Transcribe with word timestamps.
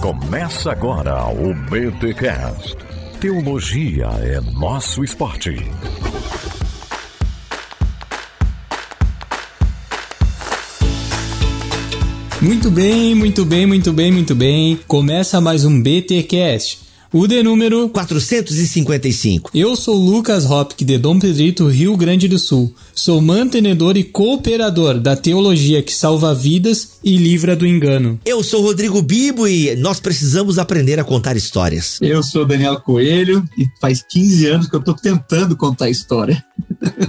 Começa 0.00 0.72
agora 0.72 1.26
o 1.26 1.52
BTCast. 1.54 2.76
Teologia 3.20 4.06
é 4.22 4.40
nosso 4.40 5.04
esporte. 5.04 5.54
Muito 12.40 12.70
bem, 12.70 13.14
muito 13.14 13.44
bem, 13.44 13.66
muito 13.66 13.92
bem, 13.92 14.10
muito 14.10 14.34
bem. 14.34 14.80
Começa 14.88 15.40
mais 15.42 15.66
um 15.66 15.82
BTcast. 15.82 16.89
O 17.12 17.26
de 17.26 17.42
número 17.42 17.88
455. 17.88 19.50
Eu 19.52 19.74
sou 19.74 19.96
Lucas 19.96 20.48
Hopk 20.48 20.84
de 20.84 20.96
Dom 20.96 21.18
Pedrito, 21.18 21.66
Rio 21.66 21.96
Grande 21.96 22.28
do 22.28 22.38
Sul. 22.38 22.72
Sou 22.94 23.20
mantenedor 23.20 23.96
e 23.96 24.04
cooperador 24.04 25.00
da 25.00 25.16
teologia 25.16 25.82
que 25.82 25.92
salva 25.92 26.32
vidas 26.32 27.00
e 27.02 27.16
livra 27.16 27.56
do 27.56 27.66
engano. 27.66 28.20
Eu 28.24 28.44
sou 28.44 28.62
Rodrigo 28.62 29.02
Bibo 29.02 29.48
e 29.48 29.74
nós 29.74 29.98
precisamos 29.98 30.56
aprender 30.56 31.00
a 31.00 31.04
contar 31.04 31.36
histórias. 31.36 31.98
Eu 32.00 32.22
sou 32.22 32.44
Daniel 32.44 32.80
Coelho 32.80 33.44
e 33.58 33.66
faz 33.80 34.04
15 34.08 34.46
anos 34.46 34.68
que 34.68 34.76
eu 34.76 34.80
tô 34.80 34.94
tentando 34.94 35.56
contar 35.56 35.90
história. 35.90 36.44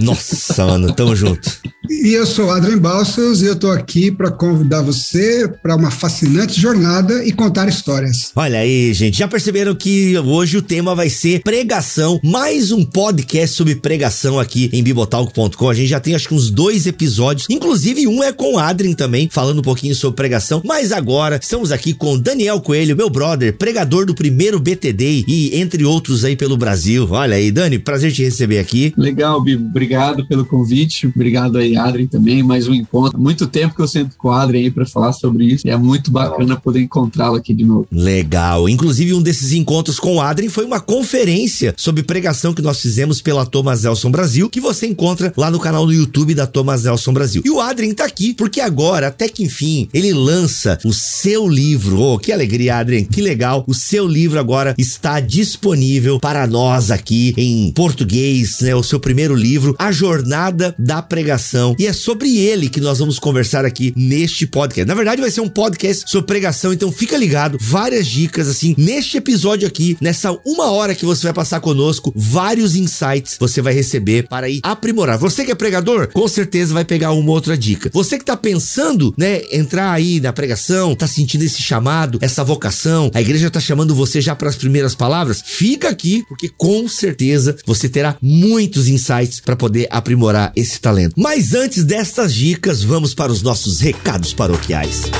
Nossa, 0.00 0.66
mano, 0.66 0.92
tamo 0.92 1.14
junto. 1.14 1.48
E 1.90 2.12
eu 2.14 2.24
sou 2.24 2.50
Adrian 2.50 2.78
Balsos 2.78 3.42
e 3.42 3.46
eu 3.46 3.56
tô 3.56 3.68
aqui 3.70 4.10
para 4.10 4.30
convidar 4.30 4.82
você 4.82 5.48
para 5.62 5.74
uma 5.74 5.90
fascinante 5.90 6.60
jornada 6.60 7.24
e 7.24 7.32
contar 7.32 7.68
histórias. 7.68 8.30
Olha 8.36 8.60
aí, 8.60 8.92
gente, 8.94 9.18
já 9.18 9.26
perceberam 9.26 9.74
que 9.74 10.16
hoje 10.18 10.56
o 10.56 10.62
tema 10.62 10.94
vai 10.94 11.08
ser 11.08 11.42
pregação, 11.42 12.20
mais 12.22 12.70
um 12.70 12.84
podcast 12.84 13.56
sobre 13.56 13.74
pregação 13.74 14.38
aqui 14.38 14.70
em 14.72 14.82
bibotalk.com. 14.82 15.68
A 15.68 15.74
gente 15.74 15.88
já 15.88 15.98
tem 15.98 16.14
acho 16.14 16.28
que 16.28 16.34
uns 16.34 16.50
dois 16.50 16.86
episódios, 16.86 17.46
inclusive 17.50 18.06
um 18.06 18.22
é 18.22 18.32
com 18.32 18.54
o 18.54 18.58
Adrien 18.58 18.94
também, 18.94 19.28
falando 19.30 19.58
um 19.58 19.62
pouquinho 19.62 19.94
sobre 19.94 20.16
pregação, 20.16 20.62
mas 20.64 20.92
agora 20.92 21.38
estamos 21.42 21.72
aqui 21.72 21.92
com 21.92 22.18
Daniel 22.18 22.60
Coelho, 22.60 22.96
meu 22.96 23.10
brother, 23.10 23.56
pregador 23.56 24.06
do 24.06 24.14
primeiro 24.14 24.60
BTD 24.60 25.24
e 25.26 25.60
entre 25.60 25.84
outros 25.84 26.24
aí 26.24 26.36
pelo 26.36 26.56
Brasil. 26.56 27.08
Olha 27.10 27.36
aí, 27.36 27.50
Dani, 27.50 27.78
prazer 27.78 28.12
te 28.12 28.22
receber 28.22 28.58
aqui. 28.58 28.92
Legal, 28.96 29.42
Bibo, 29.42 29.66
obrigado 29.66 30.26
pelo 30.26 30.44
convite, 30.44 31.06
obrigado 31.06 31.58
aí, 31.58 31.71
Adrien 31.76 32.06
também, 32.06 32.42
mais 32.42 32.68
um 32.68 32.74
encontro. 32.74 33.20
Muito 33.20 33.46
tempo 33.46 33.74
que 33.74 33.82
eu 33.82 33.88
sento 33.88 34.16
com 34.16 34.28
o 34.28 34.32
Adrien 34.32 34.64
aí 34.64 34.70
para 34.70 34.86
falar 34.86 35.12
sobre 35.12 35.44
isso 35.44 35.66
e 35.66 35.70
é 35.70 35.76
muito 35.76 36.10
bacana 36.10 36.56
poder 36.56 36.80
encontrá-lo 36.80 37.36
aqui 37.36 37.54
de 37.54 37.64
novo. 37.64 37.86
Legal. 37.90 38.68
Inclusive, 38.68 39.14
um 39.14 39.22
desses 39.22 39.52
encontros 39.52 39.98
com 39.98 40.16
o 40.16 40.20
Adrien 40.20 40.48
foi 40.48 40.64
uma 40.64 40.80
conferência 40.80 41.74
sobre 41.76 42.02
pregação 42.02 42.54
que 42.54 42.62
nós 42.62 42.80
fizemos 42.80 43.20
pela 43.20 43.46
Thomas 43.46 43.82
Nelson 43.82 44.10
Brasil, 44.10 44.48
que 44.48 44.60
você 44.60 44.86
encontra 44.86 45.32
lá 45.36 45.50
no 45.50 45.60
canal 45.60 45.86
do 45.86 45.92
YouTube 45.92 46.34
da 46.34 46.46
Thomas 46.46 46.84
Nelson 46.84 47.12
Brasil. 47.12 47.42
E 47.44 47.50
o 47.50 47.60
Adrien 47.60 47.94
tá 47.94 48.04
aqui 48.04 48.34
porque 48.34 48.60
agora, 48.60 49.08
até 49.08 49.28
que 49.28 49.44
enfim, 49.44 49.88
ele 49.92 50.12
lança 50.12 50.78
o 50.84 50.92
seu 50.92 51.48
livro. 51.48 52.00
Oh, 52.00 52.18
que 52.18 52.32
alegria, 52.32 52.76
Adrien, 52.76 53.04
que 53.04 53.20
legal. 53.20 53.64
O 53.66 53.74
seu 53.74 54.06
livro 54.06 54.38
agora 54.38 54.74
está 54.78 55.20
disponível 55.20 56.18
para 56.20 56.46
nós 56.46 56.90
aqui 56.90 57.34
em 57.36 57.72
português, 57.72 58.60
né? 58.60 58.74
O 58.74 58.82
seu 58.82 59.00
primeiro 59.00 59.34
livro, 59.34 59.74
A 59.78 59.92
Jornada 59.92 60.74
da 60.78 61.02
Pregação. 61.02 61.61
E 61.78 61.86
é 61.86 61.92
sobre 61.92 62.38
ele 62.38 62.68
que 62.68 62.80
nós 62.80 62.98
vamos 62.98 63.18
conversar 63.18 63.64
aqui 63.64 63.92
neste 63.96 64.46
podcast. 64.46 64.86
Na 64.86 64.94
verdade, 64.94 65.20
vai 65.20 65.30
ser 65.30 65.40
um 65.40 65.48
podcast 65.48 66.10
sobre 66.10 66.26
pregação, 66.26 66.72
então 66.72 66.90
fica 66.90 67.16
ligado. 67.16 67.58
Várias 67.60 68.06
dicas, 68.06 68.48
assim, 68.48 68.74
neste 68.76 69.16
episódio 69.18 69.68
aqui, 69.68 69.96
nessa 70.00 70.32
uma 70.44 70.70
hora 70.70 70.94
que 70.94 71.04
você 71.04 71.24
vai 71.24 71.32
passar 71.32 71.60
conosco, 71.60 72.12
vários 72.16 72.74
insights 72.74 73.36
você 73.38 73.60
vai 73.60 73.72
receber 73.72 74.26
para 74.28 74.48
ir 74.48 74.60
aprimorar. 74.62 75.18
Você 75.18 75.44
que 75.44 75.52
é 75.52 75.54
pregador, 75.54 76.08
com 76.08 76.26
certeza 76.26 76.74
vai 76.74 76.84
pegar 76.84 77.12
uma 77.12 77.30
outra 77.30 77.56
dica. 77.56 77.90
Você 77.92 78.18
que 78.18 78.24
tá 78.24 78.36
pensando, 78.36 79.14
né, 79.16 79.42
entrar 79.52 79.92
aí 79.92 80.20
na 80.20 80.32
pregação, 80.32 80.94
tá 80.94 81.06
sentindo 81.06 81.44
esse 81.44 81.62
chamado, 81.62 82.18
essa 82.20 82.42
vocação, 82.42 83.10
a 83.14 83.20
igreja 83.20 83.50
tá 83.50 83.60
chamando 83.60 83.94
você 83.94 84.20
já 84.20 84.34
para 84.34 84.48
as 84.48 84.56
primeiras 84.56 84.94
palavras, 84.94 85.42
fica 85.44 85.88
aqui, 85.88 86.24
porque 86.28 86.48
com 86.48 86.88
certeza 86.88 87.56
você 87.66 87.88
terá 87.88 88.16
muitos 88.20 88.88
insights 88.88 89.40
para 89.40 89.56
poder 89.56 89.86
aprimorar 89.90 90.52
esse 90.56 90.80
talento. 90.80 91.14
Mas 91.16 91.51
antes 91.54 91.84
destas 91.84 92.34
dicas, 92.34 92.82
vamos 92.82 93.14
para 93.14 93.32
os 93.32 93.42
nossos 93.42 93.80
recados 93.80 94.32
paroquiais. 94.32 95.10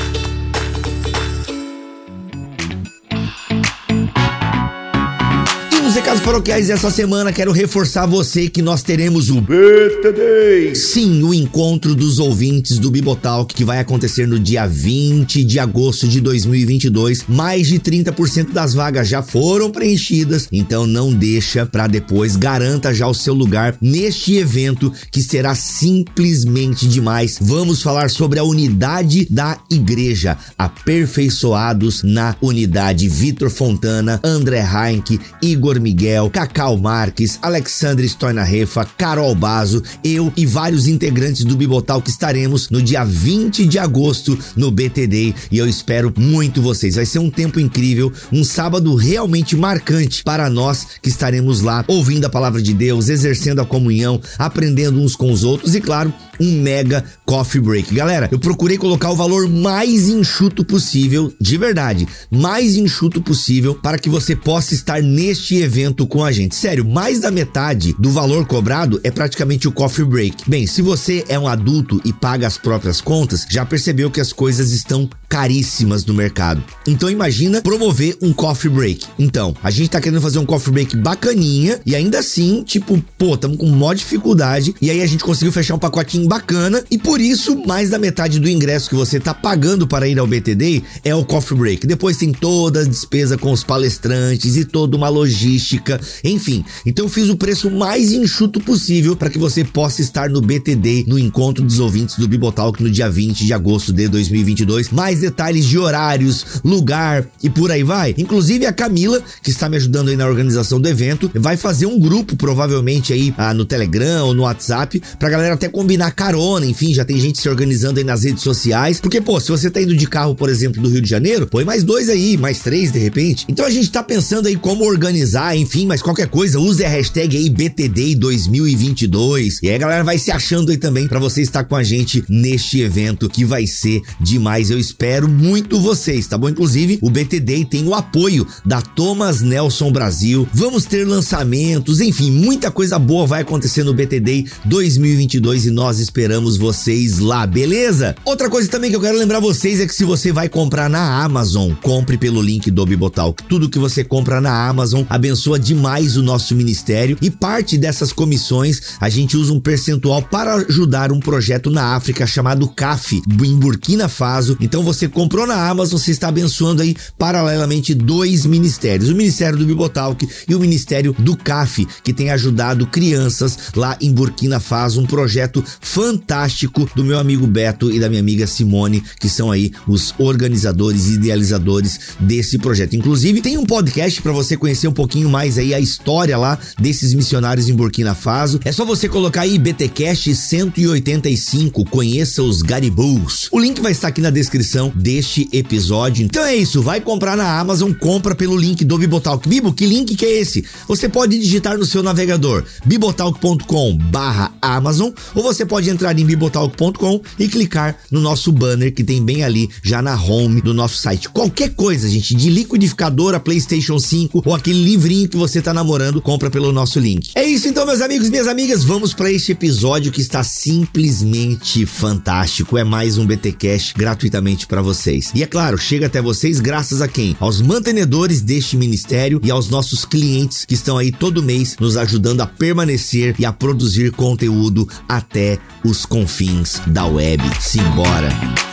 Recados 6.13 6.21
paroquiais 6.21 6.67
dessa 6.67 6.91
semana, 6.91 7.31
quero 7.31 7.51
reforçar 7.51 8.05
você 8.05 8.47
que 8.47 8.61
nós 8.61 8.83
teremos 8.83 9.29
o 9.29 9.41
BTD. 9.41 10.75
Sim, 10.75 11.23
o 11.23 11.33
encontro 11.33 11.95
dos 11.95 12.19
ouvintes 12.19 12.77
do 12.77 12.91
Bibotalk 12.91 13.53
que 13.53 13.63
vai 13.63 13.79
acontecer 13.79 14.27
no 14.27 14.39
dia 14.39 14.67
20 14.67 15.43
de 15.43 15.59
agosto 15.59 16.07
de 16.07 16.21
2022. 16.21 17.25
Mais 17.27 17.67
de 17.67 17.79
30% 17.79 18.51
das 18.51 18.73
vagas 18.73 19.07
já 19.07 19.23
foram 19.23 19.71
preenchidas, 19.71 20.47
então 20.51 20.85
não 20.85 21.11
deixa 21.11 21.65
para 21.65 21.87
depois, 21.87 22.35
garanta 22.35 22.93
já 22.93 23.07
o 23.07 23.13
seu 23.13 23.33
lugar 23.33 23.75
neste 23.81 24.35
evento 24.35 24.93
que 25.11 25.21
será 25.21 25.55
simplesmente 25.55 26.87
demais. 26.87 27.37
Vamos 27.41 27.81
falar 27.81 28.09
sobre 28.09 28.39
a 28.39 28.43
unidade 28.43 29.25
da 29.29 29.57
igreja, 29.69 30.37
aperfeiçoados 30.57 32.03
na 32.03 32.35
unidade. 32.41 33.07
Vitor 33.07 33.49
Fontana, 33.49 34.19
André 34.23 34.61
Heinck, 34.61 35.19
Igor 35.41 35.79
Miguel, 35.79 36.02
Cacau 36.31 36.77
Marques, 36.77 37.39
Alexandre 37.41 38.05
Stornarefa, 38.05 38.85
Carol 38.97 39.33
Bazo, 39.33 39.81
eu 40.03 40.33
e 40.35 40.45
vários 40.45 40.87
integrantes 40.87 41.45
do 41.45 41.55
Bibotal 41.55 42.01
que 42.01 42.09
estaremos 42.09 42.69
no 42.69 42.81
dia 42.81 43.05
20 43.05 43.65
de 43.65 43.79
agosto 43.79 44.37
no 44.55 44.69
BTD 44.69 45.33
e 45.49 45.57
eu 45.57 45.67
espero 45.67 46.13
muito 46.17 46.61
vocês. 46.61 46.95
Vai 46.95 47.05
ser 47.05 47.19
um 47.19 47.29
tempo 47.29 47.59
incrível, 47.59 48.11
um 48.31 48.43
sábado 48.43 48.95
realmente 48.95 49.55
marcante 49.55 50.23
para 50.23 50.49
nós 50.49 50.87
que 51.01 51.09
estaremos 51.09 51.61
lá 51.61 51.85
ouvindo 51.87 52.25
a 52.25 52.29
palavra 52.29 52.61
de 52.61 52.73
Deus, 52.73 53.07
exercendo 53.07 53.61
a 53.61 53.65
comunhão, 53.65 54.19
aprendendo 54.37 54.99
uns 54.99 55.15
com 55.15 55.31
os 55.31 55.43
outros 55.43 55.73
e 55.73 55.79
claro, 55.79 56.13
um 56.39 56.61
mega 56.61 57.03
coffee 57.25 57.61
break. 57.61 57.93
Galera, 57.93 58.29
eu 58.31 58.39
procurei 58.39 58.77
colocar 58.77 59.09
o 59.09 59.15
valor 59.15 59.47
mais 59.47 60.09
enxuto 60.09 60.63
possível, 60.63 61.33
de 61.39 61.57
verdade, 61.57 62.07
mais 62.29 62.75
enxuto 62.75 63.21
possível 63.21 63.75
para 63.75 63.97
que 63.97 64.09
você 64.09 64.35
possa 64.35 64.73
estar 64.73 65.01
neste 65.01 65.55
evento 65.55 66.05
com 66.07 66.23
a 66.23 66.31
gente. 66.31 66.55
Sério, 66.55 66.85
mais 66.85 67.19
da 67.19 67.31
metade 67.31 67.95
do 67.99 68.09
valor 68.09 68.45
cobrado 68.45 68.99
é 69.03 69.11
praticamente 69.11 69.67
o 69.67 69.71
coffee 69.71 70.05
break. 70.05 70.49
Bem, 70.49 70.67
se 70.67 70.81
você 70.81 71.23
é 71.27 71.37
um 71.37 71.47
adulto 71.47 72.01
e 72.05 72.11
paga 72.11 72.47
as 72.47 72.57
próprias 72.57 73.01
contas, 73.01 73.45
já 73.49 73.65
percebeu 73.65 74.11
que 74.11 74.21
as 74.21 74.33
coisas 74.33 74.71
estão 74.71 75.09
caríssimas 75.27 76.05
no 76.05 76.13
mercado. 76.13 76.63
Então 76.87 77.09
imagina 77.09 77.61
promover 77.61 78.17
um 78.21 78.31
coffee 78.31 78.69
break. 78.69 79.05
Então, 79.17 79.55
a 79.63 79.71
gente 79.71 79.89
tá 79.89 79.99
querendo 79.99 80.21
fazer 80.21 80.37
um 80.39 80.45
coffee 80.45 80.71
break 80.71 80.95
bacaninha 80.97 81.79
e 81.85 81.95
ainda 81.95 82.19
assim, 82.19 82.63
tipo, 82.63 83.03
pô, 83.17 83.33
estamos 83.33 83.57
com 83.57 83.65
maior 83.67 83.95
dificuldade 83.95 84.75
e 84.81 84.91
aí 84.91 85.01
a 85.01 85.07
gente 85.07 85.23
conseguiu 85.23 85.51
fechar 85.51 85.75
um 85.75 85.79
pacotinho 85.79 86.22
bacana 86.27 86.83
e 86.89 86.97
por 86.97 87.19
isso 87.19 87.63
mais 87.65 87.89
da 87.89 87.99
metade 87.99 88.39
do 88.39 88.49
ingresso 88.49 88.89
que 88.89 88.95
você 88.95 89.19
tá 89.19 89.33
pagando 89.33 89.87
para 89.87 90.07
ir 90.07 90.19
ao 90.19 90.27
BTD 90.27 90.83
é 91.03 91.13
o 91.13 91.25
coffee 91.25 91.57
break. 91.57 91.87
Depois 91.87 92.17
tem 92.17 92.31
toda 92.31 92.81
a 92.81 92.83
despesa 92.83 93.37
com 93.37 93.51
os 93.51 93.63
palestrantes 93.63 94.55
e 94.55 94.65
toda 94.65 94.95
uma 94.97 95.09
logística, 95.09 95.99
enfim. 96.23 96.63
Então 96.85 97.05
eu 97.05 97.09
fiz 97.09 97.29
o 97.29 97.37
preço 97.37 97.69
mais 97.69 98.11
enxuto 98.11 98.59
possível 98.59 99.15
para 99.15 99.29
que 99.29 99.37
você 99.37 99.63
possa 99.63 100.01
estar 100.01 100.29
no 100.29 100.41
BTD, 100.41 101.05
no 101.07 101.19
encontro 101.19 101.63
dos 101.63 101.79
ouvintes 101.79 102.17
do 102.17 102.27
Bibotalk 102.27 102.81
no 102.81 102.89
dia 102.89 103.09
20 103.09 103.45
de 103.45 103.53
agosto 103.53 103.91
de 103.91 104.07
2022. 104.07 104.89
Mais 104.89 105.19
detalhes 105.19 105.65
de 105.65 105.77
horários, 105.77 106.61
lugar 106.63 107.25
e 107.41 107.49
por 107.49 107.71
aí 107.71 107.83
vai. 107.83 108.15
Inclusive 108.17 108.65
a 108.65 108.73
Camila, 108.73 109.21
que 109.41 109.49
está 109.49 109.67
me 109.67 109.77
ajudando 109.77 110.09
aí 110.09 110.15
na 110.15 110.27
organização 110.27 110.79
do 110.79 110.87
evento, 110.87 111.29
vai 111.35 111.57
fazer 111.57 111.85
um 111.85 111.99
grupo 111.99 112.35
provavelmente 112.35 113.13
aí 113.13 113.33
ah, 113.37 113.53
no 113.53 113.65
Telegram 113.65 114.27
ou 114.27 114.33
no 114.33 114.43
WhatsApp 114.43 115.01
pra 115.19 115.29
galera 115.29 115.53
até 115.53 115.67
combinar 115.67 116.11
carona, 116.13 116.65
enfim, 116.65 116.93
já 116.93 117.03
tem 117.03 117.19
gente 117.19 117.39
se 117.39 117.49
organizando 117.49 117.99
aí 117.99 118.03
nas 118.03 118.23
redes 118.23 118.43
sociais. 118.43 118.99
Porque, 118.99 119.19
pô, 119.19 119.39
se 119.39 119.49
você 119.49 119.69
tá 119.69 119.81
indo 119.81 119.95
de 119.95 120.07
carro, 120.07 120.35
por 120.35 120.49
exemplo, 120.49 120.81
do 120.81 120.89
Rio 120.89 121.01
de 121.01 121.09
Janeiro, 121.09 121.47
põe 121.47 121.63
mais 121.63 121.83
dois 121.83 122.09
aí, 122.09 122.37
mais 122.37 122.59
três 122.59 122.91
de 122.91 122.99
repente. 122.99 123.45
Então 123.47 123.65
a 123.65 123.69
gente 123.69 123.91
tá 123.91 124.03
pensando 124.03 124.47
aí 124.47 124.55
como 124.55 124.85
organizar, 124.85 125.55
enfim, 125.55 125.85
mas 125.85 126.01
qualquer 126.01 126.27
coisa, 126.27 126.59
use 126.59 126.83
a 126.83 126.89
hashtag 126.89 127.35
aí 127.35 127.49
BTD 127.49 128.15
2022. 128.15 129.59
E 129.61 129.69
aí 129.69 129.75
a 129.75 129.77
galera 129.77 130.03
vai 130.03 130.17
se 130.17 130.31
achando 130.31 130.71
aí 130.71 130.77
também 130.77 131.07
para 131.07 131.19
você 131.19 131.41
estar 131.41 131.63
com 131.63 131.75
a 131.75 131.83
gente 131.83 132.23
neste 132.29 132.81
evento 132.81 133.29
que 133.29 133.45
vai 133.45 133.65
ser 133.67 134.01
demais. 134.19 134.69
Eu 134.69 134.79
espero 134.79 135.27
muito 135.27 135.79
vocês, 135.79 136.27
tá 136.27 136.37
bom? 136.37 136.49
Inclusive, 136.49 136.99
o 137.01 137.09
BTD 137.09 137.65
tem 137.65 137.87
o 137.87 137.93
apoio 137.93 138.47
da 138.65 138.81
Thomas 138.81 139.41
Nelson 139.41 139.91
Brasil. 139.91 140.47
Vamos 140.53 140.85
ter 140.85 141.07
lançamentos, 141.07 142.01
enfim, 142.01 142.31
muita 142.31 142.71
coisa 142.71 142.99
boa 142.99 143.25
vai 143.25 143.41
acontecer 143.41 143.83
no 143.83 143.93
BTD 143.93 144.45
2022 144.65 145.65
e 145.65 145.71
nós 145.71 145.99
esperamos 146.03 146.57
vocês 146.57 147.19
lá, 147.19 147.47
beleza? 147.47 148.15
Outra 148.25 148.49
coisa 148.49 148.69
também 148.69 148.89
que 148.89 148.95
eu 148.95 149.01
quero 149.01 149.17
lembrar 149.17 149.39
vocês 149.39 149.79
é 149.79 149.87
que 149.87 149.95
se 149.95 150.03
você 150.03 150.31
vai 150.31 150.49
comprar 150.49 150.89
na 150.89 151.23
Amazon, 151.23 151.71
compre 151.81 152.17
pelo 152.17 152.41
link 152.41 152.69
do 152.69 152.85
Bibotalk. 152.85 153.43
Tudo 153.43 153.69
que 153.69 153.79
você 153.79 154.03
compra 154.03 154.41
na 154.41 154.67
Amazon 154.67 155.03
abençoa 155.09 155.57
demais 155.57 156.17
o 156.17 156.21
nosso 156.21 156.55
ministério 156.55 157.17
e 157.21 157.31
parte 157.31 157.77
dessas 157.77 158.11
comissões 158.11 158.81
a 158.99 159.09
gente 159.09 159.37
usa 159.37 159.53
um 159.53 159.59
percentual 159.59 160.21
para 160.21 160.55
ajudar 160.55 161.11
um 161.11 161.19
projeto 161.19 161.69
na 161.69 161.95
África 161.95 162.27
chamado 162.27 162.67
CAF, 162.67 163.21
em 163.43 163.55
Burkina 163.55 164.09
Faso. 164.09 164.57
Então 164.59 164.83
você 164.83 165.07
comprou 165.07 165.47
na 165.47 165.69
Amazon, 165.69 165.97
você 165.97 166.11
está 166.11 166.27
abençoando 166.27 166.81
aí 166.81 166.95
paralelamente 167.17 167.93
dois 167.93 168.45
ministérios, 168.45 169.09
o 169.09 169.15
Ministério 169.15 169.57
do 169.57 169.65
Bibotalk 169.65 170.27
e 170.47 170.53
o 170.53 170.59
Ministério 170.59 171.15
do 171.17 171.37
CAF, 171.37 171.87
que 172.03 172.13
tem 172.13 172.29
ajudado 172.29 172.85
crianças 172.87 173.57
lá 173.75 173.97
em 174.01 174.11
Burkina 174.11 174.59
Faso, 174.59 174.99
um 174.99 175.05
projeto 175.05 175.63
fantástico 175.93 176.89
do 176.95 177.03
meu 177.03 177.19
amigo 177.19 177.45
Beto 177.45 177.91
e 177.91 177.99
da 177.99 178.09
minha 178.09 178.19
amiga 178.19 178.47
Simone, 178.47 179.03
que 179.19 179.29
são 179.29 179.51
aí 179.51 179.71
os 179.87 180.11
organizadores 180.17 181.07
e 181.07 181.13
idealizadores 181.13 181.99
desse 182.19 182.57
projeto. 182.57 182.95
Inclusive, 182.95 183.41
tem 183.41 183.59
um 183.59 183.65
podcast 183.65 184.19
para 184.19 184.31
você 184.31 184.57
conhecer 184.57 184.87
um 184.87 184.93
pouquinho 184.93 185.29
mais 185.29 185.59
aí 185.59 185.71
a 185.71 185.79
história 185.79 186.35
lá 186.35 186.57
desses 186.79 187.13
missionários 187.13 187.69
em 187.69 187.75
Burkina 187.75 188.15
Faso. 188.15 188.59
É 188.65 188.71
só 188.71 188.83
você 188.83 189.07
colocar 189.07 189.41
aí 189.41 189.59
BTcast 189.59 190.33
185, 190.33 191.85
conheça 191.85 192.41
os 192.41 192.63
Garibus. 192.63 193.47
O 193.51 193.59
link 193.59 193.79
vai 193.79 193.91
estar 193.91 194.07
aqui 194.07 194.19
na 194.19 194.31
descrição 194.31 194.91
deste 194.95 195.47
episódio. 195.53 196.25
Então 196.25 196.43
é 196.43 196.55
isso, 196.55 196.81
vai 196.81 197.01
comprar 197.01 197.37
na 197.37 197.59
Amazon, 197.59 197.93
compra 197.93 198.33
pelo 198.33 198.57
link 198.57 198.83
do 198.83 198.97
Bibotalk. 198.97 199.47
Bibo, 199.47 199.71
que 199.71 199.85
link 199.85 200.15
que 200.15 200.25
é 200.25 200.39
esse? 200.39 200.65
Você 200.87 201.07
pode 201.07 201.37
digitar 201.37 201.77
no 201.77 201.85
seu 201.85 202.01
navegador 202.01 202.63
bibotalk.com/amazon 202.83 205.11
ou 205.35 205.43
você 205.43 205.63
pode 205.63 205.82
entrar 205.89 206.17
em 206.17 206.25
bibotalk.com 206.25 207.21
e 207.39 207.47
clicar 207.47 207.97
no 208.11 208.19
nosso 208.19 208.51
banner 208.51 208.93
que 208.93 209.03
tem 209.03 209.23
bem 209.23 209.43
ali 209.43 209.69
já 209.81 210.01
na 210.01 210.15
home 210.21 210.61
do 210.61 210.73
nosso 210.73 210.97
site. 210.97 211.29
Qualquer 211.29 211.73
coisa, 211.73 212.07
gente, 212.09 212.35
de 212.35 212.49
liquidificador 212.49 213.33
a 213.33 213.39
PlayStation 213.39 213.99
5 213.99 214.43
ou 214.45 214.53
aquele 214.53 214.83
livrinho 214.83 215.29
que 215.29 215.37
você 215.37 215.61
tá 215.61 215.73
namorando, 215.73 216.21
compra 216.21 216.49
pelo 216.49 216.71
nosso 216.71 216.99
link. 216.99 217.31
É 217.35 217.43
isso 217.43 217.67
então, 217.67 217.85
meus 217.85 218.01
amigos, 218.01 218.29
minhas 218.29 218.47
amigas, 218.47 218.83
vamos 218.83 219.13
para 219.13 219.31
este 219.31 219.51
episódio 219.51 220.11
que 220.11 220.21
está 220.21 220.43
simplesmente 220.43 221.85
fantástico. 221.85 222.77
É 222.77 222.83
mais 222.83 223.17
um 223.17 223.25
BT 223.25 223.53
Cash 223.53 223.93
gratuitamente 223.95 224.67
para 224.67 224.81
vocês. 224.81 225.31
E 225.33 225.43
é 225.43 225.47
claro, 225.47 225.77
chega 225.77 226.07
até 226.07 226.21
vocês 226.21 226.59
graças 226.59 227.01
a 227.01 227.07
quem? 227.07 227.35
Aos 227.39 227.61
mantenedores 227.61 228.41
deste 228.41 228.77
ministério 228.77 229.39
e 229.43 229.51
aos 229.51 229.69
nossos 229.69 230.05
clientes 230.05 230.65
que 230.65 230.73
estão 230.73 230.97
aí 230.97 231.11
todo 231.11 231.43
mês 231.43 231.75
nos 231.79 231.97
ajudando 231.97 232.41
a 232.41 232.47
permanecer 232.47 233.35
e 233.39 233.45
a 233.45 233.51
produzir 233.51 234.11
conteúdo 234.11 234.87
até 235.07 235.57
os 235.83 236.05
confins 236.05 236.81
da 236.87 237.05
web. 237.05 237.41
Simbora! 237.59 238.72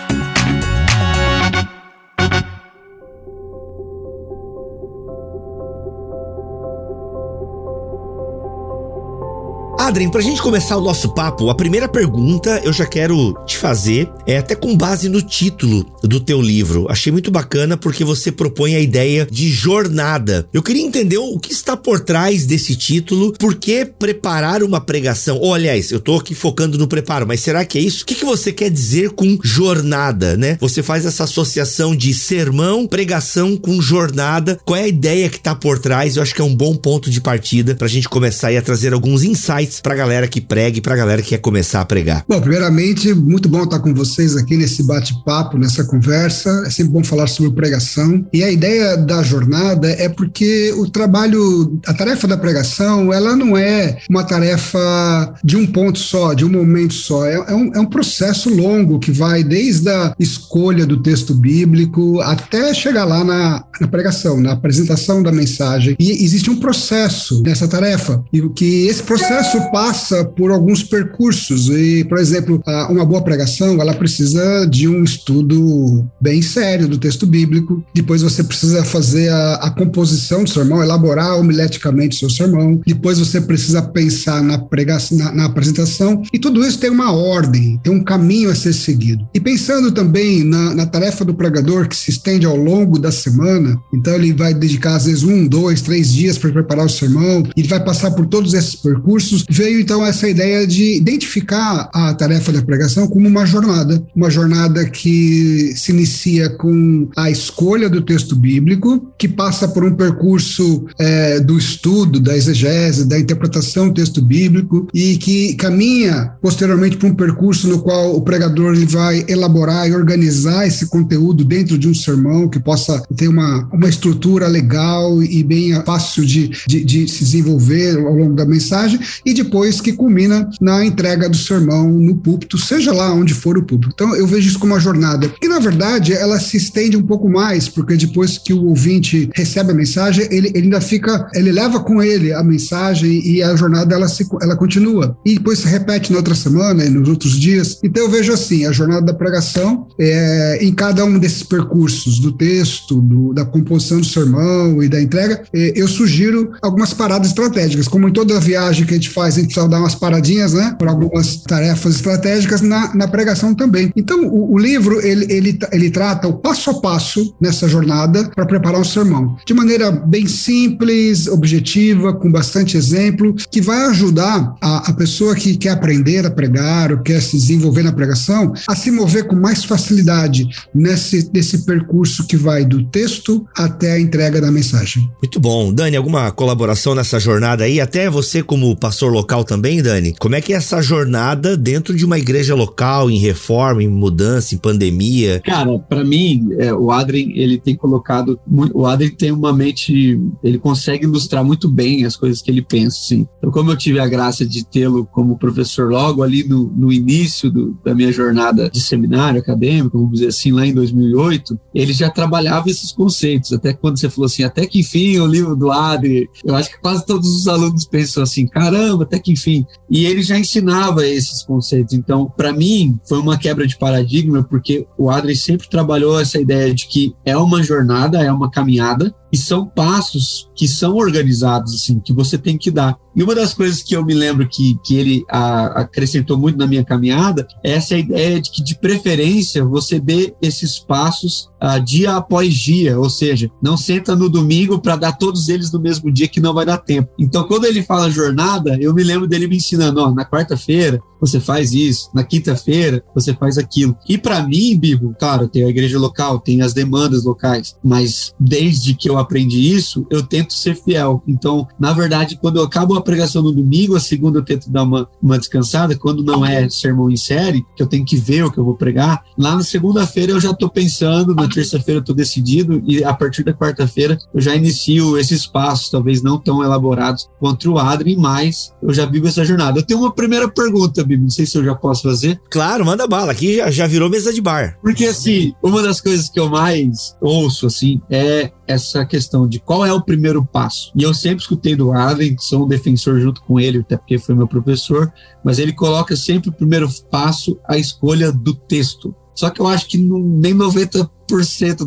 Adrien, 9.91 10.09
pra 10.09 10.21
gente 10.21 10.41
começar 10.41 10.77
o 10.77 10.85
nosso 10.85 11.09
papo, 11.09 11.51
a 11.51 11.55
primeira 11.55 11.89
pergunta 11.89 12.61
eu 12.63 12.73
já 12.73 12.87
quero 12.87 13.35
te 13.45 13.59
fazer, 13.59 14.09
é 14.25 14.39
até 14.39 14.55
com 14.55 14.77
base 14.77 15.09
no 15.09 15.21
título 15.21 15.85
do 16.05 16.21
teu 16.21 16.41
livro. 16.41 16.87
Achei 16.89 17.11
muito 17.11 17.29
bacana 17.29 17.77
porque 17.77 18.05
você 18.05 18.31
propõe 18.31 18.77
a 18.77 18.81
ideia 18.81 19.27
de 19.29 19.51
jornada. 19.51 20.49
Eu 20.53 20.63
queria 20.63 20.87
entender 20.87 21.19
o 21.19 21.37
que 21.41 21.53
está 21.53 21.77
por 21.77 21.99
trás 21.99 22.47
desse 22.47 22.77
título, 22.77 23.33
por 23.33 23.57
que 23.57 23.85
preparar 23.85 24.63
uma 24.63 24.81
pregação? 24.81 25.39
Ou, 25.39 25.53
aliás, 25.53 25.91
eu 25.91 25.99
tô 25.99 26.19
aqui 26.19 26.37
focando 26.37 26.79
no 26.79 26.87
preparo, 26.87 27.27
mas 27.27 27.41
será 27.41 27.65
que 27.65 27.77
é 27.77 27.81
isso? 27.81 28.05
O 28.05 28.07
que, 28.07 28.15
que 28.15 28.25
você 28.25 28.53
quer 28.53 28.71
dizer 28.71 29.11
com 29.11 29.41
jornada, 29.43 30.37
né? 30.37 30.57
Você 30.61 30.85
faz 30.85 31.05
essa 31.05 31.25
associação 31.25 31.97
de 31.97 32.15
sermão, 32.15 32.87
pregação 32.87 33.57
com 33.57 33.83
jornada. 33.83 34.57
Qual 34.65 34.79
é 34.79 34.85
a 34.85 34.89
ideia 34.89 35.29
que 35.29 35.41
tá 35.41 35.53
por 35.53 35.81
trás? 35.81 36.15
Eu 36.15 36.23
acho 36.23 36.33
que 36.33 36.41
é 36.41 36.45
um 36.45 36.55
bom 36.55 36.77
ponto 36.77 37.11
de 37.11 37.21
partida 37.21 37.75
pra 37.75 37.89
gente 37.89 38.09
começar 38.09 38.57
a 38.57 38.63
trazer 38.63 38.93
alguns 38.93 39.25
insights 39.25 39.80
para 39.83 39.91
pra 39.91 39.97
galera 39.97 40.29
que 40.29 40.41
prega 40.41 40.79
e 40.79 40.81
pra 40.81 40.95
galera 40.95 41.21
que 41.21 41.31
quer 41.31 41.39
começar 41.39 41.81
a 41.81 41.85
pregar? 41.85 42.25
Bom, 42.29 42.41
primeiramente, 42.41 43.13
muito 43.13 43.49
bom 43.49 43.65
estar 43.65 43.81
com 43.81 43.93
vocês 43.93 44.37
aqui 44.37 44.57
nesse 44.57 44.85
bate-papo, 44.85 45.59
nessa 45.59 45.83
conversa. 45.83 46.63
É 46.65 46.71
sempre 46.71 46.93
bom 46.93 47.03
falar 47.03 47.27
sobre 47.27 47.51
pregação. 47.51 48.25
E 48.33 48.45
a 48.45 48.51
ideia 48.51 48.97
da 48.97 49.21
jornada 49.25 49.91
é 49.91 50.09
porque 50.09 50.73
o 50.77 50.89
trabalho, 50.89 51.81
a 51.87 51.93
tarefa 51.93 52.29
da 52.29 52.37
pregação, 52.37 53.13
ela 53.13 53.35
não 53.35 53.59
é 53.59 53.99
uma 54.09 54.23
tarefa 54.23 55.35
de 55.43 55.57
um 55.57 55.67
ponto 55.67 55.99
só, 55.99 56.35
de 56.35 56.45
um 56.45 56.51
momento 56.51 56.95
só. 56.95 57.27
É, 57.27 57.35
é, 57.35 57.55
um, 57.55 57.73
é 57.75 57.81
um 57.81 57.87
processo 57.87 58.49
longo 58.49 59.01
que 59.01 59.11
vai 59.11 59.43
desde 59.43 59.91
a 59.91 60.15
escolha 60.21 60.87
do 60.87 61.03
texto 61.03 61.35
bíblico 61.35 62.21
até 62.21 62.73
chegar 62.73 63.05
lá 63.05 63.25
na, 63.25 63.65
na 63.81 63.89
pregação, 63.89 64.41
na 64.41 64.53
apresentação 64.53 65.21
da 65.21 65.33
mensagem. 65.33 65.97
E 65.99 66.25
existe 66.25 66.49
um 66.49 66.61
processo 66.61 67.43
nessa 67.43 67.67
tarefa. 67.67 68.23
E 68.33 68.41
que 68.51 68.87
esse 68.87 69.03
processo 69.03 69.70
passa 69.71 70.25
por 70.25 70.51
alguns 70.51 70.83
percursos 70.83 71.69
e, 71.69 72.05
por 72.05 72.19
exemplo, 72.19 72.63
uma 72.89 73.05
boa 73.05 73.23
pregação, 73.23 73.81
ela 73.81 73.95
precisa 73.95 74.67
de 74.67 74.89
um 74.89 75.03
estudo 75.03 76.09
bem 76.21 76.43
sério 76.43 76.89
do 76.89 76.99
texto 76.99 77.27
bíblico. 77.27 77.83
Depois 77.95 78.23
você 78.23 78.43
precisa 78.43 78.85
fazer 78.85 79.29
a, 79.31 79.55
a 79.55 79.71
composição 79.71 80.45
do 80.45 80.51
sermão, 80.51 80.83
elaborar 80.83 81.39
homileticamente 81.39 82.17
o 82.17 82.19
seu 82.19 82.31
sermão. 82.31 82.81
Depois 82.87 83.19
você 83.19 83.41
precisa 83.41 83.83
pensar 83.83 84.43
na 84.43 84.59
pregação, 84.59 85.19
na, 85.19 85.33
na 85.33 85.45
apresentação. 85.47 86.23
E 86.33 86.39
tudo 86.39 86.65
isso 86.65 86.79
tem 86.79 86.91
uma 86.91 87.13
ordem, 87.13 87.81
tem 87.83 87.93
um 87.93 88.03
caminho 88.03 88.51
a 88.51 88.55
ser 88.55 88.73
seguido. 88.73 89.27
E 89.35 89.41
pensando 89.41 89.93
também 89.93 90.45
na, 90.45 90.75
na 90.75 90.87
tarefa 90.87 91.25
do 91.25 91.35
pregador 91.35 91.89
que 91.89 91.97
se 91.97 92.11
estende 92.11 92.47
ao 92.47 92.57
longo 92.57 92.99
da 92.99 93.13
semana, 93.13 93.81
então 93.93 94.15
ele 94.15 94.33
vai 94.33 94.55
dedicar 94.55 94.97
às 94.97 95.07
vezes 95.07 95.23
um, 95.23 95.47
dois, 95.47 95.83
três 95.83 96.13
dias 96.13 96.39
para 96.39 96.53
preparar 96.53 96.87
o 96.87 96.91
sermão. 96.91 97.43
Ele 97.57 97.69
vai 97.69 97.83
passar 97.83 98.11
por 98.13 98.27
todos 98.27 98.55
esses 98.55 98.75
percursos 98.75 99.45
veio 99.61 99.79
então 99.79 100.05
essa 100.07 100.27
ideia 100.27 100.67
de 100.67 100.97
identificar 100.97 101.91
a 101.93 102.15
tarefa 102.15 102.51
da 102.51 102.63
pregação 102.63 103.07
como 103.07 103.29
uma 103.29 103.45
jornada, 103.45 104.03
uma 104.17 104.31
jornada 104.31 104.89
que 104.89 105.75
se 105.77 105.93
inicia 105.93 106.49
com 106.49 107.07
a 107.15 107.31
escolha 107.31 107.91
do 107.91 108.01
texto 108.01 108.35
bíblico, 108.35 109.13
que 109.19 109.29
passa 109.29 109.69
por 109.69 109.85
um 109.85 109.93
percurso 109.93 110.87
é, 110.99 111.41
do 111.41 111.59
estudo, 111.59 112.19
da 112.19 112.35
exegese, 112.35 113.07
da 113.07 113.19
interpretação 113.19 113.89
do 113.89 113.95
texto 113.95 114.23
bíblico 114.23 114.89
e 114.95 115.19
que 115.19 115.55
caminha 115.57 116.33
posteriormente 116.41 116.97
para 116.97 117.09
um 117.09 117.15
percurso 117.15 117.69
no 117.69 117.81
qual 117.81 118.17
o 118.17 118.23
pregador 118.23 118.75
ele 118.75 118.87
vai 118.87 119.27
elaborar 119.29 119.87
e 119.87 119.95
organizar 119.95 120.67
esse 120.67 120.87
conteúdo 120.87 121.45
dentro 121.45 121.77
de 121.77 121.87
um 121.87 121.95
sermão 121.95 122.49
que 122.49 122.59
possa 122.59 123.03
ter 123.15 123.29
uma, 123.29 123.69
uma 123.71 123.91
estrutura 123.91 124.49
legal 124.49 125.23
e 125.23 125.43
bem 125.45 125.75
fácil 125.85 126.25
de, 126.25 126.49
de, 126.67 126.83
de 126.83 127.07
se 127.09 127.25
desenvolver 127.25 127.99
ao 127.99 128.15
longo 128.15 128.35
da 128.35 128.47
mensagem. 128.47 128.99
E 129.27 129.35
depois 129.35 129.50
que 129.81 129.93
culmina 129.93 130.49
na 130.61 130.85
entrega 130.85 131.29
do 131.29 131.37
sermão 131.37 131.91
no 131.91 132.17
púlpito, 132.17 132.59
seja 132.59 132.93
lá 132.93 133.13
onde 133.13 133.35
for 133.35 133.59
o 133.59 133.63
púlpito. 133.63 133.93
Então 133.95 134.15
eu 134.17 134.27
vejo 134.27 134.49
isso 134.49 134.59
como 134.59 134.73
uma 134.73 134.81
jornada, 134.81 135.29
que 135.29 135.49
na 135.49 135.59
verdade 135.59 136.13
ela 136.13 136.39
se 136.39 136.57
estende 136.57 136.97
um 136.97 137.03
pouco 137.03 137.29
mais, 137.29 137.69
porque 137.69 137.97
depois 137.97 138.39
que 138.39 138.53
o 138.53 138.67
ouvinte 138.67 139.29
recebe 139.35 139.73
a 139.73 139.75
mensagem, 139.75 140.27
ele, 140.31 140.49
ele 140.49 140.65
ainda 140.65 140.81
fica, 140.81 141.29
ele 141.35 141.53
leva 141.53 141.81
com 141.81 142.03
ele 142.03 142.33
a 142.33 142.43
mensagem 142.43 143.21
e 143.27 143.43
a 143.43 143.55
jornada 143.57 143.95
ela, 143.95 144.09
se, 144.09 144.27
ela 144.41 144.57
continua. 144.57 145.17
E 145.25 145.35
depois 145.35 145.61
se 145.61 145.69
repete 145.69 146.13
na 146.13 146.19
outra 146.19 146.35
semana 146.35 146.85
e 146.85 146.91
nos 146.91 147.09
outros 147.09 147.39
dias. 147.39 147.79
Então 147.83 148.03
eu 148.05 148.11
vejo 148.11 148.33
assim, 148.33 148.67
a 148.67 148.73
jornada 148.73 149.07
da 149.07 149.15
pregação 149.15 149.87
é, 149.99 150.59
em 150.63 150.73
cada 150.73 151.05
um 151.05 151.19
desses 151.19 151.43
percursos 151.43 152.19
do 152.19 152.33
texto, 152.33 153.01
do, 153.01 153.33
da 153.33 153.45
composição 153.45 153.99
do 153.99 154.07
sermão 154.07 154.83
e 154.83 154.89
da 154.89 155.01
entrega, 155.01 155.43
é, 155.53 155.73
eu 155.75 155.89
sugiro 155.89 156.53
algumas 156.63 156.95
paradas 156.95 157.29
estratégicas, 157.29 157.89
como 157.89 158.09
em 158.09 158.13
toda 158.13 158.39
viagem 158.41 158.87
que 158.87 158.93
a 158.93 158.97
gente 158.97 159.11
faz, 159.11 159.30
a 159.37 159.41
gente 159.41 159.53
precisa 159.53 159.69
dar 159.69 159.81
umas 159.81 159.95
paradinhas, 159.95 160.53
né, 160.53 160.75
para 160.79 160.91
algumas 160.91 161.37
tarefas 161.37 161.97
estratégicas 161.97 162.61
na, 162.61 162.95
na 162.95 163.09
pregação 163.09 163.55
também. 163.55 163.93
Então, 163.97 164.27
o, 164.27 164.55
o 164.55 164.59
livro, 164.59 165.05
ele, 165.05 165.27
ele, 165.33 165.59
ele 165.73 165.91
trata 165.91 166.29
o 166.29 166.35
passo 166.35 166.71
a 166.71 166.81
passo 166.81 167.35
nessa 167.41 167.69
jornada 167.69 168.31
para 168.35 168.47
preparar 168.47 168.81
um 168.81 168.85
sermão, 168.85 169.37
de 169.47 169.55
maneira 169.55 169.91
bem 169.91 170.27
simples, 170.27 171.27
objetiva, 171.27 172.13
com 172.13 172.31
bastante 172.31 172.77
exemplo, 172.77 173.35
que 173.51 173.61
vai 173.61 173.87
ajudar 173.87 174.55
a, 174.61 174.91
a 174.91 174.93
pessoa 174.93 175.35
que 175.35 175.57
quer 175.57 175.71
aprender 175.71 176.27
a 176.27 176.31
pregar 176.31 176.93
ou 176.93 176.99
quer 176.99 177.21
se 177.21 177.37
desenvolver 177.37 177.83
na 177.83 177.93
pregação 177.93 178.53
a 178.69 178.75
se 178.75 178.91
mover 178.91 179.27
com 179.27 179.37
mais 179.37 179.65
facilidade 179.65 180.49
nesse, 180.75 181.31
nesse 181.33 181.65
percurso 181.65 182.27
que 182.27 182.37
vai 182.37 182.65
do 182.65 182.85
texto 182.85 183.47
até 183.57 183.93
a 183.93 184.01
entrega 184.01 184.41
da 184.41 184.51
mensagem. 184.51 185.11
Muito 185.23 185.41
bom. 185.41 185.73
Dani, 185.73 185.97
alguma 185.97 186.31
colaboração 186.31 186.95
nessa 186.95 187.19
jornada 187.19 187.65
aí? 187.65 187.81
Até 187.81 188.09
você, 188.09 188.43
como 188.43 188.75
pastor 188.77 189.13
local 189.13 189.20
também, 189.45 189.83
Dani. 189.83 190.15
Como 190.19 190.35
é 190.35 190.41
que 190.41 190.53
é 190.53 190.57
essa 190.57 190.83
jornada 190.83 191.57
dentro 191.57 191.95
de 191.95 192.05
uma 192.05 192.19
igreja 192.19 192.55
local, 192.55 193.11
em 193.11 193.19
reforma, 193.19 193.83
em 193.83 193.89
mudança, 193.89 194.55
em 194.55 194.59
pandemia? 194.59 195.41
Cara, 195.41 195.79
para 195.79 196.05
mim, 196.05 196.49
é, 196.59 196.73
o 196.73 196.91
Adrien, 196.91 197.33
ele 197.37 197.59
tem 197.59 197.75
colocado. 197.75 198.39
O 198.75 198.87
Adrien 198.87 199.15
tem 199.15 199.33
uma 199.33 199.53
mente. 199.53 200.21
Ele 200.43 200.59
consegue 200.59 201.05
ilustrar 201.05 201.45
muito 201.45 201.69
bem 201.69 202.05
as 202.05 202.17
coisas 202.17 202.43
que 202.43 202.51
ele 202.51 202.63
pensa, 202.63 202.99
assim. 202.99 203.27
Então, 203.39 203.51
como 203.51 203.71
eu 203.71 203.77
tive 203.77 203.99
a 203.99 204.07
graça 204.07 204.45
de 204.45 204.65
tê-lo 204.65 205.07
como 205.07 205.39
professor 205.39 205.91
logo 205.91 206.23
ali 206.23 206.45
no, 206.45 206.65
no 206.65 206.93
início 206.93 207.51
do, 207.51 207.79
da 207.85 207.95
minha 207.95 208.13
jornada 208.13 208.69
de 208.69 208.81
seminário 208.81 209.41
acadêmico, 209.41 209.99
vamos 209.99 210.15
dizer 210.15 210.29
assim, 210.29 210.53
lá 210.53 210.67
em 210.67 210.75
2008, 210.75 211.59
ele 211.75 211.93
já 211.93 212.11
trabalhava 212.11 212.69
esses 212.69 212.93
conceitos. 212.93 213.53
Até 213.53 213.73
quando 213.73 213.99
você 213.99 214.09
falou 214.09 214.27
assim, 214.27 214.45
até 214.45 214.67
que 214.67 214.81
enfim, 214.81 215.19
o 215.19 215.27
livro 215.27 215.55
do 215.55 215.71
Adrien, 215.71 216.29
eu 216.45 216.55
acho 216.55 216.71
que 216.71 216.81
quase 216.81 217.05
todos 217.05 217.29
os 217.29 217.47
alunos 217.47 217.85
pensam 217.85 218.23
assim, 218.23 218.47
caramba, 218.47 219.07
até 219.11 219.19
que 219.19 219.33
enfim. 219.33 219.67
E 219.91 220.07
ele 220.07 220.23
já 220.23 220.39
ensinava 220.39 221.05
esses 221.05 221.43
conceitos. 221.43 221.93
Então, 221.95 222.33
para 222.37 222.53
mim, 222.53 222.99
foi 223.09 223.19
uma 223.19 223.37
quebra 223.37 223.67
de 223.67 223.77
paradigma, 223.77 224.45
porque 224.45 224.87
o 224.97 225.11
Adrien 225.11 225.35
sempre 225.35 225.69
trabalhou 225.69 226.21
essa 226.21 226.41
ideia 226.41 226.73
de 226.73 226.87
que 226.87 227.15
é 227.25 227.37
uma 227.37 227.63
jornada, 227.63 228.23
é 228.23 228.33
uma 228.33 228.51
caminhada, 228.51 229.13
e 229.33 229.37
são 229.37 229.67
passos 229.67 230.49
que 230.55 230.67
são 230.67 230.97
organizados, 230.97 231.75
assim, 231.75 232.01
que 232.01 232.13
você 232.13 232.37
tem 232.37 232.59
que 232.59 232.71
dar. 232.71 232.97
E 233.15 233.23
uma 233.23 233.35
das 233.35 233.53
coisas 233.55 233.83
que 233.83 233.95
eu 233.95 234.05
me 234.05 234.15
lembro 234.15 234.49
que, 234.49 234.79
que 234.85 234.97
ele 234.97 235.25
a, 235.29 235.81
acrescentou 235.81 236.39
muito 236.39 236.59
na 236.59 236.67
minha 236.67 236.85
caminhada 236.85 237.47
é 237.65 237.73
essa 237.73 237.97
ideia 237.97 238.41
de 238.41 238.51
que, 238.51 238.63
de 238.63 238.79
preferência, 238.79 239.65
você 239.65 239.99
dê 239.99 240.35
esses 240.41 240.79
passos 240.79 241.49
uh, 241.63 241.83
dia 241.85 242.17
após 242.17 242.55
dia, 242.55 242.99
ou 242.99 243.11
seja, 243.11 243.51
não 243.63 243.77
senta 243.77 244.15
no 244.15 244.29
domingo 244.29 244.81
para 244.81 244.97
dar 244.97 245.13
todos 245.13 245.49
eles 245.49 245.73
no 245.73 245.81
mesmo 245.81 246.11
dia 246.13 246.29
que 246.29 246.41
não 246.41 246.55
vai 246.55 246.65
dar 246.65 246.79
tempo. 246.79 247.11
Então, 247.19 247.45
quando 247.45 247.65
ele 247.65 247.83
fala 247.83 248.11
jornada, 248.11 248.77
eu 248.81 248.95
me 248.95 249.03
lembro 249.03 249.27
dele 249.27 249.49
me 249.49 249.57
ensinando, 249.57 250.01
ó, 250.01 250.13
na 250.13 250.25
quarta-feira 250.25 251.01
você 251.21 251.39
faz 251.39 251.73
isso, 251.73 252.11
na 252.15 252.25
quinta-feira 252.25 253.03
você 253.15 253.35
faz 253.35 253.59
aquilo. 253.59 253.97
E 254.09 254.17
para 254.17 254.43
mim, 254.43 254.77
Bibo, 254.77 255.15
claro, 255.19 255.49
tem 255.49 255.65
a 255.65 255.69
igreja 255.69 255.99
local, 255.99 256.41
tem 256.41 256.63
as 256.63 256.73
demandas 256.73 257.25
locais, 257.25 257.77
mas 257.83 258.33
desde 258.39 258.95
que 258.95 259.09
eu 259.09 259.19
aprendi 259.19 259.73
isso, 259.73 260.07
eu 260.11 260.23
tento 260.23 260.53
ser 260.53 260.75
fiel. 260.75 261.23
Então, 261.27 261.67
na 261.79 261.93
verdade, 261.93 262.39
quando 262.41 262.57
eu 262.57 262.65
acabo 262.65 262.95
a 262.97 263.03
pregação 263.03 263.43
no 263.43 263.53
domingo, 263.53 263.97
a 263.97 264.01
segunda 264.01 264.39
eu 264.39 264.45
tento 264.45 264.71
dar 264.71 264.83
uma, 264.83 265.09
uma 265.23 265.39
descansada, 265.39 265.97
quando 265.97 266.25
não 266.25 266.45
é 266.45 266.69
sermão 266.69 267.11
em 267.11 267.17
série, 267.17 267.65
que 267.77 267.83
eu 267.83 267.87
tenho 267.87 268.05
que 268.05 268.17
ver 268.17 268.45
o 268.45 268.51
que 268.51 268.59
eu 268.59 268.65
vou 268.65 268.77
pregar, 268.77 269.23
lá 269.37 269.57
na 269.57 269.63
segunda-feira 269.63 270.33
eu 270.33 270.41
já 270.41 270.55
tô 270.55 270.69
pensando, 270.69 271.35
na 271.35 271.49
terça-feira 271.49 272.01
eu 272.01 272.05
tô 272.05 272.13
decidido, 272.13 272.83
e 272.87 273.05
a 273.05 273.13
partir 273.13 273.45
da 273.45 273.53
quarta-feira 273.53 274.17
eu 274.33 274.41
já 274.41 274.55
inicio 274.55 275.19
esses 275.19 275.47
passos, 275.47 275.91
talvez 275.91 276.23
não 276.23 276.39
tão 276.39 276.63
elaborados 276.63 277.29
quanto 277.39 277.73
o 277.73 277.79
Adrien, 277.79 278.17
mas 278.17 278.73
eu 278.83 278.93
já 278.93 279.05
vivo 279.07 279.29
essa 279.29 279.45
jornada. 279.45 279.79
Eu 279.79 279.83
tenho 279.85 280.01
uma 280.01 280.13
primeira 280.13 280.49
pergunta, 280.49 281.05
Bibi, 281.11 281.23
não 281.23 281.31
sei 281.31 281.47
se 281.47 281.57
eu 281.59 281.65
já 281.65 281.75
posso 281.75 282.03
fazer. 282.03 282.41
Claro, 282.51 282.85
manda 282.85 283.07
bala, 283.07 283.33
aqui 283.33 283.57
já, 283.57 283.71
já 283.71 283.87
virou 283.87 284.09
mesa 284.09 284.33
de 284.33 284.41
bar. 284.41 284.79
Porque, 284.83 285.07
assim, 285.07 285.53
uma 285.63 285.83
das 285.83 286.01
coisas 286.01 286.29
que 286.29 286.39
eu 286.39 286.49
mais 286.49 287.17
ouço, 287.21 287.67
assim, 287.67 288.01
é 288.11 288.51
essa 288.67 289.05
questão 289.05 289.49
de 289.49 289.59
qual 289.59 289.85
é 289.85 289.93
o 289.93 290.03
primeiro 290.03 290.45
passo. 290.45 290.93
E 290.95 291.03
eu 291.03 291.13
sempre 291.13 291.43
escutei 291.43 291.75
do 291.75 291.93
Adrien, 291.93 292.37
sou 292.39 292.65
um 292.65 292.69
defensor 292.69 293.21
junto 293.21 293.43
com 293.43 293.59
ele, 293.59 293.79
até 293.79 293.97
porque 293.97 294.19
foi 294.19 294.35
meu 294.35 294.47
professor, 294.47 295.13
mas 295.45 295.59
ele 295.59 295.73
coloca 295.73 296.17
sempre 296.17 296.51
o 296.51 296.53
primeiro 296.53 296.89
passo 297.11 297.59
a 297.69 297.77
escolha 297.77 298.31
do 298.31 298.55
texto. 298.55 299.15
Só 299.35 299.49
que 299.49 299.61
eu 299.61 299.67
acho 299.67 299.87
que 299.87 299.97
não, 299.97 300.19
nem 300.19 300.55
90% 300.55 301.09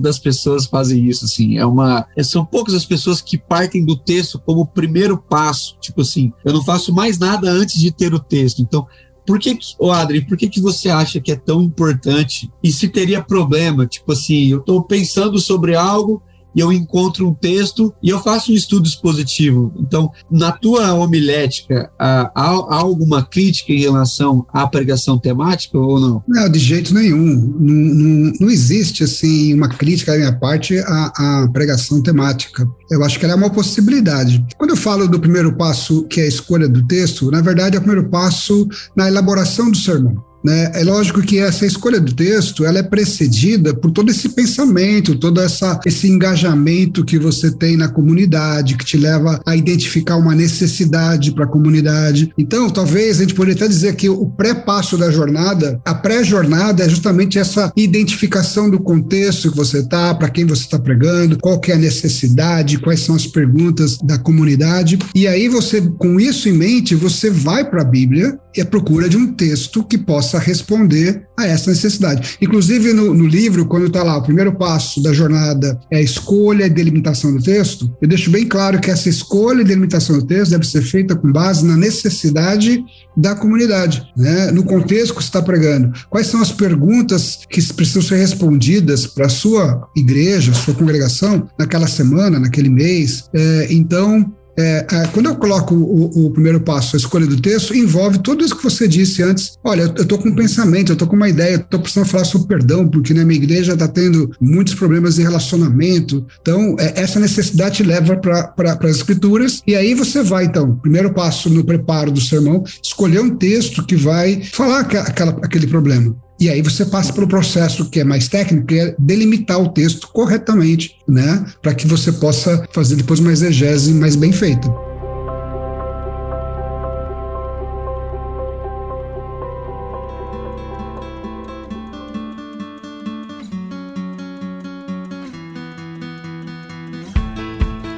das 0.02 0.18
pessoas 0.18 0.66
fazem 0.66 1.08
isso, 1.08 1.26
assim. 1.26 1.58
É 1.58 1.66
uma. 1.66 2.08
São 2.24 2.44
poucas 2.44 2.74
as 2.74 2.86
pessoas 2.86 3.22
que 3.22 3.38
partem 3.38 3.86
do 3.86 3.96
texto 3.96 4.40
como 4.40 4.66
primeiro 4.66 5.18
passo. 5.18 5.78
Tipo 5.80 6.02
assim, 6.02 6.34
eu 6.44 6.52
não 6.52 6.64
faço 6.64 6.92
mais 6.92 7.20
nada 7.20 7.52
antes 7.52 7.80
de 7.80 7.92
ter 7.92 8.14
o 8.14 8.20
texto. 8.20 8.60
Então, 8.62 8.88
por 9.26 9.40
que, 9.40 9.58
ô 9.80 9.92
Adri, 9.92 10.26
por 10.26 10.38
que, 10.38 10.50
que 10.50 10.62
você 10.62 10.90
acha 10.90 11.20
que 11.20 11.32
é 11.32 11.36
tão 11.36 11.62
importante? 11.62 12.52
E 12.62 12.72
se 12.72 12.90
teria 12.90 13.22
problema? 13.22 13.88
Tipo 13.88 14.12
assim, 14.12 14.48
eu 14.48 14.60
estou 14.60 14.84
pensando 14.84 15.40
sobre 15.40 15.76
algo 15.76 16.22
e 16.56 16.60
eu 16.60 16.72
encontro 16.72 17.28
um 17.28 17.34
texto 17.34 17.94
e 18.02 18.10
eu 18.10 18.20
faço 18.20 18.52
um 18.52 18.56
estudo 18.56 18.88
expositivo. 18.88 19.74
Então, 19.78 20.12
na 20.30 20.52
tua 20.52 20.94
homilética, 20.94 21.92
há, 21.98 22.32
alguma 22.36 23.24
crítica 23.24 23.72
em 23.72 23.80
relação 23.80 24.46
à 24.54 24.68
pregação 24.68 25.18
temática 25.18 25.78
ou 25.78 26.00
não? 26.00 26.24
Não, 26.28 26.50
de 26.50 26.60
jeito 26.60 26.94
nenhum. 26.94 27.56
Não, 27.60 27.74
não, 27.74 28.34
não 28.42 28.50
existe, 28.50 29.04
assim, 29.04 29.54
uma 29.54 29.68
crítica 29.68 30.12
da 30.12 30.18
minha 30.18 30.40
parte 30.40 30.78
à, 30.80 31.44
à 31.44 31.48
pregação 31.52 32.02
temática. 32.02 32.68
Eu 32.92 33.04
acho 33.04 33.20
que 33.20 33.26
ela 33.26 33.34
é 33.34 33.38
uma 33.38 33.50
possibilidade. 33.50 34.46
Quando 34.58 34.72
eu 34.72 34.78
falo 34.78 35.08
do 35.08 35.20
primeiro 35.20 35.56
passo, 35.56 36.04
que 36.04 36.22
é 36.22 36.26
a 36.26 36.28
escolha 36.28 36.68
do 36.68 36.86
texto, 36.86 37.32
na 37.32 37.42
verdade 37.42 37.76
é 37.76 37.80
o 37.80 37.82
primeiro 37.82 38.10
passo 38.10 38.68
na 38.96 39.08
elaboração 39.08 39.72
do 39.72 39.78
sermão. 39.78 40.33
Né? 40.44 40.72
É 40.74 40.84
lógico 40.84 41.22
que 41.22 41.40
essa 41.40 41.66
escolha 41.66 42.00
do 42.00 42.14
texto 42.14 42.66
ela 42.66 42.80
é 42.80 42.84
precedida 42.84 43.74
por 43.74 43.92
todo 43.92 44.12
esse 44.12 44.30
pensamento, 44.30 45.18
todo 45.18 45.40
essa, 45.40 45.80
esse 45.86 46.08
engajamento 46.08 47.06
que 47.06 47.18
você 47.18 47.50
tem 47.52 47.78
na 47.78 47.88
comunidade, 47.88 48.76
que 48.76 48.86
te 48.86 48.98
leva 48.98 49.40
a 49.46 49.56
identificar 49.56 50.18
uma 50.18 50.36
necessidade 50.36 51.34
para 51.34 51.46
a 51.46 51.48
comunidade. 51.48 52.34
Então, 52.38 52.70
talvez 52.70 53.18
a 53.18 53.22
gente 53.22 53.34
poderia 53.34 53.56
até 53.56 53.68
dizer 53.68 53.96
que 53.96 54.10
o 54.10 54.26
pré-passo 54.26 54.98
da 54.98 55.10
jornada, 55.10 55.80
a 55.86 55.94
pré-jornada 55.94 56.84
é 56.84 56.90
justamente 56.90 57.40
essa 57.40 57.72
identificação 57.76 58.70
do 58.70 58.80
contexto 58.80 59.52
que 59.52 59.58
você 59.58 59.80
está, 59.80 60.14
para 60.14 60.30
quem 60.30 60.46
você 60.46 60.64
está 60.64 60.80
pregando, 60.80 61.38
qual 61.40 61.60
que 61.60 61.72
é 61.72 61.76
a 61.76 61.78
necessidade, 61.78 62.80
quais 62.80 63.02
são 63.02 63.16
as 63.16 63.26
perguntas 63.28 63.98
da 64.04 64.18
comunidade. 64.18 65.00
E 65.16 65.28
aí 65.28 65.48
você, 65.48 65.82
com 65.82 66.20
isso 66.20 66.50
em 66.50 66.54
mente, 66.54 66.96
você 66.96 67.30
vai 67.30 67.70
para 67.70 67.82
a 67.82 67.86
Bíblia 67.86 68.38
e 68.56 68.62
a 68.62 68.66
procura 68.66 69.10
de 69.10 69.18
um 69.18 69.34
texto 69.34 69.84
que 69.84 69.98
possa 69.98 70.40
responder 70.40 71.26
a 71.38 71.48
essa 71.48 71.72
necessidade. 71.72 72.38
Inclusive, 72.42 72.94
no, 72.94 73.14
no 73.14 73.26
livro, 73.26 73.66
quando 73.66 73.88
está 73.88 74.04
lá, 74.04 74.18
o 74.18 74.24
primeiro 74.24 74.54
passo 74.54 75.02
da 75.02 75.12
jornada 75.12 75.80
é 75.92 75.98
a 75.98 76.02
escolha 76.02 76.66
e 76.66 76.70
delimitação 76.70 77.36
do 77.36 77.42
texto, 77.42 77.92
eu 78.02 78.08
deixo 78.08 78.30
bem 78.30 78.48
claro 78.48 78.80
que 78.80 78.92
essa 78.92 79.10
escolha 79.10 79.62
e 79.62 79.66
delimitação 79.66 80.20
do 80.20 80.26
texto 80.26 80.52
deve 80.52 80.68
ser 80.68 80.82
feita 80.82 81.16
com 81.16 81.32
base 81.32 81.66
na 81.66 81.76
necessidade 81.76 82.84
da 83.16 83.36
comunidade, 83.36 84.04
né? 84.16 84.52
no 84.52 84.64
contexto 84.64 85.14
que 85.16 85.22
você 85.22 85.28
está 85.28 85.42
pregando. 85.42 85.94
Quais 86.10 86.28
são 86.28 86.42
as 86.42 86.52
perguntas 86.52 87.40
que 87.50 87.62
precisam 87.74 88.02
ser 88.02 88.18
respondidas 88.18 89.08
para 89.08 89.28
a 89.28 89.30
sua 89.30 89.88
igreja, 89.96 90.54
sua 90.54 90.74
congregação, 90.74 91.48
naquela 91.58 91.88
semana, 91.88 92.40
naquele 92.40 92.70
mês? 92.70 93.30
É, 93.34 93.68
então, 93.72 94.32
é, 94.58 94.86
é, 94.92 95.08
quando 95.08 95.28
eu 95.28 95.36
coloco 95.36 95.74
o, 95.74 96.26
o, 96.26 96.32
primeiro 96.32 96.60
passo, 96.62 96.96
a 96.96 97.00
escolha 97.00 97.26
do 97.26 97.40
texto, 97.40 97.76
envolve 97.76 98.20
tudo 98.20 98.44
isso 98.44 98.56
que 98.56 98.64
você 98.64 98.88
disse 98.88 99.24
antes. 99.24 99.58
Olha, 99.64 99.94
eu 99.96 100.04
estou 100.04 100.18
com 100.18 100.30
um 100.30 100.36
pensamento, 100.36 100.92
eu 100.92 100.94
estou 100.94 101.08
com 101.08 101.16
uma 101.16 101.30
ideia, 101.30 101.56
estou 101.56 101.80
precisando 101.80 102.08
falar 102.08 102.26
sobre 102.26 102.48
perdão, 102.48 102.88
porque 102.88 103.14
na 103.14 103.26
minha 103.26 103.40
igreja 103.40 103.74
está 103.74 103.88
tendo 103.88 104.32
muitos 104.40 104.76
problemas 104.76 105.16
de 105.16 105.24
relacionamento. 105.24 106.26
Então, 106.42 106.76
é, 106.80 107.02
essa 107.02 107.20
necessidade 107.20 107.78
te 107.78 107.84
leva 107.84 108.16
para 108.18 108.78
as 108.82 108.98
escrituras, 108.98 109.62
e 109.66 109.76
aí 109.76 109.94
você 109.94 110.22
vai, 110.22 110.46
então, 110.46 110.76
primeiro 110.76 111.14
passo 111.14 111.50
no 111.50 111.64
preparo 111.64 112.12
do 112.12 112.22
sermão, 112.22 112.64
escolher 112.82 113.22
um 113.22 113.36
texto 113.36 113.86
que 113.86 113.96
vai 113.96 114.44
falar 114.44 114.82
aquela, 114.82 115.32
aquele 115.42 115.68
problema. 115.68 116.16
E 116.40 116.50
aí 116.50 116.62
você 116.62 116.86
passa 116.86 117.14
pelo 117.14 117.28
processo 117.28 117.90
que 117.90 118.00
é 118.00 118.04
mais 118.04 118.28
técnico, 118.28 118.68
que 118.68 118.80
é 118.80 118.96
delimitar 119.00 119.62
o 119.62 119.70
texto 119.70 120.08
corretamente, 120.12 120.98
né? 121.08 121.46
Para 121.62 121.74
que 121.74 121.88
você 121.88 122.12
possa 122.12 122.68
fazer 122.74 122.96
depois 122.96 123.20
uma 123.20 123.32
exegese 123.32 123.94
mais 123.94 124.16
bem 124.16 124.32
feita. 124.32 124.93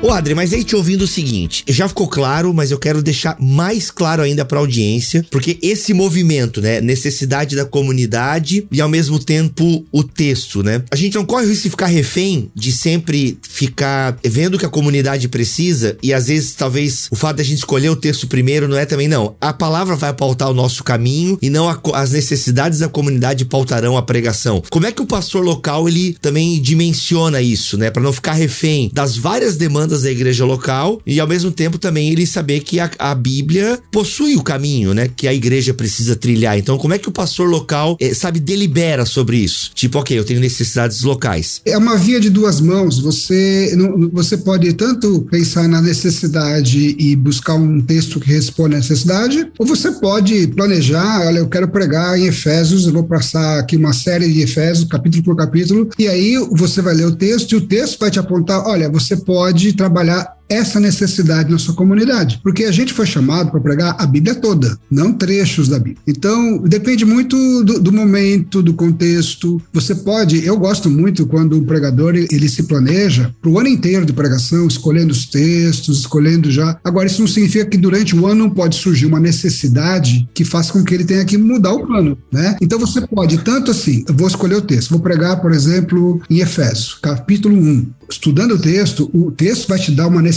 Ô 0.05 0.11
Adri, 0.11 0.35
mas 0.35 0.53
aí 0.53 0.63
te 0.63 0.75
ouvindo 0.75 1.01
o 1.01 1.07
seguinte, 1.07 1.63
já 1.67 1.87
ficou 1.87 2.07
claro, 2.07 2.53
mas 2.53 2.69
eu 2.69 2.77
quero 2.77 3.01
deixar 3.01 3.35
mais 3.39 3.89
claro 3.89 4.21
ainda 4.21 4.45
pra 4.45 4.59
audiência, 4.59 5.25
porque 5.31 5.57
esse 5.63 5.95
movimento, 5.95 6.61
né, 6.61 6.79
necessidade 6.79 7.55
da 7.55 7.65
comunidade 7.65 8.67
e 8.71 8.79
ao 8.79 8.87
mesmo 8.87 9.17
tempo 9.17 9.83
o 9.91 10.03
texto, 10.03 10.61
né? 10.61 10.83
A 10.91 10.95
gente 10.95 11.15
não 11.15 11.25
corre 11.25 11.47
o 11.47 11.49
risco 11.49 11.63
de 11.63 11.69
ficar 11.71 11.87
refém 11.87 12.51
de 12.53 12.71
sempre 12.71 13.39
ficar 13.41 14.15
vendo 14.23 14.53
o 14.53 14.59
que 14.59 14.65
a 14.67 14.69
comunidade 14.69 15.27
precisa 15.27 15.97
e 16.03 16.13
às 16.13 16.27
vezes 16.27 16.53
talvez 16.53 17.07
o 17.09 17.15
fato 17.15 17.37
da 17.37 17.43
gente 17.43 17.57
escolher 17.57 17.89
o 17.89 17.95
texto 17.95 18.27
primeiro 18.27 18.67
não 18.67 18.77
é 18.77 18.85
também 18.85 19.07
não. 19.07 19.35
A 19.41 19.53
palavra 19.53 19.95
vai 19.95 20.13
pautar 20.13 20.51
o 20.51 20.53
nosso 20.53 20.83
caminho 20.83 21.39
e 21.41 21.49
não 21.49 21.67
a, 21.67 21.81
as 21.95 22.11
necessidades 22.11 22.77
da 22.77 22.87
comunidade 22.87 23.43
pautarão 23.43 23.97
a 23.97 24.03
pregação. 24.03 24.61
Como 24.69 24.85
é 24.85 24.91
que 24.91 25.01
o 25.01 25.07
pastor 25.07 25.43
local 25.43 25.89
ele 25.89 26.15
também 26.21 26.61
dimensiona 26.61 27.41
isso, 27.41 27.75
né, 27.75 27.89
para 27.89 28.03
não 28.03 28.13
ficar 28.13 28.33
refém 28.33 28.91
das 28.93 29.17
várias 29.17 29.57
demandas 29.57 29.94
demandas 29.95 30.03
da 30.03 30.11
igreja 30.11 30.45
local 30.45 31.01
e 31.05 31.19
ao 31.19 31.27
mesmo 31.27 31.51
tempo 31.51 31.77
também 31.77 32.09
ele 32.09 32.25
saber 32.25 32.59
que 32.59 32.79
a, 32.79 32.89
a 32.99 33.15
Bíblia 33.15 33.79
possui 33.91 34.35
o 34.35 34.43
caminho, 34.43 34.93
né, 34.93 35.09
que 35.15 35.27
a 35.27 35.33
igreja 35.33 35.73
precisa 35.73 36.15
trilhar. 36.15 36.57
Então, 36.57 36.77
como 36.77 36.93
é 36.93 36.97
que 36.97 37.07
o 37.07 37.11
pastor 37.11 37.49
local, 37.49 37.97
é, 37.99 38.13
sabe, 38.13 38.39
delibera 38.39 39.05
sobre 39.05 39.37
isso? 39.37 39.71
Tipo, 39.73 39.99
ok, 39.99 40.17
eu 40.17 40.23
tenho 40.23 40.39
necessidades 40.39 41.01
locais. 41.01 41.61
É 41.65 41.77
uma 41.77 41.97
via 41.97 42.19
de 42.19 42.29
duas 42.29 42.59
mãos. 42.59 42.99
Você, 42.99 43.73
não, 43.77 44.09
você 44.09 44.37
pode 44.37 44.71
tanto 44.73 45.21
pensar 45.31 45.67
na 45.67 45.81
necessidade 45.81 46.95
e 46.97 47.15
buscar 47.15 47.55
um 47.55 47.81
texto 47.81 48.19
que 48.19 48.31
responda 48.31 48.75
à 48.75 48.79
necessidade, 48.79 49.47
ou 49.57 49.65
você 49.65 49.91
pode 49.91 50.47
planejar, 50.47 51.25
olha, 51.27 51.39
eu 51.39 51.47
quero 51.47 51.67
pregar 51.67 52.17
em 52.17 52.25
Efésios, 52.25 52.85
eu 52.85 52.93
vou 52.93 53.03
passar 53.03 53.59
aqui 53.59 53.77
uma 53.77 53.93
série 53.93 54.31
de 54.31 54.41
Efésios, 54.41 54.87
capítulo 54.89 55.23
por 55.23 55.35
capítulo, 55.35 55.89
e 55.97 56.07
aí 56.07 56.35
você 56.51 56.81
vai 56.81 56.93
ler 56.93 57.05
o 57.05 57.15
texto 57.15 57.53
e 57.53 57.55
o 57.55 57.61
texto 57.61 57.99
vai 57.99 58.11
te 58.11 58.19
apontar, 58.19 58.65
olha, 58.67 58.89
você 58.89 59.15
pode 59.15 59.69
trabalhar 59.85 60.37
essa 60.49 60.79
necessidade 60.79 61.51
na 61.51 61.57
sua 61.57 61.73
comunidade, 61.73 62.39
porque 62.43 62.65
a 62.65 62.71
gente 62.71 62.93
foi 62.93 63.05
chamado 63.05 63.51
para 63.51 63.59
pregar 63.59 63.95
a 63.99 64.05
Bíblia 64.05 64.35
toda, 64.35 64.77
não 64.89 65.13
trechos 65.13 65.67
da 65.67 65.77
Bíblia. 65.77 65.97
Então, 66.07 66.59
depende 66.59 67.05
muito 67.05 67.63
do, 67.63 67.79
do, 67.79 67.91
momento, 67.91 68.61
do 68.61 68.73
contexto. 68.73 69.61
Você 69.73 69.95
pode, 69.95 70.45
eu 70.45 70.57
gosto 70.57 70.89
muito 70.89 71.25
quando 71.25 71.57
o 71.57 71.65
pregador 71.65 72.15
ele 72.15 72.49
se 72.49 72.63
planeja 72.63 73.33
para 73.41 73.49
o 73.49 73.59
ano 73.59 73.69
inteiro 73.69 74.05
de 74.05 74.13
pregação, 74.13 74.67
escolhendo 74.67 75.11
os 75.11 75.25
textos, 75.25 75.99
escolhendo 75.99 76.51
já. 76.51 76.77
Agora, 76.83 77.07
isso 77.07 77.21
não 77.21 77.27
significa 77.27 77.65
que 77.65 77.77
durante 77.77 78.15
o 78.15 78.25
ano 78.25 78.45
não 78.45 78.49
pode 78.49 78.75
surgir 78.75 79.05
uma 79.05 79.19
necessidade 79.19 80.27
que 80.33 80.45
faça 80.45 80.73
com 80.73 80.83
que 80.83 80.93
ele 80.93 81.05
tenha 81.05 81.25
que 81.25 81.37
mudar 81.37 81.73
o 81.73 81.85
plano, 81.85 82.17
né? 82.31 82.55
Então, 82.61 82.79
você 82.79 83.01
pode 83.01 83.39
tanto 83.39 83.71
assim, 83.71 84.03
vou 84.09 84.27
escolher 84.27 84.55
o 84.55 84.61
texto, 84.61 84.91
vou 84.91 84.99
pregar, 84.99 85.41
por 85.41 85.51
exemplo, 85.51 86.21
em 86.29 86.39
Efésios, 86.39 86.93
capítulo 87.01 87.55
1 87.55 87.85
estudando 88.09 88.53
o 88.53 88.59
texto, 88.59 89.09
o 89.13 89.31
texto 89.31 89.67
vai 89.67 89.79
te 89.79 89.91
dar 89.91 90.07
uma 90.07 90.21
necessidade 90.21 90.34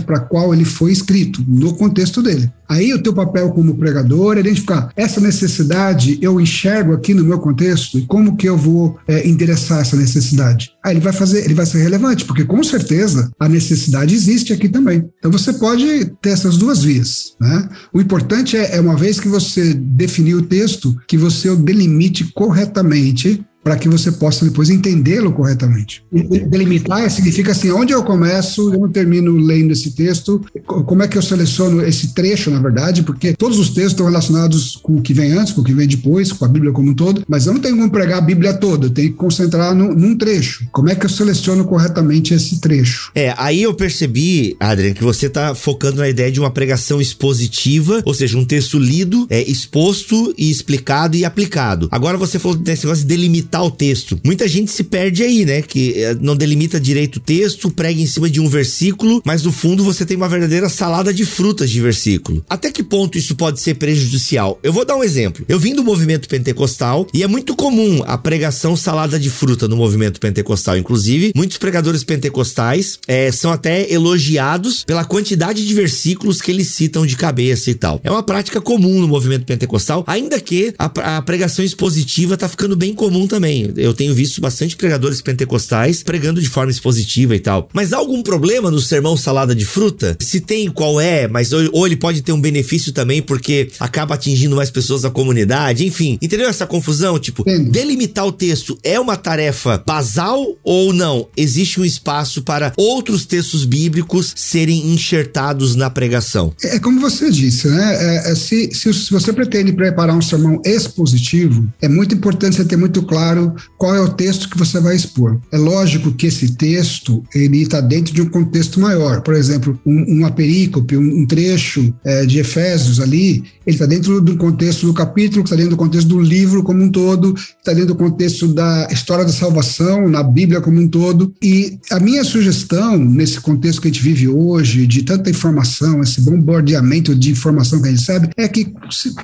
para 0.00 0.18
a 0.18 0.20
qual 0.20 0.52
ele 0.52 0.64
foi 0.64 0.92
escrito, 0.92 1.44
no 1.46 1.74
contexto 1.74 2.22
dele. 2.22 2.50
Aí 2.68 2.92
o 2.92 3.02
teu 3.02 3.12
papel 3.12 3.50
como 3.50 3.76
pregador 3.76 4.36
é 4.36 4.40
identificar 4.40 4.90
essa 4.96 5.20
necessidade 5.20 6.18
eu 6.20 6.40
enxergo 6.40 6.92
aqui 6.92 7.14
no 7.14 7.24
meu 7.24 7.38
contexto 7.38 7.98
e 7.98 8.06
como 8.06 8.36
que 8.36 8.48
eu 8.48 8.56
vou 8.56 8.98
é, 9.06 9.26
endereçar 9.26 9.80
essa 9.80 9.96
necessidade. 9.96 10.72
Aí 10.84 10.94
ele 10.94 11.00
vai 11.00 11.12
fazer, 11.12 11.44
ele 11.44 11.54
vai 11.54 11.66
ser 11.66 11.82
relevante, 11.82 12.24
porque 12.24 12.44
com 12.44 12.62
certeza 12.64 13.30
a 13.38 13.48
necessidade 13.48 14.14
existe 14.14 14.52
aqui 14.52 14.68
também. 14.68 15.08
Então 15.18 15.30
você 15.30 15.52
pode 15.52 16.06
ter 16.20 16.30
essas 16.30 16.56
duas 16.56 16.82
vias. 16.82 17.34
Né? 17.40 17.68
O 17.92 18.00
importante 18.00 18.56
é, 18.56 18.76
é 18.76 18.80
uma 18.80 18.96
vez 18.96 19.20
que 19.20 19.28
você 19.28 19.74
definiu 19.74 20.38
o 20.38 20.42
texto, 20.42 20.96
que 21.06 21.16
você 21.16 21.48
o 21.48 21.56
delimite 21.56 22.32
corretamente 22.32 23.44
para 23.66 23.76
que 23.76 23.88
você 23.88 24.12
possa 24.12 24.44
depois 24.44 24.70
entendê-lo 24.70 25.32
corretamente. 25.32 26.04
Delimitar 26.48 27.10
significa 27.10 27.50
assim, 27.50 27.68
onde 27.72 27.92
eu 27.92 28.04
começo, 28.04 28.72
eu 28.72 28.88
termino 28.88 29.36
lendo 29.36 29.72
esse 29.72 29.90
texto, 29.90 30.40
como 30.64 31.02
é 31.02 31.08
que 31.08 31.18
eu 31.18 31.22
seleciono 31.22 31.84
esse 31.84 32.14
trecho, 32.14 32.48
na 32.48 32.60
verdade, 32.60 33.02
porque 33.02 33.32
todos 33.32 33.58
os 33.58 33.70
textos 33.70 33.94
estão 33.94 34.06
relacionados 34.06 34.76
com 34.80 34.98
o 34.98 35.02
que 35.02 35.12
vem 35.12 35.32
antes, 35.32 35.52
com 35.52 35.62
o 35.62 35.64
que 35.64 35.74
vem 35.74 35.88
depois, 35.88 36.30
com 36.30 36.44
a 36.44 36.48
Bíblia 36.48 36.70
como 36.70 36.92
um 36.92 36.94
todo, 36.94 37.24
mas 37.26 37.46
eu 37.46 37.54
não 37.54 37.60
tenho 37.60 37.76
como 37.76 37.90
pregar 37.90 38.18
a 38.18 38.20
Bíblia 38.20 38.54
toda, 38.54 38.86
eu 38.86 38.90
tenho 38.90 39.10
que 39.10 39.16
concentrar 39.16 39.74
no, 39.74 39.92
num 39.92 40.16
trecho. 40.16 40.64
Como 40.70 40.88
é 40.88 40.94
que 40.94 41.04
eu 41.04 41.10
seleciono 41.10 41.64
corretamente 41.64 42.34
esse 42.34 42.60
trecho? 42.60 43.10
É, 43.16 43.34
aí 43.36 43.64
eu 43.64 43.74
percebi, 43.74 44.56
Adrian, 44.60 44.94
que 44.94 45.02
você 45.02 45.26
está 45.26 45.56
focando 45.56 45.96
na 45.96 46.08
ideia 46.08 46.30
de 46.30 46.38
uma 46.38 46.52
pregação 46.52 47.00
expositiva, 47.00 48.00
ou 48.04 48.14
seja, 48.14 48.38
um 48.38 48.44
texto 48.44 48.78
lido, 48.78 49.26
é, 49.28 49.42
exposto 49.42 50.32
e 50.38 50.52
explicado 50.52 51.16
e 51.16 51.24
aplicado. 51.24 51.88
Agora 51.90 52.16
você 52.16 52.38
falou 52.38 52.56
desse 52.56 52.84
negócio 52.84 53.02
de 53.02 53.08
delimitar 53.08 53.55
o 53.62 53.70
texto. 53.70 54.18
Muita 54.24 54.46
gente 54.48 54.70
se 54.70 54.84
perde 54.84 55.22
aí, 55.22 55.44
né? 55.44 55.62
Que 55.62 55.94
eh, 56.02 56.16
não 56.20 56.36
delimita 56.36 56.80
direito 56.80 57.16
o 57.16 57.20
texto, 57.20 57.70
prega 57.70 58.00
em 58.00 58.06
cima 58.06 58.28
de 58.28 58.40
um 58.40 58.48
versículo, 58.48 59.22
mas 59.24 59.42
no 59.42 59.52
fundo 59.52 59.84
você 59.84 60.04
tem 60.04 60.16
uma 60.16 60.28
verdadeira 60.28 60.68
salada 60.68 61.12
de 61.12 61.24
frutas 61.24 61.70
de 61.70 61.80
versículo. 61.80 62.44
Até 62.48 62.70
que 62.70 62.82
ponto 62.82 63.18
isso 63.18 63.34
pode 63.34 63.60
ser 63.60 63.74
prejudicial? 63.74 64.58
Eu 64.62 64.72
vou 64.72 64.84
dar 64.84 64.96
um 64.96 65.04
exemplo. 65.04 65.44
Eu 65.48 65.58
vim 65.58 65.74
do 65.74 65.84
movimento 65.84 66.28
pentecostal 66.28 67.06
e 67.12 67.22
é 67.22 67.26
muito 67.26 67.54
comum 67.54 68.02
a 68.06 68.18
pregação 68.18 68.76
salada 68.76 69.18
de 69.18 69.30
fruta 69.30 69.68
no 69.68 69.76
movimento 69.76 70.20
pentecostal. 70.20 70.76
Inclusive, 70.76 71.32
muitos 71.34 71.58
pregadores 71.58 72.04
pentecostais 72.04 72.98
é, 73.06 73.30
são 73.32 73.52
até 73.52 73.90
elogiados 73.92 74.84
pela 74.84 75.04
quantidade 75.04 75.66
de 75.66 75.74
versículos 75.74 76.40
que 76.40 76.50
eles 76.50 76.68
citam 76.68 77.06
de 77.06 77.16
cabeça 77.16 77.70
e 77.70 77.74
tal. 77.74 78.00
É 78.02 78.10
uma 78.10 78.22
prática 78.22 78.60
comum 78.60 79.00
no 79.00 79.08
movimento 79.08 79.44
pentecostal, 79.44 80.04
ainda 80.06 80.40
que 80.40 80.74
a, 80.78 81.16
a 81.16 81.22
pregação 81.22 81.64
expositiva 81.64 82.36
tá 82.36 82.48
ficando 82.48 82.76
bem 82.76 82.94
comum 82.94 83.26
também 83.26 83.45
também. 83.46 83.72
Eu 83.76 83.94
tenho 83.94 84.14
visto 84.14 84.40
bastante 84.40 84.76
pregadores 84.76 85.22
pentecostais 85.22 86.02
pregando 86.02 86.40
de 86.40 86.48
forma 86.48 86.70
expositiva 86.70 87.34
e 87.34 87.40
tal. 87.40 87.68
Mas 87.72 87.92
há 87.92 87.96
algum 87.96 88.22
problema 88.22 88.70
no 88.70 88.80
sermão 88.80 89.16
salada 89.16 89.54
de 89.54 89.64
fruta? 89.64 90.16
Se 90.20 90.40
tem, 90.40 90.70
qual 90.70 91.00
é? 91.00 91.28
Mas 91.28 91.52
ou, 91.52 91.86
ele 91.86 91.96
pode 91.96 92.22
ter 92.22 92.32
um 92.32 92.40
benefício 92.40 92.92
também 92.92 93.22
porque 93.22 93.70
acaba 93.78 94.14
atingindo 94.14 94.56
mais 94.56 94.70
pessoas 94.70 95.02
da 95.02 95.10
comunidade, 95.10 95.86
enfim. 95.86 96.18
Entendeu 96.20 96.48
essa 96.48 96.66
confusão? 96.66 97.18
Tipo, 97.18 97.44
delimitar 97.70 98.26
o 98.26 98.32
texto 98.32 98.78
é 98.82 98.98
uma 98.98 99.16
tarefa 99.16 99.82
basal 99.86 100.56
ou 100.64 100.92
não? 100.92 101.28
Existe 101.36 101.80
um 101.80 101.84
espaço 101.84 102.42
para 102.42 102.72
outros 102.76 103.24
textos 103.24 103.64
bíblicos 103.64 104.32
serem 104.34 104.92
enxertados 104.92 105.76
na 105.76 105.88
pregação? 105.88 106.52
É, 106.62 106.76
é 106.76 106.78
como 106.78 107.00
você 107.00 107.30
disse, 107.30 107.68
né? 107.68 107.96
É, 107.98 108.32
é, 108.32 108.34
se, 108.34 108.70
se, 108.74 108.92
se 108.92 109.10
você 109.10 109.32
pretende 109.32 109.72
preparar 109.72 110.16
um 110.16 110.22
sermão 110.22 110.60
expositivo, 110.64 111.66
é 111.80 111.88
muito 111.88 112.14
importante 112.14 112.56
você 112.56 112.64
ter 112.64 112.76
muito 112.76 113.02
claro 113.02 113.25
claro 113.26 113.54
qual 113.76 113.94
é 113.94 114.00
o 114.00 114.08
texto 114.08 114.48
que 114.48 114.58
você 114.58 114.80
vai 114.80 114.94
expor. 114.94 115.38
É 115.50 115.58
lógico 115.58 116.12
que 116.12 116.26
esse 116.26 116.54
texto 116.54 117.22
ele 117.34 117.62
está 117.62 117.80
dentro 117.80 118.14
de 118.14 118.22
um 118.22 118.28
contexto 118.28 118.80
maior. 118.80 119.20
Por 119.22 119.34
exemplo, 119.34 119.78
um, 119.84 120.18
uma 120.18 120.30
perícope, 120.30 120.96
um, 120.96 121.22
um 121.22 121.26
trecho 121.26 121.92
é, 122.04 122.24
de 122.24 122.38
Efésios 122.38 123.00
ali, 123.00 123.44
ele 123.66 123.76
está 123.76 123.86
dentro 123.86 124.20
do 124.20 124.36
contexto 124.36 124.86
do 124.86 124.94
capítulo, 124.94 125.42
está 125.42 125.56
dentro 125.56 125.70
do 125.70 125.76
contexto 125.76 126.08
do 126.08 126.20
livro 126.20 126.62
como 126.62 126.82
um 126.82 126.90
todo, 126.90 127.34
está 127.34 127.72
dentro 127.72 127.88
do 127.88 127.96
contexto 127.96 128.48
da 128.48 128.88
história 128.90 129.24
da 129.24 129.32
salvação 129.32 130.08
na 130.08 130.22
Bíblia 130.22 130.60
como 130.60 130.80
um 130.80 130.88
todo. 130.88 131.34
E 131.42 131.78
a 131.90 131.98
minha 131.98 132.24
sugestão 132.24 132.96
nesse 132.96 133.40
contexto 133.40 133.82
que 133.82 133.88
a 133.88 133.90
gente 133.90 134.02
vive 134.02 134.28
hoje, 134.28 134.86
de 134.86 135.02
tanta 135.02 135.30
informação, 135.30 136.00
esse 136.00 136.20
bombardeamento 136.20 137.14
de 137.14 137.30
informação 137.30 137.80
que 137.80 137.88
a 137.88 137.90
gente 137.90 138.00
recebe, 138.00 138.30
é 138.36 138.46
que 138.46 138.72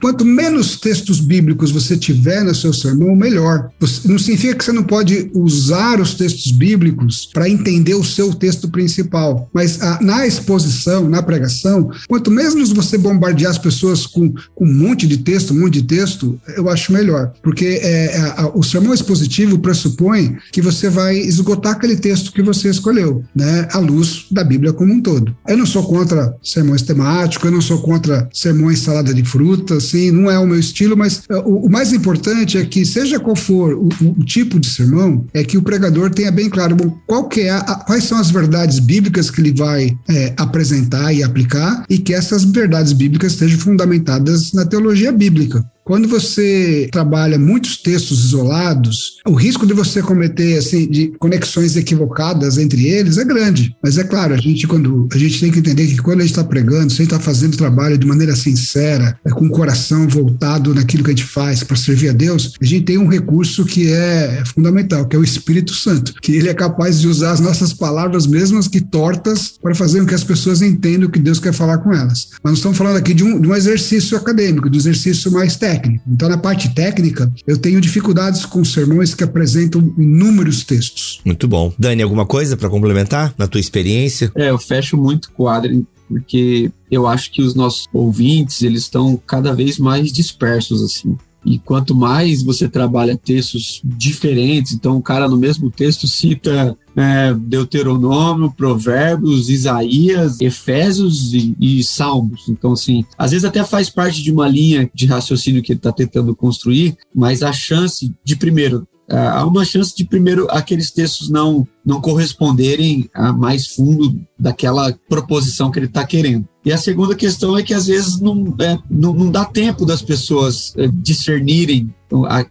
quanto 0.01 0.25
menos 0.25 0.77
textos 0.77 1.21
bíblicos 1.21 1.71
você 1.71 1.97
tiver 1.97 2.43
no 2.43 2.55
seu 2.55 2.73
sermão, 2.73 3.15
melhor. 3.15 3.71
Você 3.79 3.92
não 4.05 4.19
significa 4.19 4.55
que 4.55 4.65
você 4.65 4.73
não 4.73 4.83
pode 4.83 5.31
usar 5.35 6.01
os 6.01 6.15
textos 6.15 6.51
bíblicos 6.53 7.29
para 7.33 7.49
entender 7.49 7.95
o 7.95 8.05
seu 8.05 8.35
texto 8.35 8.69
principal, 8.69 9.49
mas 9.53 9.81
a, 9.81 10.01
na 10.01 10.27
exposição, 10.27 11.09
na 11.09 11.23
pregação, 11.23 11.91
quanto 12.09 12.31
menos 12.31 12.73
você 12.73 12.99
bombardear 12.99 13.51
as 13.51 13.59
pessoas 13.59 14.07
com, 14.07 14.33
com 14.55 14.65
um 14.65 14.75
monte 14.75 15.07
de 15.07 15.19
texto, 15.19 15.53
um 15.53 15.61
monte 15.61 15.81
de 15.81 15.83
texto, 15.83 16.41
eu 16.57 16.69
acho 16.69 16.93
melhor, 16.93 17.33
porque 17.43 17.81
é, 17.83 18.17
a, 18.17 18.43
a, 18.43 18.59
o 18.59 18.63
sermão 18.63 18.95
expositivo 18.95 19.59
pressupõe 19.59 20.37
que 20.53 20.63
você 20.63 20.89
vai 20.89 21.17
esgotar 21.17 21.73
aquele 21.73 21.97
texto 21.97 22.33
que 22.33 22.43
você 22.43 22.71
escolheu, 22.71 23.25
né, 23.35 23.69
à 23.73 23.79
luz 23.79 24.27
da 24.31 24.45
Bíblia 24.45 24.73
como 24.73 24.93
um 24.93 25.01
todo. 25.01 25.35
Eu 25.47 25.57
não 25.57 25.67
sou 25.67 25.83
contra 25.85 26.35
sermões 26.43 26.83
temáticos, 26.83 27.45
eu 27.45 27.53
não 27.53 27.61
sou 27.61 27.79
contra 27.79 28.29
sermões 28.33 28.81
salada 28.81 29.13
de 29.13 29.25
fruta, 29.25 29.77
assim, 29.77 30.11
não 30.11 30.31
é 30.31 30.39
o 30.39 30.47
meu 30.47 30.59
estilo, 30.59 30.97
mas 30.97 31.23
é, 31.29 31.37
o, 31.37 31.67
o 31.67 31.71
mais 31.71 31.93
importante 31.93 32.59
é 32.59 32.65
que 32.65 32.85
seja 32.85 33.21
qual 33.21 33.37
for 33.37 33.75
o, 33.83 34.21
o, 34.21 34.25
tipo 34.25 34.61
de 34.61 34.69
sermão 34.69 35.27
é 35.35 35.43
que 35.43 35.59
o 35.59 35.63
pregador 35.63 36.11
tenha 36.11 36.31
bem 36.31 36.49
claro 36.49 36.77
bom, 36.77 36.97
qual 37.07 37.29
que 37.29 37.43
é 37.43 37.51
a, 37.51 37.75
quais 37.75 38.05
são 38.05 38.19
as 38.19 38.31
verdades 38.31 38.79
bíblicas 38.79 39.31
que 39.31 39.41
ele 39.41 39.53
vai 39.53 39.97
é, 40.09 40.35
apresentar 40.37 41.13
e 41.13 41.23
aplicar 41.23 41.85
e 41.91 41.99
que 41.99 42.15
essas 42.15 42.45
verdades 42.45 42.93
bíblicas 42.93 43.33
estejam 43.33 43.59
fundamentadas 43.59 44.53
na 44.53 44.65
teologia 44.65 45.11
bíblica. 45.11 45.65
Quando 45.85 46.07
você 46.07 46.89
trabalha 46.93 47.39
muitos 47.39 47.77
textos 47.77 48.25
isolados, 48.25 49.19
o 49.27 49.33
risco 49.33 49.67
de 49.67 49.75
você 49.75 50.01
cometer 50.01 50.57
assim 50.57 50.89
de 50.89 51.09
conexões 51.19 51.77
equivocadas 51.77 52.57
entre 52.57 52.87
eles 52.87 53.19
é 53.19 53.25
grande. 53.25 53.77
Mas 53.83 53.99
é 53.99 54.05
claro, 54.05 54.33
a 54.33 54.37
gente 54.37 54.67
quando 54.69 55.09
a 55.13 55.19
gente 55.19 55.41
tem 55.41 55.51
que 55.51 55.59
entender 55.59 55.89
que 55.89 55.97
quando 55.97 56.21
a 56.21 56.23
gente 56.23 56.31
está 56.31 56.45
pregando, 56.45 56.91
se 56.91 57.03
a 57.03 57.05
gente 57.05 57.13
está 57.13 57.19
fazendo 57.19 57.57
trabalho 57.57 57.99
de 57.99 58.07
maneira 58.07 58.37
sincera, 58.37 59.19
é, 59.25 59.31
com 59.31 59.47
o 59.47 59.51
coração 59.51 60.07
voltado 60.07 60.73
naquilo 60.73 61.03
que 61.03 61.11
a 61.11 61.15
gente 61.15 61.27
faz 61.27 61.65
para 61.65 61.77
servir 61.77 62.11
a 62.11 62.13
Deus, 62.13 62.55
a 62.61 62.65
gente 62.65 62.85
tem 62.85 62.99
um 62.99 63.09
recurso 63.09 63.65
que 63.65 63.91
é 63.91 64.45
fundamental, 64.55 65.07
que 65.07 65.17
é 65.17 65.19
o 65.19 65.25
Espírito 65.25 65.75
Santo, 65.75 66.15
que 66.23 66.33
ele 66.37 66.49
é 66.49 66.55
capaz 66.55 67.01
de 67.01 67.09
usar 67.09 67.33
as 67.33 67.41
nossas 67.41 67.73
palavras 67.73 68.27
mesmas 68.27 68.69
que 68.69 68.81
tortas 68.81 69.55
para 69.61 69.75
fazer 69.75 70.01
com 70.01 70.07
que 70.07 70.15
as 70.15 70.25
pessoas 70.25 70.63
entendam 70.63 71.09
o 71.09 71.11
que 71.11 71.19
Deus 71.19 71.41
quer 71.41 71.53
falar 71.53 71.79
com 71.79 71.93
elas. 71.93 72.29
Mas 72.43 72.53
nós 72.53 72.59
estamos 72.59 72.79
falando 72.79 72.97
aqui 72.97 73.13
de 73.13 73.25
um, 73.25 73.41
de 73.41 73.49
um 73.49 73.55
exercício 73.55 74.17
acadêmico, 74.17 74.71
de 74.71 74.79
um 74.79 74.81
exercício 74.81 75.33
mais 75.33 75.57
técnico 75.57 75.72
técnico. 75.73 76.05
Então, 76.07 76.29
na 76.29 76.37
parte 76.37 76.75
técnica, 76.75 77.33
eu 77.47 77.57
tenho 77.57 77.81
dificuldades 77.81 78.45
com 78.45 78.65
sermões 78.65 79.15
que 79.15 79.25
apresentam 79.25 79.81
inúmeros 79.97 80.65
textos. 80.65 81.21
Muito 81.25 81.49
bom. 81.49 81.73
Dani, 81.79 82.03
alguma 82.03 82.27
coisa 82.27 82.57
para 82.57 82.69
complementar 82.69 83.35
na 83.39 83.47
tua 83.47 83.61
experiência? 83.61 84.31
É, 84.35 84.51
eu 84.51 84.59
fecho 84.59 84.97
muito 84.97 85.31
com 85.33 85.45
o 85.45 85.49
Adrien, 85.49 85.87
porque 86.09 86.71
eu 86.91 87.07
acho 87.07 87.31
que 87.31 87.43
os 87.43 87.55
nossos 87.55 87.89
ouvintes, 87.93 88.63
eles 88.63 88.83
estão 88.83 89.21
cada 89.27 89.55
vez 89.55 89.79
mais 89.79 90.13
dispersos, 90.13 90.83
assim. 90.83 91.17
E 91.45 91.59
quanto 91.59 91.95
mais 91.95 92.43
você 92.43 92.69
trabalha 92.69 93.17
textos 93.17 93.81
diferentes, 93.85 94.73
então 94.73 94.97
o 94.97 95.03
cara 95.03 95.29
no 95.29 95.37
mesmo 95.37 95.71
texto 95.71 96.07
cita 96.07 96.77
é, 96.97 97.35
Deuteronômio, 97.35 98.53
Provérbios, 98.53 99.49
Isaías, 99.49 100.41
Efésios 100.41 101.33
e, 101.35 101.57
e, 101.61 101.83
Salmos. 101.83 102.49
Então, 102.49 102.73
assim, 102.73 103.05
às 103.19 103.33
vezes 103.33 103.45
até 103.45 103.65
faz 103.65 103.91
parte 103.91 104.23
de 104.23 104.31
uma 104.31 104.49
linha 104.49 104.91
de 104.95 105.07
raciocínio 105.07 105.63
que 105.63 105.73
ele 105.73 105.79
está 105.79 105.93
tentando 105.93 106.35
construir, 106.37 106.97
mas 107.15 107.43
a 107.43 107.53
chance 107.53 108.13
de, 108.25 108.37
primeiro, 108.37 108.87
é, 109.09 109.17
há 109.19 109.45
uma 109.45 109.65
chance 109.65 109.95
de, 109.97 110.05
primeiro, 110.05 110.47
aqueles 110.51 110.91
textos 110.91 111.29
não, 111.29 111.67
não 111.85 112.01
corresponderem 112.01 113.11
a 113.15 113.33
mais 113.33 113.67
fundo 113.67 114.21
daquela 114.39 114.93
proposição 115.09 115.71
que 115.71 115.79
ele 115.79 115.87
está 115.87 116.05
querendo. 116.07 116.49
E 116.65 116.73
a 116.73 116.77
segunda 116.77 117.15
questão 117.15 117.59
é 117.59 117.63
que 117.63 117.75
às 117.75 117.87
vezes 117.87 118.21
não, 118.21 118.55
é, 118.61 118.79
não, 118.89 119.13
não, 119.13 119.31
dá 119.31 119.45
tempo 119.45 119.85
das 119.85 120.01
pessoas 120.01 120.73
é, 120.77 120.89
discernirem 120.93 121.93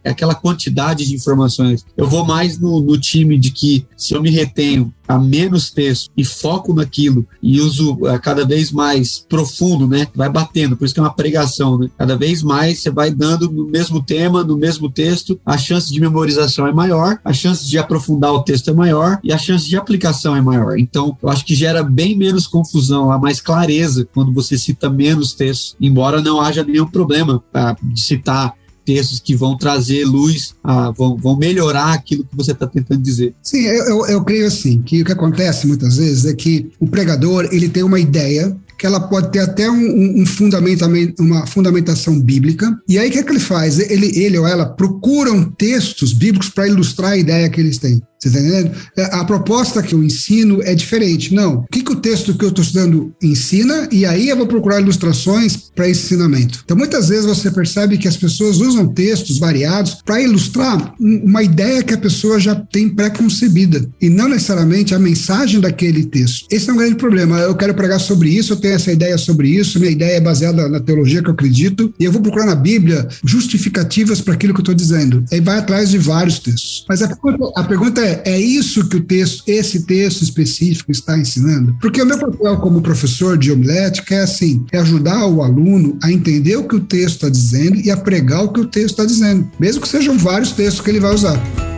aquela 0.03 0.35
quantidade 0.35 1.07
de 1.07 1.15
informações. 1.15 1.85
Eu 1.95 2.07
vou 2.07 2.25
mais 2.25 2.57
no, 2.57 2.81
no, 2.81 2.97
time 2.97 3.37
de 3.37 3.51
que 3.51 3.85
se 3.97 4.13
eu 4.13 4.21
me 4.21 4.29
retenho 4.29 4.93
a 5.07 5.17
menos 5.17 5.71
texto 5.71 6.09
e 6.15 6.23
foco 6.23 6.73
naquilo 6.73 7.25
e 7.41 7.59
uso 7.59 7.95
uh, 7.95 8.19
cada 8.21 8.45
vez 8.45 8.71
mais 8.71 9.25
profundo, 9.27 9.87
né? 9.87 10.07
Vai 10.15 10.29
batendo, 10.29 10.77
por 10.77 10.85
isso 10.85 10.93
que 10.93 10.99
é 10.99 11.03
uma 11.03 11.13
pregação, 11.13 11.77
né? 11.77 11.89
Cada 11.97 12.15
vez 12.15 12.41
mais 12.41 12.79
você 12.79 12.89
vai 12.89 13.11
dando 13.11 13.51
no 13.51 13.67
mesmo 13.67 14.01
tema, 14.01 14.43
no 14.43 14.57
mesmo 14.57 14.89
texto, 14.89 15.39
a 15.45 15.57
chance 15.57 15.91
de 15.91 15.99
memorização 15.99 16.65
é 16.65 16.71
maior, 16.71 17.19
a 17.25 17.33
chance 17.33 17.67
de 17.67 17.77
aprofundar 17.77 18.31
o 18.31 18.43
texto 18.43 18.69
é 18.69 18.73
maior 18.73 19.19
e 19.23 19.33
a 19.33 19.37
chance 19.37 19.67
de 19.67 19.75
aplicação 19.75 20.35
é 20.35 20.41
maior. 20.41 20.77
Então, 20.77 21.17
eu 21.21 21.29
acho 21.29 21.43
que 21.43 21.55
gera 21.55 21.83
bem 21.83 22.17
menos 22.17 22.47
confusão, 22.47 23.11
há 23.11 23.19
mais 23.19 23.41
clareza 23.41 24.07
quando 24.13 24.33
você 24.33 24.57
cita 24.57 24.89
menos 24.89 25.33
textos, 25.33 25.75
embora 25.81 26.21
não 26.21 26.39
haja 26.39 26.63
nenhum 26.63 26.87
problema 26.87 27.43
uh, 27.53 27.93
de 27.93 27.99
citar 27.99 28.53
textos 28.85 29.19
que 29.19 29.35
vão 29.35 29.57
trazer 29.57 30.05
luz, 30.05 30.53
a, 30.63 30.91
vão, 30.91 31.15
vão 31.15 31.35
melhorar 31.35 31.93
aquilo 31.93 32.25
que 32.25 32.35
você 32.35 32.51
está 32.51 32.67
tentando 32.67 33.01
dizer. 33.01 33.33
Sim, 33.41 33.61
eu, 33.61 33.85
eu, 33.85 34.05
eu, 34.07 34.23
creio 34.23 34.47
assim, 34.47 34.81
que 34.81 35.01
o 35.01 35.05
que 35.05 35.11
acontece 35.11 35.67
muitas 35.67 35.97
vezes 35.97 36.25
é 36.25 36.33
que 36.33 36.71
o 36.79 36.87
pregador, 36.87 37.47
ele 37.51 37.69
tem 37.69 37.83
uma 37.83 37.99
ideia 37.99 38.55
que 38.81 38.85
ela 38.87 38.99
pode 38.99 39.31
ter 39.31 39.39
até 39.39 39.69
um, 39.69 40.21
um 40.21 40.25
fundamentamento, 40.25 41.21
uma 41.21 41.45
fundamentação 41.45 42.19
bíblica. 42.19 42.75
E 42.89 42.97
aí 42.97 43.09
o 43.09 43.11
que, 43.11 43.19
é 43.19 43.23
que 43.23 43.29
ele 43.29 43.39
faz? 43.39 43.77
Ele, 43.77 44.07
ele 44.19 44.39
ou 44.39 44.47
ela 44.47 44.65
procuram 44.65 45.51
textos 45.51 46.13
bíblicos 46.13 46.49
para 46.49 46.67
ilustrar 46.67 47.11
a 47.11 47.17
ideia 47.17 47.47
que 47.47 47.61
eles 47.61 47.77
têm. 47.77 48.01
Você 48.21 48.27
está 48.27 48.39
entendendo? 48.39 48.75
É, 48.95 49.03
a 49.15 49.25
proposta 49.25 49.81
que 49.81 49.95
eu 49.95 50.03
ensino 50.03 50.61
é 50.61 50.75
diferente. 50.75 51.33
Não. 51.33 51.55
O 51.55 51.67
que, 51.71 51.81
que 51.81 51.91
o 51.91 51.95
texto 51.95 52.35
que 52.35 52.45
eu 52.45 52.49
estou 52.49 52.63
estudando 52.63 53.11
ensina? 53.21 53.89
E 53.91 54.05
aí 54.05 54.29
eu 54.29 54.37
vou 54.37 54.45
procurar 54.45 54.79
ilustrações 54.79 55.71
para 55.75 55.89
esse 55.89 56.05
ensinamento. 56.05 56.61
Então, 56.63 56.77
muitas 56.77 57.09
vezes 57.09 57.25
você 57.25 57.49
percebe 57.49 57.97
que 57.97 58.07
as 58.07 58.17
pessoas 58.17 58.57
usam 58.57 58.87
textos 58.87 59.39
variados 59.39 59.97
para 60.05 60.21
ilustrar 60.21 60.93
uma 60.99 61.41
ideia 61.41 61.81
que 61.81 61.93
a 61.93 61.97
pessoa 61.97 62.39
já 62.39 62.53
tem 62.53 62.89
pré-concebida 62.89 63.89
e 63.99 64.07
não 64.09 64.29
necessariamente 64.29 64.93
a 64.93 64.99
mensagem 64.99 65.59
daquele 65.59 66.05
texto. 66.05 66.45
Esse 66.51 66.69
é 66.69 66.73
um 66.73 66.77
grande 66.77 66.95
problema. 66.95 67.39
Eu 67.39 67.55
quero 67.55 67.73
pregar 67.73 67.99
sobre 67.99 68.29
isso, 68.29 68.53
eu 68.53 68.57
tenho 68.57 68.75
essa 68.75 68.91
ideia 68.91 69.17
sobre 69.17 69.49
isso, 69.49 69.79
minha 69.79 69.91
ideia 69.91 70.17
é 70.17 70.21
baseada 70.21 70.69
na 70.69 70.79
teologia 70.79 71.23
que 71.23 71.29
eu 71.29 71.33
acredito 71.33 71.91
e 71.99 72.05
eu 72.05 72.11
vou 72.11 72.21
procurar 72.21 72.45
na 72.45 72.55
Bíblia 72.55 73.07
justificativas 73.23 74.21
para 74.21 74.35
aquilo 74.35 74.53
que 74.53 74.59
eu 74.59 74.63
estou 74.63 74.75
dizendo. 74.75 75.23
Aí 75.31 75.39
vai 75.39 75.57
atrás 75.57 75.89
de 75.89 75.97
vários 75.97 76.37
textos. 76.37 76.85
Mas 76.87 77.01
a 77.01 77.07
pergunta, 77.07 77.51
a 77.55 77.63
pergunta 77.63 78.01
é 78.01 78.10
é, 78.25 78.39
isso 78.39 78.87
que 78.87 78.97
o 78.97 79.03
texto, 79.03 79.43
esse 79.47 79.85
texto 79.85 80.21
específico 80.21 80.91
está 80.91 81.17
ensinando? 81.17 81.75
Porque 81.79 82.01
o 82.01 82.05
meu 82.05 82.17
papel 82.17 82.57
como 82.57 82.81
professor 82.81 83.37
de 83.37 83.51
homilética 83.51 84.15
é 84.15 84.21
assim, 84.21 84.65
é 84.71 84.77
ajudar 84.79 85.25
o 85.25 85.41
aluno 85.41 85.97
a 86.03 86.11
entender 86.11 86.57
o 86.57 86.67
que 86.67 86.75
o 86.75 86.81
texto 86.81 87.15
está 87.15 87.29
dizendo 87.29 87.77
e 87.77 87.91
a 87.91 87.97
pregar 87.97 88.43
o 88.43 88.53
que 88.53 88.59
o 88.59 88.65
texto 88.65 88.91
está 88.91 89.05
dizendo, 89.05 89.49
mesmo 89.59 89.81
que 89.81 89.87
sejam 89.87 90.17
vários 90.17 90.51
textos 90.51 90.81
que 90.81 90.89
ele 90.89 90.99
vai 90.99 91.13
usar. 91.13 91.70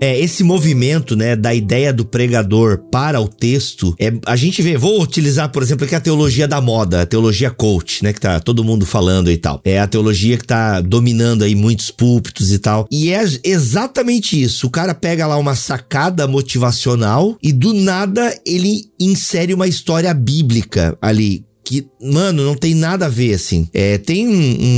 É, 0.00 0.18
esse 0.18 0.42
movimento, 0.42 1.14
né, 1.14 1.36
da 1.36 1.54
ideia 1.54 1.92
do 1.92 2.04
pregador 2.04 2.78
para 2.90 3.20
o 3.20 3.28
texto, 3.28 3.94
é, 3.98 4.12
a 4.26 4.34
gente 4.34 4.62
vê, 4.62 4.76
vou 4.76 5.02
utilizar, 5.02 5.50
por 5.50 5.62
exemplo, 5.62 5.84
aqui 5.84 5.94
a 5.94 6.00
teologia 6.00 6.48
da 6.48 6.60
moda, 6.60 7.02
a 7.02 7.06
teologia 7.06 7.50
coach, 7.50 8.02
né, 8.02 8.12
que 8.12 8.20
tá 8.20 8.40
todo 8.40 8.64
mundo 8.64 8.86
falando 8.86 9.30
e 9.30 9.36
tal. 9.36 9.60
É 9.64 9.78
a 9.78 9.86
teologia 9.86 10.38
que 10.38 10.46
tá 10.46 10.80
dominando 10.80 11.42
aí 11.42 11.54
muitos 11.54 11.90
púlpitos 11.90 12.50
e 12.50 12.58
tal. 12.58 12.86
E 12.90 13.12
é 13.12 13.22
exatamente 13.44 14.40
isso. 14.40 14.66
O 14.66 14.70
cara 14.70 14.94
pega 14.94 15.26
lá 15.26 15.36
uma 15.36 15.54
sacada 15.54 16.26
motivacional 16.26 17.36
e 17.42 17.52
do 17.52 17.74
nada 17.74 18.34
ele 18.46 18.84
insere 18.98 19.52
uma 19.52 19.66
história 19.66 20.12
bíblica 20.14 20.96
ali 21.00 21.44
que, 21.70 21.86
mano, 22.02 22.44
não 22.44 22.56
tem 22.56 22.74
nada 22.74 23.06
a 23.06 23.08
ver, 23.08 23.34
assim. 23.34 23.68
É, 23.72 23.96
tem 23.96 24.26
um, 24.26 24.32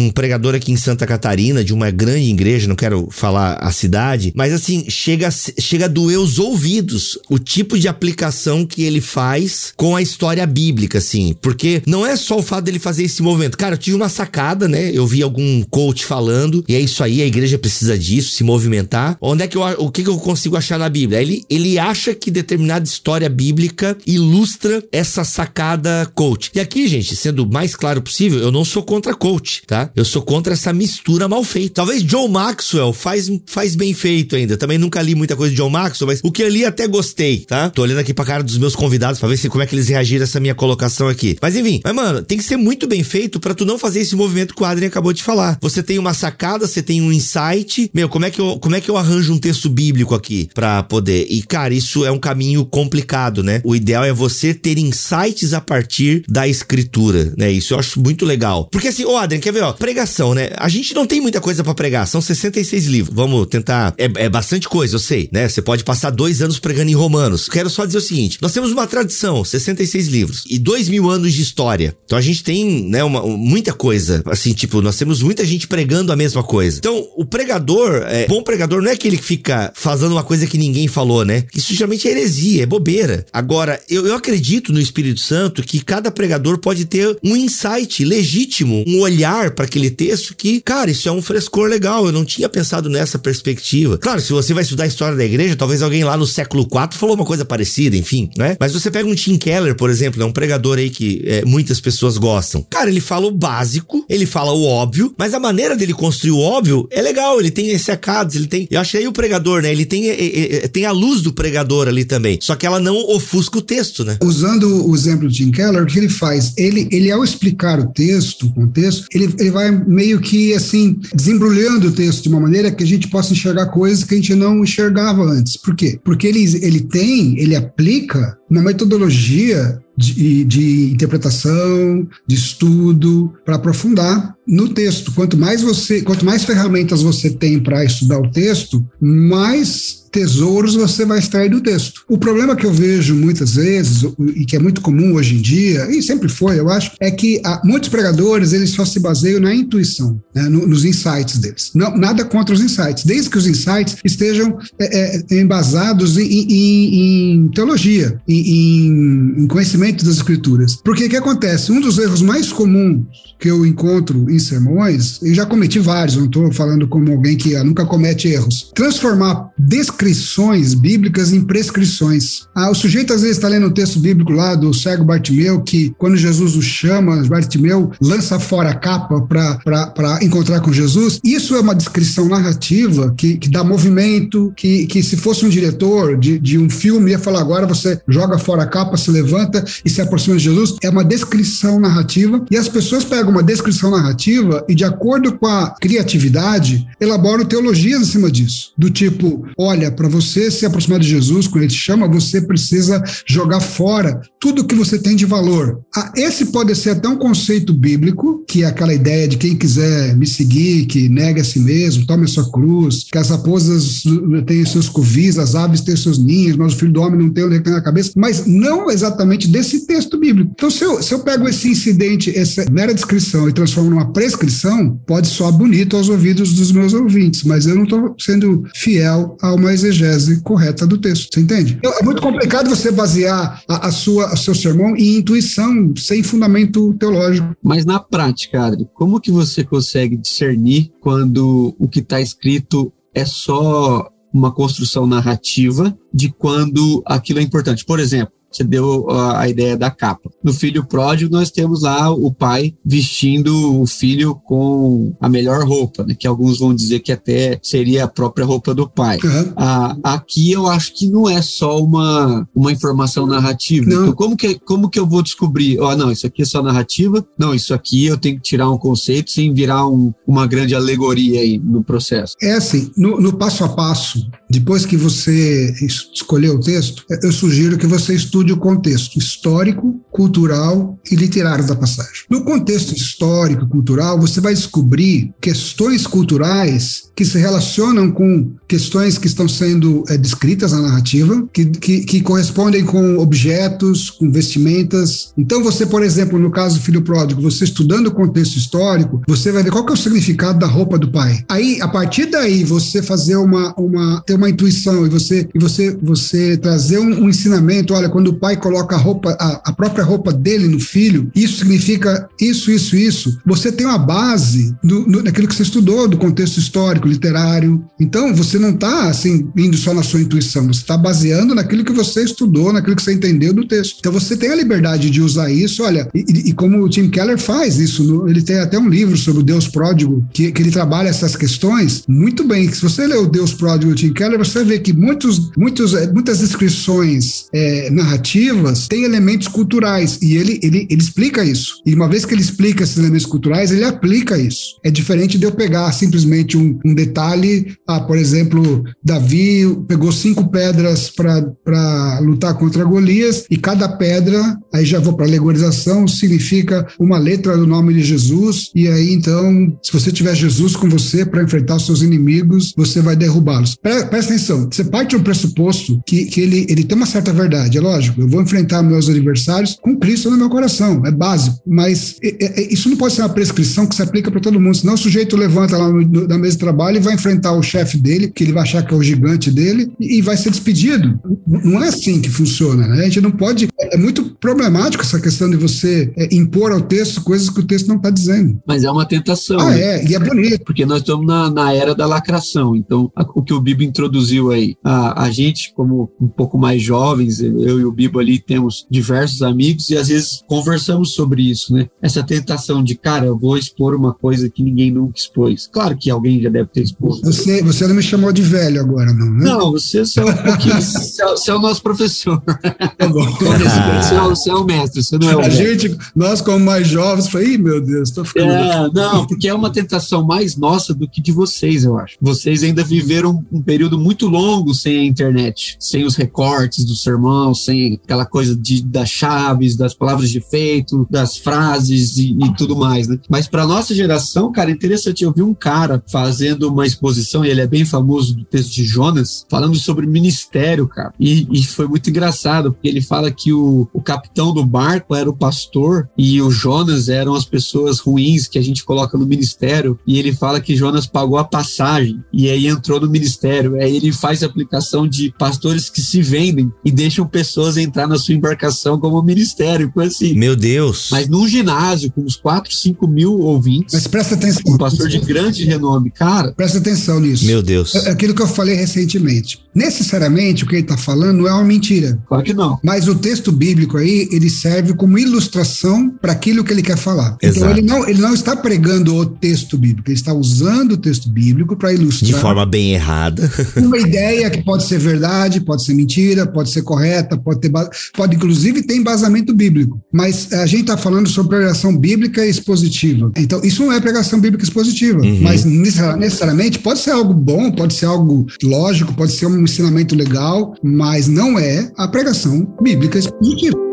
um, 0.07 0.11
pregador 0.11 0.55
aqui 0.55 0.71
em 0.71 0.77
Santa 0.77 1.07
Catarina, 1.07 1.65
de 1.65 1.73
uma 1.73 1.91
grande 1.91 2.29
igreja, 2.29 2.69
não 2.69 2.77
quero 2.77 3.09
falar 3.11 3.55
a 3.55 3.73
cidade, 3.73 4.31
mas 4.37 4.53
assim, 4.53 4.85
chega, 4.91 5.31
chega 5.59 5.87
a 5.87 5.89
doer 5.89 6.19
os 6.19 6.39
ouvidos 6.39 7.19
o 7.31 7.39
tipo 7.39 7.79
de 7.79 7.89
aplicação 7.89 8.67
que 8.67 8.83
ele 8.83 9.01
faz 9.01 9.73
com 9.75 9.97
a 9.97 10.03
história 10.03 10.47
bíblica, 10.47 10.99
assim. 10.99 11.35
Porque 11.41 11.83
não 11.87 12.05
é 12.05 12.15
só 12.15 12.39
o 12.39 12.43
fato 12.43 12.67
dele 12.67 12.79
fazer 12.79 13.05
esse 13.05 13.23
movimento. 13.23 13.57
Cara, 13.57 13.75
eu 13.75 13.79
tive 13.79 13.97
uma 13.97 14.11
sacada, 14.11 14.69
né? 14.69 14.91
Eu 14.93 15.07
vi 15.07 15.23
algum 15.23 15.63
coach 15.63 16.05
falando, 16.05 16.63
e 16.69 16.75
é 16.75 16.81
isso 16.81 17.03
aí, 17.03 17.23
a 17.23 17.27
igreja 17.27 17.57
precisa 17.57 17.99
disso, 17.99 18.33
se 18.33 18.45
movimentar. 18.45 19.17
Onde 19.19 19.45
é 19.45 19.49
que 19.49 19.57
eu, 19.57 19.63
o 19.79 19.91
que, 19.91 20.07
eu 20.07 20.19
consigo 20.19 20.59
achar 20.59 20.79
na 20.79 20.91
Bíblia? 20.91 21.23
Ele, 21.23 21.43
ele 21.49 21.79
acha 21.79 22.15
que 22.15 22.31
determinada 22.31 22.85
história 22.85 23.31
bíblica 23.31 23.97
ilustra 24.07 24.85
essa 24.93 25.25
sacada 25.25 26.11
coach. 26.15 26.51
E 26.55 26.61
aqui 26.61 26.82
gente, 26.87 27.17
sendo 27.17 27.45
o 27.45 27.53
mais 27.53 27.75
claro 27.75 28.03
possível, 28.03 28.39
eu 28.39 28.53
não 28.53 28.65
sou 28.65 28.83
contra 28.83 29.15
coach, 29.15 29.63
tá? 29.67 29.91
Eu 29.95 30.05
sou 30.05 30.23
contra 30.23 30.53
essa 30.53 30.73
mistura 30.73 31.29
mal 31.29 31.45
feita. 31.45 31.75
Talvez 31.75 32.03
John 32.03 32.29
Maxwell 32.29 32.93
faz, 32.93 33.31
faz 33.47 33.75
bem 33.75 33.95
feito 33.95 34.37
ainda. 34.37 34.57
Também 34.57 34.79
nunca 34.79 35.01
li 35.01 35.15
muita 35.15 35.37
coisa 35.37 35.55
de 35.55 35.57
John 35.57 35.71
Maxwell, 35.71 36.09
mas 36.09 36.21
o 36.23 36.31
que 36.31 36.43
eu 36.43 36.49
li 36.49 36.65
até 36.65 36.87
gostei, 36.87 37.39
tá? 37.39 37.71
Tô 37.71 37.83
olhando 37.83 37.99
aqui 37.99 38.13
pra 38.13 38.25
cara 38.25 38.43
dos 38.43 38.59
meus 38.59 38.75
convidados 38.75 39.19
pra 39.19 39.29
ver 39.29 39.37
se, 39.37 39.49
como 39.49 39.63
é 39.63 39.67
que 39.67 39.75
eles 39.75 39.89
reagiram 39.89 40.23
a 40.23 40.25
essa 40.25 40.41
minha 40.41 40.55
colocação 40.55 41.09
aqui. 41.09 41.37
Mas 41.41 41.57
enfim, 41.57 41.81
mas 41.85 41.95
mano, 41.95 42.23
tem 42.23 42.39
que 42.39 42.45
ser 42.45 42.57
muito 42.57 42.87
bem 42.87 43.03
feito 43.03 43.41
para 43.41 43.55
tu 43.55 43.65
não 43.65 43.79
fazer 43.79 44.01
esse 44.01 44.17
movimento 44.17 44.55
que 44.55 44.63
o 44.63 44.67
Adrien 44.67 44.89
acabou 44.89 45.13
de 45.13 45.23
falar. 45.23 45.59
Você 45.61 45.83
tem 45.83 45.99
uma 45.99 46.15
sacada, 46.15 46.67
você 46.67 46.83
tem 46.83 47.01
um 47.01 47.13
insight. 47.13 47.91
Meu, 47.95 48.09
como 48.09 48.25
é 48.25 48.31
que 48.31 48.41
eu, 48.41 48.59
como 48.59 48.77
é 48.77 48.81
que 48.81 48.91
eu 48.91 48.97
arranjo 48.97 49.33
um 49.33 49.39
texto 49.39 49.69
bíblico 49.69 50.15
aqui 50.15 50.49
pra 50.55 50.83
poder? 50.83 51.27
E 51.31 51.43
cara, 51.43 51.73
isso 51.73 52.05
é 52.05 52.11
um 52.11 52.19
caminho 52.19 52.65
complicado, 52.65 53.43
né? 53.43 53.61
O 53.65 53.75
ideal 53.75 54.05
é 54.05 54.13
você 54.13 54.53
ter 54.53 54.79
insights 54.79 55.53
a 55.53 55.61
partir 55.61 56.25
da 56.29 56.47
escritura 56.47 56.72
escritura, 56.73 57.33
né? 57.37 57.51
Isso 57.51 57.75
eu 57.75 57.79
acho 57.79 58.01
muito 58.01 58.25
legal. 58.25 58.67
Porque 58.71 58.89
assim, 58.89 59.05
ô 59.05 59.17
Adrian, 59.17 59.39
quer 59.41 59.53
ver, 59.53 59.63
ó, 59.63 59.73
pregação, 59.73 60.35
né? 60.35 60.51
A 60.57 60.69
gente 60.69 60.95
não 60.95 61.07
tem 61.07 61.21
muita 61.21 61.41
coisa 61.41 61.63
para 61.63 61.75
pregar, 61.75 62.07
são 62.07 62.21
66 62.21 62.87
livros. 62.87 63.15
Vamos 63.15 63.47
tentar. 63.47 63.95
É, 63.99 64.11
é, 64.17 64.29
bastante 64.29 64.69
coisa, 64.69 64.95
eu 64.95 64.99
sei, 64.99 65.29
né? 65.31 65.49
Você 65.49 65.61
pode 65.61 65.85
passar 65.85 66.11
dois 66.11 66.41
anos 66.41 66.59
pregando 66.59 66.91
em 66.91 66.95
Romanos. 66.95 67.49
Quero 67.49 67.69
só 67.69 67.85
dizer 67.85 67.99
o 67.99 68.01
seguinte: 68.01 68.39
nós 68.41 68.53
temos 68.53 68.73
uma 68.73 68.87
tradição, 68.87 69.45
66 69.45 70.09
livros, 70.09 70.45
e 70.49 70.59
dois 70.59 70.89
mil 70.89 71.11
anos 71.11 71.35
de 71.35 71.43
história. 71.43 71.95
Então 72.05 72.19
a 72.19 72.23
gente 72.23 72.43
tem, 72.43 72.89
né, 72.89 73.05
uma, 73.05 73.23
muita 73.23 73.73
coisa. 73.73 74.23
Assim, 74.27 74.53
tipo, 74.53 74.81
nós 74.81 74.97
temos 74.97 75.23
muita 75.23 75.45
gente 75.45 75.69
pregando 75.69 76.13
a 76.13 76.17
mesma 76.17 76.43
coisa. 76.43 76.79
Então, 76.79 77.07
o 77.17 77.25
pregador, 77.25 78.03
é, 78.07 78.27
bom 78.27 78.43
pregador, 78.43 78.81
não 78.81 78.91
é 78.91 78.95
aquele 78.95 79.19
que 79.19 79.25
fica 79.25 79.73
fazendo 79.75 80.13
uma 80.13 80.25
coisa 80.25 80.47
que 80.47 80.57
ninguém 80.57 80.89
falou, 80.89 81.25
né? 81.25 81.45
Isso 81.55 81.75
geralmente 81.75 82.09
é 82.09 82.13
heresia, 82.13 82.63
é 82.63 82.67
bobeira. 82.67 83.27
Agora, 83.33 83.81
eu, 83.89 84.07
eu 84.07 84.15
acredito 84.15 84.73
no 84.73 84.81
Espírito 84.81 85.21
Santo 85.21 85.63
que 85.63 85.81
cada 85.81 86.11
pregador 86.11 86.52
pode 86.59 86.85
ter 86.85 87.17
um 87.23 87.37
insight 87.37 88.05
legítimo, 88.05 88.85
um 88.87 89.01
olhar 89.01 89.53
para 89.53 89.65
aquele 89.65 89.91
texto 89.91 90.35
que, 90.37 90.61
cara, 90.61 90.91
isso 90.91 91.09
é 91.09 91.13
um 91.13 91.23
frescor 91.23 91.69
legal. 91.69 92.07
Eu 92.07 92.13
não 92.13 92.25
tinha 92.25 92.49
pensado 92.49 92.89
nessa 92.89 93.19
perspectiva. 93.19 93.99
Claro, 93.99 94.21
se 94.21 94.33
você 94.33 94.55
vai 94.55 94.63
estudar 94.63 94.85
a 94.85 94.89
história 94.89 95.17
da 95.17 95.25
igreja, 95.25 95.57
talvez 95.57 95.83
alguém 95.83 96.05
lá 96.05 96.17
no 96.17 96.27
século 96.27 96.63
IV 96.63 96.99
falou 96.99 97.15
uma 97.15 97.25
coisa 97.25 97.45
parecida, 97.45 97.97
enfim, 97.97 98.31
né? 98.37 98.57
Mas 98.59 98.73
você 98.73 98.91
pega 98.91 99.09
um 99.09 99.15
Tim 99.15 99.37
Keller, 99.37 99.75
por 99.75 99.91
exemplo, 99.91 100.23
é 100.23 100.25
um 100.25 100.33
pregador 100.33 100.79
aí 100.79 100.91
que 100.91 101.23
é, 101.27 101.45
muitas 101.45 101.81
pessoas 101.81 102.19
gostam. 102.19 102.65
Cara, 102.69 102.91
ele 102.91 103.01
fala 103.01 103.27
o 103.27 103.31
básico, 103.31 104.05
ele 104.09 104.27
fala 104.27 104.53
o 104.53 104.65
óbvio, 104.65 105.15
mas 105.17 105.35
a 105.35 105.41
maneira 105.41 105.77
dele 105.77 105.93
construir 105.93 106.33
o 106.33 106.39
óbvio 106.39 106.87
é 106.91 107.01
legal. 107.01 107.39
Ele 107.41 107.51
tem 107.51 107.71
esse 107.71 107.91
acados, 107.91 108.37
ele 108.37 108.47
tem. 108.47 108.67
Eu 108.71 108.81
achei 108.81 109.07
o 109.07 109.13
pregador, 109.13 109.63
né? 109.63 109.71
Ele 109.71 109.85
tem, 109.85 110.09
é, 110.09 110.15
é, 110.15 110.65
é, 110.65 110.69
tem 110.69 110.85
a 110.85 110.93
luz 110.93 111.23
do 111.23 111.33
pregador 111.33 111.89
ali 111.89 112.05
também. 112.05 112.39
Só 112.41 112.55
que 112.57 112.67
ela 112.67 112.81
não 112.81 112.97
ofusca 112.97 113.59
o 113.59 113.63
texto, 113.63 114.05
né? 114.05 114.19
Usando 114.23 114.89
o 114.89 114.95
exemplo 114.95 115.29
de 115.29 115.37
Tim 115.37 115.51
Keller, 115.51 115.83
o 115.83 115.87
que 115.87 115.99
ele 115.99 116.09
faz? 116.09 116.42
Ele, 116.57 116.89
ele 116.91 117.11
ao 117.11 117.23
explicar 117.23 117.79
o 117.79 117.89
texto, 117.89 118.47
o 118.47 118.53
contexto, 118.53 119.07
ele, 119.13 119.35
ele 119.39 119.51
vai 119.51 119.71
meio 119.71 120.21
que 120.21 120.55
assim, 120.55 120.99
desembrulhando 121.15 121.89
o 121.89 121.93
texto 121.93 122.25
de 122.25 122.29
uma 122.29 122.41
maneira 122.41 122.71
que 122.71 122.83
a 122.83 122.87
gente 122.87 123.09
possa 123.09 123.33
enxergar 123.33 123.67
coisas 123.67 124.05
que 124.05 124.15
a 124.15 124.17
gente 124.17 124.35
não 124.35 124.63
enxergava 124.63 125.23
antes. 125.23 125.57
Por 125.57 125.75
quê? 125.75 125.99
Porque 126.05 126.27
ele, 126.27 126.43
ele 126.63 126.81
tem, 126.81 127.39
ele 127.39 127.55
aplica 127.55 128.37
uma 128.51 128.63
metodologia 128.63 129.81
de, 129.97 130.45
de 130.45 130.93
interpretação, 130.93 132.07
de 132.27 132.35
estudo, 132.35 133.33
para 133.45 133.57
aprofundar 133.57 134.35
no 134.47 134.69
texto. 134.69 135.13
Quanto 135.13 135.37
mais 135.37 135.63
você, 135.63 136.03
quanto 136.03 136.25
mais 136.25 136.45
ferramentas 136.45 137.03
você 137.03 137.31
tem 137.31 137.61
para 137.61 137.85
estudar 137.85 138.19
o 138.19 138.31
texto, 138.31 138.85
mais 139.01 140.03
tesouros 140.13 140.75
você 140.75 141.07
vai 141.07 141.19
extrair 141.19 141.51
do 141.51 141.61
texto. 141.61 142.05
O 142.07 142.19
problema 142.19 142.55
que 142.55 142.67
eu 142.67 142.73
vejo 142.73 143.15
muitas 143.15 143.55
vezes, 143.55 144.05
e 144.37 144.45
que 144.45 144.55
é 144.55 144.59
muito 144.59 144.83
comum 144.83 145.15
hoje 145.15 145.37
em 145.37 145.41
dia, 145.41 145.91
e 145.91 146.03
sempre 146.03 146.29
foi, 146.29 146.59
eu 146.59 146.69
acho, 146.69 146.93
é 147.01 147.11
que 147.11 147.41
ah, 147.45 147.63
muitos 147.65 147.89
pregadores 147.89 148.53
eles 148.53 148.71
só 148.71 148.85
se 148.85 149.01
baseiam 149.01 149.41
na 149.41 149.55
intuição, 149.55 150.21
né, 150.35 150.43
no, 150.43 150.67
nos 150.67 150.85
insights 150.85 151.39
deles. 151.39 151.71
Não, 151.75 151.97
nada 151.97 152.25
contra 152.27 152.55
os 152.55 152.61
insights, 152.61 153.05
desde 153.05 153.31
que 153.31 153.39
os 153.39 153.47
insights 153.47 153.97
estejam 154.05 154.59
é, 154.79 155.17
é, 155.17 155.41
embasados 155.41 156.19
em, 156.19 156.29
em, 156.29 157.35
em 157.35 157.49
teologia, 157.49 158.21
em, 158.29 159.39
em, 159.39 159.47
conhecimento 159.47 160.05
das 160.05 160.17
escrituras. 160.17 160.77
Porque 160.85 161.07
o 161.07 161.09
que 161.09 161.17
acontece? 161.17 161.73
Um 161.73 161.81
dos 161.81 161.97
erros 161.97 162.21
mais 162.21 162.53
comuns 162.53 163.07
que 163.41 163.51
eu 163.51 163.65
encontro 163.65 164.31
em 164.35 164.39
sermões, 164.39 165.21
e 165.23 165.35
já 165.35 165.47
cometi 165.47 165.79
vários, 165.79 166.17
não 166.17 166.27
estou 166.27 166.53
falando 166.53 166.87
como 166.89 167.13
alguém 167.13 167.37
que 167.37 167.57
nunca 167.63 167.85
comete 167.85 168.29
erros, 168.29 168.71
transformar 168.75 169.51
descrições 169.59 170.75
bíblicas 170.75 171.33
em 171.33 171.43
prescrições. 171.43 172.47
Ah, 172.55 172.71
o 172.71 172.75
sujeito 172.75 173.13
às 173.13 173.23
vezes 173.23 173.37
está 173.37 173.49
lendo 173.49 173.67
o 173.67 173.75
texto 173.75 173.99
bíblico 174.01 174.33
lá 174.33 174.55
do 174.55 174.73
cego 174.75 175.05
Bartimeu, 175.05 175.61
que 175.61 175.95
quando 175.99 176.17
Jesus 176.17 176.57
o 176.57 176.63
chama, 176.63 177.23
Bartimeu 177.25 177.91
lança 178.01 178.39
fora 178.39 178.71
a 178.71 178.75
capa 178.75 179.21
para 179.21 180.19
encontrar 180.23 180.61
com 180.61 180.73
Jesus. 180.73 181.21
Isso 181.25 181.55
é 181.55 181.61
uma 181.61 181.75
descrição 181.75 182.29
narrativa 182.29 183.15
que, 183.17 183.37
que 183.37 183.49
dá 183.49 183.63
movimento, 183.63 184.53
que, 184.57 184.87
que 184.87 185.03
se 185.03 185.17
fosse 185.17 185.45
um 185.45 185.49
diretor 185.49 186.19
de, 186.19 186.39
de 186.39 186.59
um 186.59 186.69
filme 186.69 187.11
ia 187.11 187.19
falar 187.19 187.41
agora 187.41 187.67
você 187.67 188.01
joga 188.09 188.39
fora 188.39 188.63
a 188.63 188.67
capa, 188.67 188.97
se 188.97 189.11
levanta 189.11 189.65
e 189.85 189.91
se 189.91 190.01
aproxima 190.01 190.37
de 190.37 190.45
Jesus. 190.45 190.77
É 190.83 190.91
uma 190.91 191.05
descrição 191.05 191.79
narrativa 191.79 192.45
e 192.51 192.57
as 192.57 192.69
pessoas 192.69 193.05
pegam 193.05 193.31
uma 193.31 193.43
descrição 193.43 193.91
narrativa 193.91 194.22
e 194.69 194.75
de 194.75 194.85
acordo 194.85 195.39
com 195.39 195.47
a 195.47 195.75
criatividade 195.81 196.87
elaboram 197.01 197.45
teologias 197.45 198.03
em 198.03 198.05
cima 198.05 198.31
disso. 198.31 198.73
Do 198.77 198.91
tipo, 198.91 199.47
olha, 199.59 199.91
para 199.91 200.09
você 200.09 200.51
se 200.51 200.65
aproximar 200.67 200.99
de 200.99 201.09
Jesus, 201.09 201.47
quando 201.47 201.63
ele 201.63 201.73
te 201.73 201.79
chama, 201.79 202.09
você 202.09 202.41
precisa 202.41 203.03
jogar 203.27 203.61
fora 203.61 204.21
tudo 204.39 204.65
que 204.65 204.75
você 204.75 204.99
tem 204.99 205.17
de 205.17 205.25
valor. 205.25 205.81
Ah, 205.95 206.13
esse 206.17 206.47
pode 206.47 206.75
ser 206.75 206.91
até 206.91 207.09
um 207.09 207.17
conceito 207.17 207.73
bíblico, 207.73 208.45
que 208.47 208.63
é 208.63 208.67
aquela 208.67 208.93
ideia 208.93 209.29
de 209.29 209.37
quem 209.37 209.57
quiser 209.57 210.17
me 210.17 210.27
seguir, 210.27 210.87
que 210.87 211.09
nega 211.09 211.41
a 211.41 211.45
si 211.45 211.61
mesmo, 211.61 212.07
tome 212.07 212.25
a 212.25 212.29
sua 212.29 212.51
cruz, 212.51 213.07
que 213.11 213.19
as 213.19 213.31
raposas 213.31 214.03
têm 214.47 214.65
seus 214.65 214.89
covis, 214.89 215.39
as 215.39 215.55
aves 215.55 215.81
têm 215.81 215.97
seus 215.97 216.19
ninhos, 216.19 216.57
mas 216.57 216.75
o 216.75 216.77
filho 216.77 216.93
do 216.93 217.01
homem 217.01 217.21
não 217.21 217.31
tem 217.31 217.45
onde 217.45 217.63
na 217.71 217.81
cabeça, 217.81 218.13
mas 218.17 218.47
não 218.47 218.91
exatamente 218.91 219.49
desse 219.49 219.87
texto 219.87 220.19
bíblico. 220.19 220.53
Então, 220.55 220.71
se 220.71 220.85
eu, 220.85 221.03
se 221.03 221.15
eu 221.15 221.21
pego 221.21 221.49
esse 221.49 221.69
incidente, 221.69 222.37
essa 222.37 222.65
mera 222.71 222.95
descrição 222.95 223.49
e 223.49 223.53
transformo 223.53 223.91
numa 223.91 224.12
prescrição, 224.13 224.97
pode 225.07 225.27
soar 225.29 225.53
bonito 225.53 225.97
aos 225.97 226.09
ouvidos 226.09 226.53
dos 226.55 226.73
meus 226.73 226.93
ouvintes, 226.93 227.45
mas 227.45 227.67
eu 227.67 227.75
não 227.75 227.85
estou 227.85 228.15
sendo 228.19 228.65
fiel 228.75 229.37
a 229.41 229.55
uma 229.55 229.73
exegese 229.73 230.41
correta 230.43 230.87
do 230.87 230.99
texto. 230.99 231.29
Você 231.33 231.41
entende? 231.41 231.79
É 231.85 232.03
muito 232.03 232.23
complicado 232.23 232.69
você 232.69 232.91
basear 232.91 233.63
a, 233.69 233.89
a 233.89 233.93
sua, 233.93 234.35
seu 234.37 234.55
sermão 234.55 234.97
em 234.97 235.17
intuição, 235.17 235.95
sem 235.97 236.23
fundamento 236.23 236.95
teológico. 236.95 237.55
Mas 237.63 237.85
na 237.85 237.99
prática, 237.99 238.63
Adri, 238.63 238.87
como 238.95 239.21
que 239.21 239.31
você 239.31 239.65
consegue 239.65 240.17
discernir 240.17 240.93
quando 241.01 241.75
o 241.79 241.89
que 241.89 242.01
está 242.01 242.21
escrito 242.21 242.93
é 243.15 243.25
só 243.25 244.09
uma 244.33 244.51
construção 244.51 245.07
narrativa 245.07 245.97
de 246.13 246.31
quando 246.31 247.03
aquilo 247.07 247.39
é 247.39 247.43
importante? 247.43 247.85
Por 247.85 248.01
exemplo, 248.01 248.33
você 248.53 248.65
deu 248.65 249.11
a 249.11 249.49
ideia 249.49 249.77
da 249.77 249.91
capa. 249.91 250.31
No 250.43 250.53
filho 250.53 250.85
pródigo, 250.85 251.33
nós 251.33 251.51
temos 251.51 251.83
lá 251.83 252.11
o 252.11 252.33
pai 252.33 252.75
vestindo 252.85 253.81
o 253.81 253.87
filho 253.87 254.35
com 254.35 255.15
a 255.21 255.29
melhor 255.29 255.67
roupa, 255.67 256.05
né? 256.05 256.15
que 256.19 256.27
alguns 256.27 256.59
vão 256.59 256.75
dizer 256.75 257.01
que 257.01 257.13
até 257.13 257.59
seria 257.63 258.05
a 258.05 258.09
própria 258.09 258.45
roupa 258.45 258.75
do 258.75 258.89
pai. 258.89 259.19
Uhum. 259.23 259.53
Ah, 259.57 259.97
aqui 260.03 260.53
eu 260.53 260.67
acho 260.67 260.95
que 260.95 261.09
não 261.09 261.29
é 261.29 261.41
só 261.41 261.83
uma, 261.83 262.49
uma 262.55 262.73
informação 262.73 263.27
narrativa. 263.27 263.87
Não. 263.89 264.03
Então, 264.03 264.13
como 264.15 264.37
que, 264.37 264.59
como 264.61 264.89
que 264.89 264.99
eu 264.99 265.07
vou 265.07 265.23
descobrir? 265.23 265.79
Oh, 265.81 265.95
não, 265.97 266.11
isso 266.11 266.27
aqui 266.27 266.43
é 266.43 266.45
só 266.45 266.63
narrativa? 266.63 267.25
Não, 267.39 267.55
isso 267.55 267.73
aqui 267.75 268.07
eu 268.07 268.17
tenho 268.17 268.37
que 268.37 268.43
tirar 268.43 268.71
um 268.71 268.79
conceito 268.79 269.31
sem 269.31 269.53
virar 269.53 269.87
um, 269.87 270.13
uma 270.27 270.47
grande 270.47 270.75
alegoria 270.75 271.41
aí 271.41 271.59
no 271.59 271.83
processo. 271.83 272.35
É 272.43 272.53
assim, 272.53 272.91
no, 272.97 273.21
no 273.21 273.33
passo 273.33 273.65
a 273.65 273.69
passo, 273.69 274.27
depois 274.51 274.85
que 274.85 274.97
você 274.97 275.73
escolheu 276.13 276.57
o 276.57 276.61
texto, 276.61 277.05
eu 277.23 277.33
sugiro 277.33 277.79
que 277.79 277.87
você 277.87 278.15
estude 278.15 278.42
estude 278.43 278.53
o 278.53 278.57
contexto 278.57 279.19
histórico, 279.19 280.01
cultural 280.11 280.99
e 281.11 281.15
literário 281.15 281.67
da 281.67 281.77
passagem. 281.77 282.25
No 282.29 282.45
contexto 282.45 282.95
histórico 282.95 283.65
e 283.65 283.69
cultural, 283.69 284.21
você 284.21 284.41
vai 284.41 284.53
descobrir 284.53 285.33
questões 285.41 286.07
culturais 286.07 287.11
que 287.15 287.25
se 287.25 287.39
relacionam 287.39 288.11
com 288.11 288.53
questões 288.67 289.19
que 289.19 289.27
estão 289.27 289.47
sendo 289.49 290.03
é, 290.09 290.17
descritas 290.17 290.73
na 290.73 290.81
narrativa, 290.81 291.47
que, 291.53 291.67
que, 291.67 292.01
que, 292.01 292.21
correspondem 292.21 292.85
com 292.85 293.19
objetos, 293.19 294.11
com 294.11 294.31
vestimentas. 294.31 295.33
Então, 295.37 295.63
você, 295.63 295.87
por 295.87 296.03
exemplo, 296.03 296.39
no 296.39 296.51
caso 296.51 296.79
do 296.79 296.83
filho 296.83 297.03
pródigo, 297.03 297.43
você 297.43 297.65
estudando 297.65 298.09
o 298.09 298.13
contexto 298.13 298.57
histórico, 298.57 299.23
você 299.29 299.53
vai 299.53 299.63
ver 299.63 299.71
qual 299.71 299.85
que 299.85 299.93
é 299.93 299.95
o 299.95 299.99
significado 299.99 300.59
da 300.59 300.67
roupa 300.67 300.99
do 300.99 301.11
pai. 301.11 301.45
Aí, 301.49 301.81
a 301.81 301.89
partir 301.89 302.27
daí, 302.27 302.65
você 302.65 303.03
fazer 303.03 303.37
uma, 303.37 303.75
uma 303.77 304.23
ter 304.27 304.35
uma 304.35 304.49
intuição 304.49 305.07
e 305.07 305.09
você, 305.09 305.49
e 305.55 305.59
você, 305.59 305.97
você 306.03 306.57
trazer 306.57 306.99
um, 306.99 307.25
um 307.25 307.29
ensinamento. 307.29 307.95
Olha, 307.95 308.09
quando 308.09 308.32
o 308.33 308.39
pai 308.39 308.57
coloca 308.57 308.97
a 308.97 308.99
roupa, 308.99 309.37
a, 309.39 309.71
a, 309.71 309.73
própria 309.73 310.05
roupa 310.05 310.33
dele 310.33 310.69
no 310.69 310.81
filho, 310.81 311.31
isso 311.35 311.59
significa 311.59 312.29
isso, 312.41 312.71
isso, 312.71 312.97
isso. 312.97 313.39
Você 313.47 313.71
tem 313.71 313.87
uma 313.87 313.99
base 313.99 314.75
do, 314.83 315.23
daquilo 315.23 315.49
que 315.49 315.55
você 315.55 315.63
estudou, 315.63 316.09
do 316.09 316.17
contexto 316.17 316.59
histórico, 316.59 317.09
literário. 317.09 317.85
Então, 318.01 318.35
você 318.35 318.59
não 318.59 318.71
está 318.71 319.09
assim, 319.09 319.49
indo 319.57 319.77
só 319.77 319.95
na 319.95 320.03
sua 320.03 320.21
intuição, 320.21 320.67
você 320.67 320.81
está 320.81 320.97
baseando 320.97 321.55
naquilo 321.55 321.85
que 321.85 321.93
você 321.93 322.23
estudou, 322.25 322.73
naquilo 322.73 322.97
que 322.97 323.03
você 323.03 323.13
entendeu 323.13 323.53
do 323.53 323.67
texto. 323.67 323.97
Então, 323.99 324.13
você 324.13 324.37
tem 324.37 324.51
a 324.51 324.57
liberdade 324.57 325.11
de 325.11 325.21
usar 325.21 325.51
isso, 325.51 325.83
olha, 325.83 326.09
e, 326.15 326.51
e 326.51 326.53
como 326.53 326.83
o 326.83 326.89
Tim 326.89 327.09
Keller 327.09 327.39
faz 327.39 327.79
isso, 327.79 328.03
no, 328.05 328.29
ele 328.29 328.43
tem 328.43 328.59
até 328.59 328.79
um 328.79 328.89
livro 328.89 329.17
sobre 329.17 329.43
o 329.43 329.45
Deus 329.45 329.69
pródigo, 329.69 330.25
que, 330.33 330.51
que 330.51 330.63
ele 330.63 330.71
trabalha 330.71 331.09
essas 331.09 331.37
questões 331.37 332.05
muito 332.09 332.45
bem. 332.45 332.71
Se 332.73 332.83
você 332.83 333.07
ler 333.07 333.19
o 333.19 333.27
Deus 333.27 333.53
pródigo 333.53 333.93
do 333.93 333.97
Tim 333.97 334.13
Keller, 334.13 334.39
você 334.39 334.65
ver 334.65 334.81
que 334.81 334.93
muitos, 334.93 335.51
muitos, 335.57 335.95
eh, 335.95 336.11
muitas 336.13 336.39
descrições 336.41 337.47
é, 337.53 337.91
narrativas 337.91 338.22
narrativas 338.23 338.87
têm 338.87 339.05
elementos 339.05 339.49
culturais 339.49 340.19
e 340.23 340.37
ele, 340.37 340.61
ele, 340.63 340.87
ele 340.89 341.03
explica 341.03 341.45
isso. 341.45 341.83
E 341.85 341.95
uma 341.95 342.09
vez 342.09 342.25
que 342.25 342.33
ele 342.33 342.41
explica 342.41 342.85
esses 342.85 342.97
elementos 342.97 343.27
culturais, 343.27 343.73
ele 343.73 343.85
aplica 343.85 344.39
isso. 344.39 344.79
É 344.85 344.91
diferente 344.91 345.37
de 345.37 345.45
eu 345.45 345.53
pegar 345.53 345.91
simplesmente 345.93 346.57
um, 346.57 346.79
um 346.85 346.95
detalhe, 346.95 347.77
ah, 347.87 348.01
por 348.01 348.17
exemplo, 348.17 348.85
Davi 349.03 349.65
pegou 349.89 350.13
cinco 350.13 350.49
pedras 350.51 351.11
para 351.11 352.21
lutar 352.21 352.55
contra 352.55 352.85
Golias 352.85 353.45
e 353.51 353.57
cada 353.57 353.89
pedra, 353.89 354.57
aí 354.73 354.85
já 354.85 355.01
vou 355.01 355.15
para 355.15 355.27
alegorização, 355.27 356.07
significa 356.07 356.87
uma 356.99 357.19
letra 357.19 357.57
do 357.57 357.67
nome 357.67 357.93
de 357.95 358.03
Jesus 358.03 358.71
e 358.75 358.87
aí 358.89 359.13
então, 359.13 359.77
se 359.83 359.93
você 359.93 360.13
tiver 360.13 360.35
Jesus 360.35 360.77
com 360.77 360.89
você 360.89 361.27
para 361.27 361.43
enfrentar 361.43 361.77
os 361.77 361.87
seus 361.87 362.03
inimigos, 362.03 362.73
você 362.77 363.01
vai 363.01 363.17
derrubá-los. 363.17 363.77
Presta 363.77 364.17
atenção, 364.17 364.69
você 364.71 364.85
parte 364.85 365.17
um 365.17 365.23
pressuposto 365.23 366.01
que, 366.07 366.27
que 366.27 366.41
ele, 366.41 366.67
ele 366.69 366.85
tem 366.85 366.97
uma 366.97 367.07
certa 367.07 367.33
verdade, 367.33 367.79
é 367.79 367.81
lógico, 367.81 368.02
lógico, 368.03 368.21
eu 368.21 368.29
vou 368.29 368.43
enfrentar 368.43 368.83
meus 368.83 369.09
adversários 369.09 369.79
com 369.81 369.97
Cristo 369.97 370.31
no 370.31 370.37
meu 370.37 370.51
coração, 370.51 371.03
é 371.07 371.11
básico. 371.11 371.59
Mas 371.67 372.17
é, 372.23 372.61
é, 372.61 372.73
isso 372.73 372.89
não 372.89 372.97
pode 372.97 373.15
ser 373.15 373.23
uma 373.23 373.29
prescrição 373.29 373.87
que 373.87 373.95
se 373.95 374.03
aplica 374.03 374.31
para 374.31 374.41
todo 374.41 374.61
mundo, 374.61 374.77
senão 374.77 374.95
o 374.95 374.99
sujeito 374.99 375.37
levanta 375.37 375.77
lá 375.77 375.89
na 375.91 376.39
mesa 376.39 376.53
de 376.53 376.59
trabalho 376.59 376.97
e 376.97 377.01
vai 377.01 377.15
enfrentar 377.15 377.53
o 377.53 377.63
chefe 377.63 377.97
dele, 377.97 378.29
que 378.29 378.43
ele 378.43 378.53
vai 378.53 378.63
achar 378.63 378.85
que 378.85 378.93
é 378.93 378.97
o 378.97 379.03
gigante 379.03 379.51
dele, 379.51 379.93
e, 380.01 380.21
vai 380.23 380.37
ser 380.37 380.51
despedido. 380.51 381.19
Não 381.47 381.83
é 381.83 381.89
assim 381.89 382.21
que 382.21 382.31
funciona, 382.31 382.87
né? 382.87 383.01
A 383.01 383.05
gente 383.05 383.21
não 383.21 383.31
pode. 383.31 383.69
É, 383.81 383.95
é 383.95 383.99
muito 383.99 384.37
problemático 384.37 385.03
essa 385.03 385.21
questão 385.21 385.51
de 385.51 385.57
você 385.57 386.13
é, 386.17 386.35
impor 386.35 386.73
ao 386.73 386.81
texto 386.81 387.23
coisas 387.23 387.51
que 387.51 387.61
o 387.61 387.67
texto 387.67 387.89
não 387.89 387.97
está 387.97 388.11
dizendo. 388.11 388.61
Mas 388.67 388.85
é 388.85 388.91
uma 388.91 389.07
tentação. 389.07 389.59
Ah, 389.61 389.77
é, 389.77 390.05
e 390.05 390.15
é 390.15 390.19
bonito. 390.19 390.65
Porque 390.65 390.87
nós 390.87 390.99
estamos 390.99 391.27
na, 391.27 391.51
na 391.51 391.73
era 391.73 391.95
da 391.95 392.07
lacração. 392.07 392.77
Então, 392.77 393.11
a, 393.17 393.25
o 393.35 393.43
que 393.43 393.53
o 393.53 393.61
Bibo 393.61 393.83
introduziu 393.83 394.51
aí, 394.51 394.77
a, 394.85 395.25
a 395.25 395.31
gente, 395.31 395.73
como 395.75 396.11
um 396.21 396.29
pouco 396.29 396.59
mais 396.59 396.83
jovens, 396.83 397.41
eu 397.41 397.81
e 397.81 397.85
o 397.85 397.92
Bibo 397.93 398.19
ali 398.19 398.39
temos 398.39 398.87
diversos 398.91 399.43
amigos 399.43 399.91
e 399.91 399.97
às 399.97 400.09
vezes 400.09 400.43
conversamos 400.47 401.15
sobre 401.15 401.43
isso, 401.43 401.73
né? 401.73 401.89
Essa 402.01 402.23
tentação 402.23 402.83
de, 402.83 402.95
cara, 402.95 403.27
eu 403.27 403.39
vou 403.39 403.57
expor 403.57 403.95
uma 403.95 404.13
coisa 404.13 404.49
que 404.49 404.63
ninguém 404.63 404.91
nunca 404.91 405.19
expôs. 405.19 405.69
Claro 405.73 405.97
que 405.97 406.11
alguém 406.11 406.41
já 406.41 406.49
deve 406.49 406.69
ter 406.71 406.83
exposto. 406.83 407.25
Você, 407.25 407.63
você 407.63 407.87
não 407.87 407.95
me 407.95 408.03
chamou 408.03 408.33
de 408.33 408.43
velho 408.43 408.81
agora, 408.81 409.13
não, 409.13 409.31
né? 409.31 409.45
Não, 409.45 409.73
você 409.73 410.05
só 410.05 410.25
um 410.25 410.33
pouquinho, 410.35 410.81
você, 410.81 411.51
é 411.51 411.55
o 411.55 411.61
nosso 411.61 411.83
professor. 411.83 412.43
Tá 412.99 413.09
bom. 413.09 413.25
Você, 413.25 414.15
é, 414.15 414.21
você 414.21 414.51
é 414.51 414.55
o 414.55 414.65
mestre, 414.65 415.03
você 415.03 415.19
não 415.19 415.31
é 415.31 415.37
o 415.37 415.41
A 415.41 415.49
gente, 415.49 415.97
nós 416.15 416.41
como 416.41 416.61
mais 416.61 416.87
jovens, 416.87 417.29
falei, 417.29 417.59
meu 417.59 417.81
Deus, 417.81 418.11
tô 418.11 418.25
ficando... 418.25 418.51
É, 418.51 418.91
não, 418.93 419.27
porque 419.27 419.49
é 419.49 419.55
uma 419.55 419.71
tentação 419.71 420.25
mais 420.25 420.57
nossa 420.57 420.95
do 420.95 421.09
que 421.09 421.21
de 421.21 421.33
vocês, 421.33 421.85
eu 421.85 421.99
acho. 421.99 422.17
Vocês 422.21 422.63
ainda 422.63 422.85
viveram 422.85 423.45
um 423.51 423.63
período 423.63 423.99
muito 423.99 424.29
longo 424.29 424.75
sem 424.75 424.99
a 425.01 425.05
internet, 425.05 425.77
sem 425.81 426.05
os 426.05 426.15
recortes 426.15 426.85
do 426.85 426.95
sermão, 426.95 427.55
sem 427.55 427.82
aquela 428.03 428.27
coisa 428.27 428.57
de, 428.57 428.83
das 428.83 429.09
chaves, 429.09 429.77
das 429.77 429.95
palavras 429.95 430.31
de 430.31 430.39
efeito, 430.39 431.07
das 431.11 431.37
frases 431.37 432.17
e, 432.17 432.33
e 432.33 432.55
tudo 432.55 432.77
mais, 432.77 433.09
né? 433.09 433.19
Mas 433.29 433.47
para 433.47 433.67
nossa 433.67 433.95
geração, 433.95 434.53
cara, 434.53 434.71
é 434.71 434.75
interessante. 434.75 435.25
Eu 435.25 435.33
vi 435.33 435.43
um 435.43 435.55
cara 435.55 436.03
fazendo 436.11 436.69
uma 436.69 436.87
exposição, 436.87 437.45
e 437.45 437.49
ele 437.49 437.61
é 437.61 437.67
bem 437.67 437.85
famoso 437.85 438.35
do 438.35 438.45
texto 438.45 438.73
de 438.73 438.85
Jonas, 438.85 439.47
falando 439.51 439.77
sobre 439.77 440.07
ministério, 440.07 440.87
cara. 440.87 441.13
E, 441.19 441.47
e 441.51 441.65
foi 441.65 441.87
muito 441.87 442.09
engraçado, 442.11 442.73
porque 442.73 442.89
ele 442.89 443.01
fala 443.01 443.31
que 443.31 443.53
o, 443.53 443.89
o 443.93 444.01
capitão 444.01 444.53
do 444.53 444.65
barco 444.65 445.15
era 445.15 445.29
o 445.29 445.37
pastor 445.37 446.09
e 446.17 446.41
o 446.41 446.51
Jonas 446.51 447.09
eram 447.09 447.35
as 447.35 447.45
pessoas 447.45 447.99
ruins 447.99 448.47
que 448.47 448.59
a 448.59 448.63
gente 448.63 448.85
coloca 448.85 449.17
no 449.17 449.27
ministério. 449.27 449.99
E 450.07 450.19
ele 450.19 450.33
fala 450.33 450.61
que 450.61 450.77
Jonas 450.77 451.07
pagou 451.07 451.39
a 451.39 451.45
passagem 451.45 452.23
e 452.33 452.49
aí 452.49 452.67
entrou 452.67 453.01
no 453.01 453.09
ministério. 453.09 453.77
Aí 453.77 453.97
ele 453.97 454.13
faz 454.13 454.43
a 454.43 454.47
aplicação 454.47 455.07
de 455.07 455.33
pastores 455.39 455.89
que 455.89 456.01
se 456.01 456.23
vendem 456.23 456.73
e 456.85 456.91
deixam 456.91 457.27
pessoas 457.27 457.72
entrar 457.77 458.07
na 458.07 458.19
sua 458.19 458.35
embarcação 458.35 458.99
como 458.99 459.23
ministério. 459.23 459.91
Foi 459.93 460.07
assim. 460.07 460.35
Meu 460.35 460.57
Deus. 460.57 461.09
Mas 461.11 461.29
num 461.29 461.47
ginásio 461.47 462.11
com 462.13 462.23
uns 462.23 462.37
4, 462.37 462.73
5 462.73 463.07
mil 463.07 463.39
ouvintes. 463.41 463.95
Mas 463.95 464.07
presta 464.07 464.35
atenção. 464.35 464.63
Um 464.67 464.79
pastor 464.79 465.09
de 465.09 465.19
grande 465.19 465.65
renome, 465.65 466.11
cara. 466.11 466.53
Presta 466.53 466.79
atenção 466.79 467.21
nisso. 467.21 467.45
Meu 467.45 467.63
Deus. 467.63 467.95
É 467.95 468.11
aquilo 468.11 468.35
que 468.35 468.43
eu 468.43 468.49
falei 468.49 468.75
recentemente. 468.75 469.61
Necessariamente 469.75 470.65
o 470.65 470.67
que 470.67 470.75
ele 470.75 470.83
está 470.83 470.97
falando 470.97 471.39
não 471.39 471.49
é 471.49 471.53
uma 471.53 471.65
mentira. 471.65 472.19
Claro 472.27 472.45
que 472.45 472.53
não. 472.53 472.79
Mas 472.83 473.09
o 473.09 473.15
texto 473.15 473.51
bíblico 473.51 473.97
aí, 473.97 474.29
ele 474.31 474.51
serve 474.51 474.95
como 474.95 475.19
ilustração 475.19 476.11
para 476.21 476.33
aquilo 476.33 476.63
que 476.63 476.73
ele 476.73 476.83
quer 476.83 476.97
falar. 476.97 477.37
Então, 477.37 477.49
Exato. 477.49 477.63
Então 477.63 477.71
ele 477.71 477.83
não, 477.83 478.09
ele 478.09 478.21
não 478.21 478.35
está 478.35 478.55
pregando 478.55 479.15
o 479.15 479.25
texto 479.25 479.79
bíblico, 479.79 480.09
ele 480.11 480.17
está 480.17 480.33
usando 480.33 480.93
o 480.93 480.97
texto 480.97 481.29
bíblico 481.29 481.77
para 481.77 481.93
ilustrar. 481.93 482.31
De 482.31 482.35
forma 482.35 482.67
bem 482.67 482.93
errada. 482.93 483.51
Uma 483.77 483.99
ideia 483.99 484.51
que 484.51 484.63
pode 484.63 484.85
ser 484.85 484.99
verdade, 484.99 485.61
pode 485.61 485.85
ser 485.85 485.95
mentira, 485.95 486.47
pode 486.47 486.71
ser 486.71 486.83
correta, 486.83 487.37
pode 487.37 487.61
ter 487.69 487.73
pode 488.15 488.37
inclusive 488.37 488.83
ter 488.83 488.97
embasamento 488.97 489.55
bíblico. 489.55 490.01
Mas 490.13 490.53
a 490.53 490.67
gente 490.67 490.83
está 490.83 490.97
falando 490.97 491.29
sobre 491.29 491.57
pregação 491.57 491.97
bíblica 491.97 492.45
expositiva. 492.45 493.31
Então, 493.37 493.61
isso 493.63 493.83
não 493.85 493.93
é 493.93 494.01
pregação 494.01 494.41
bíblica 494.41 494.65
expositiva. 494.65 495.21
Uhum. 495.21 495.41
Mas 495.43 495.65
necessariamente 495.65 496.79
pode 496.79 497.01
ser 497.01 497.11
algo 497.11 497.33
bom, 497.33 497.71
pode 497.71 497.95
ser 497.95 498.07
algo 498.07 498.47
lógico, 498.63 499.15
pode 499.15 499.33
ser 499.33 499.47
um 499.47 499.63
ensinamento 499.63 500.15
legal, 500.15 500.75
mas 500.83 501.29
não 501.29 501.59
é 501.59 501.91
a 501.97 502.09
pregação 502.09 502.67
bíblica 502.83 503.19
expositiva. 503.19 503.92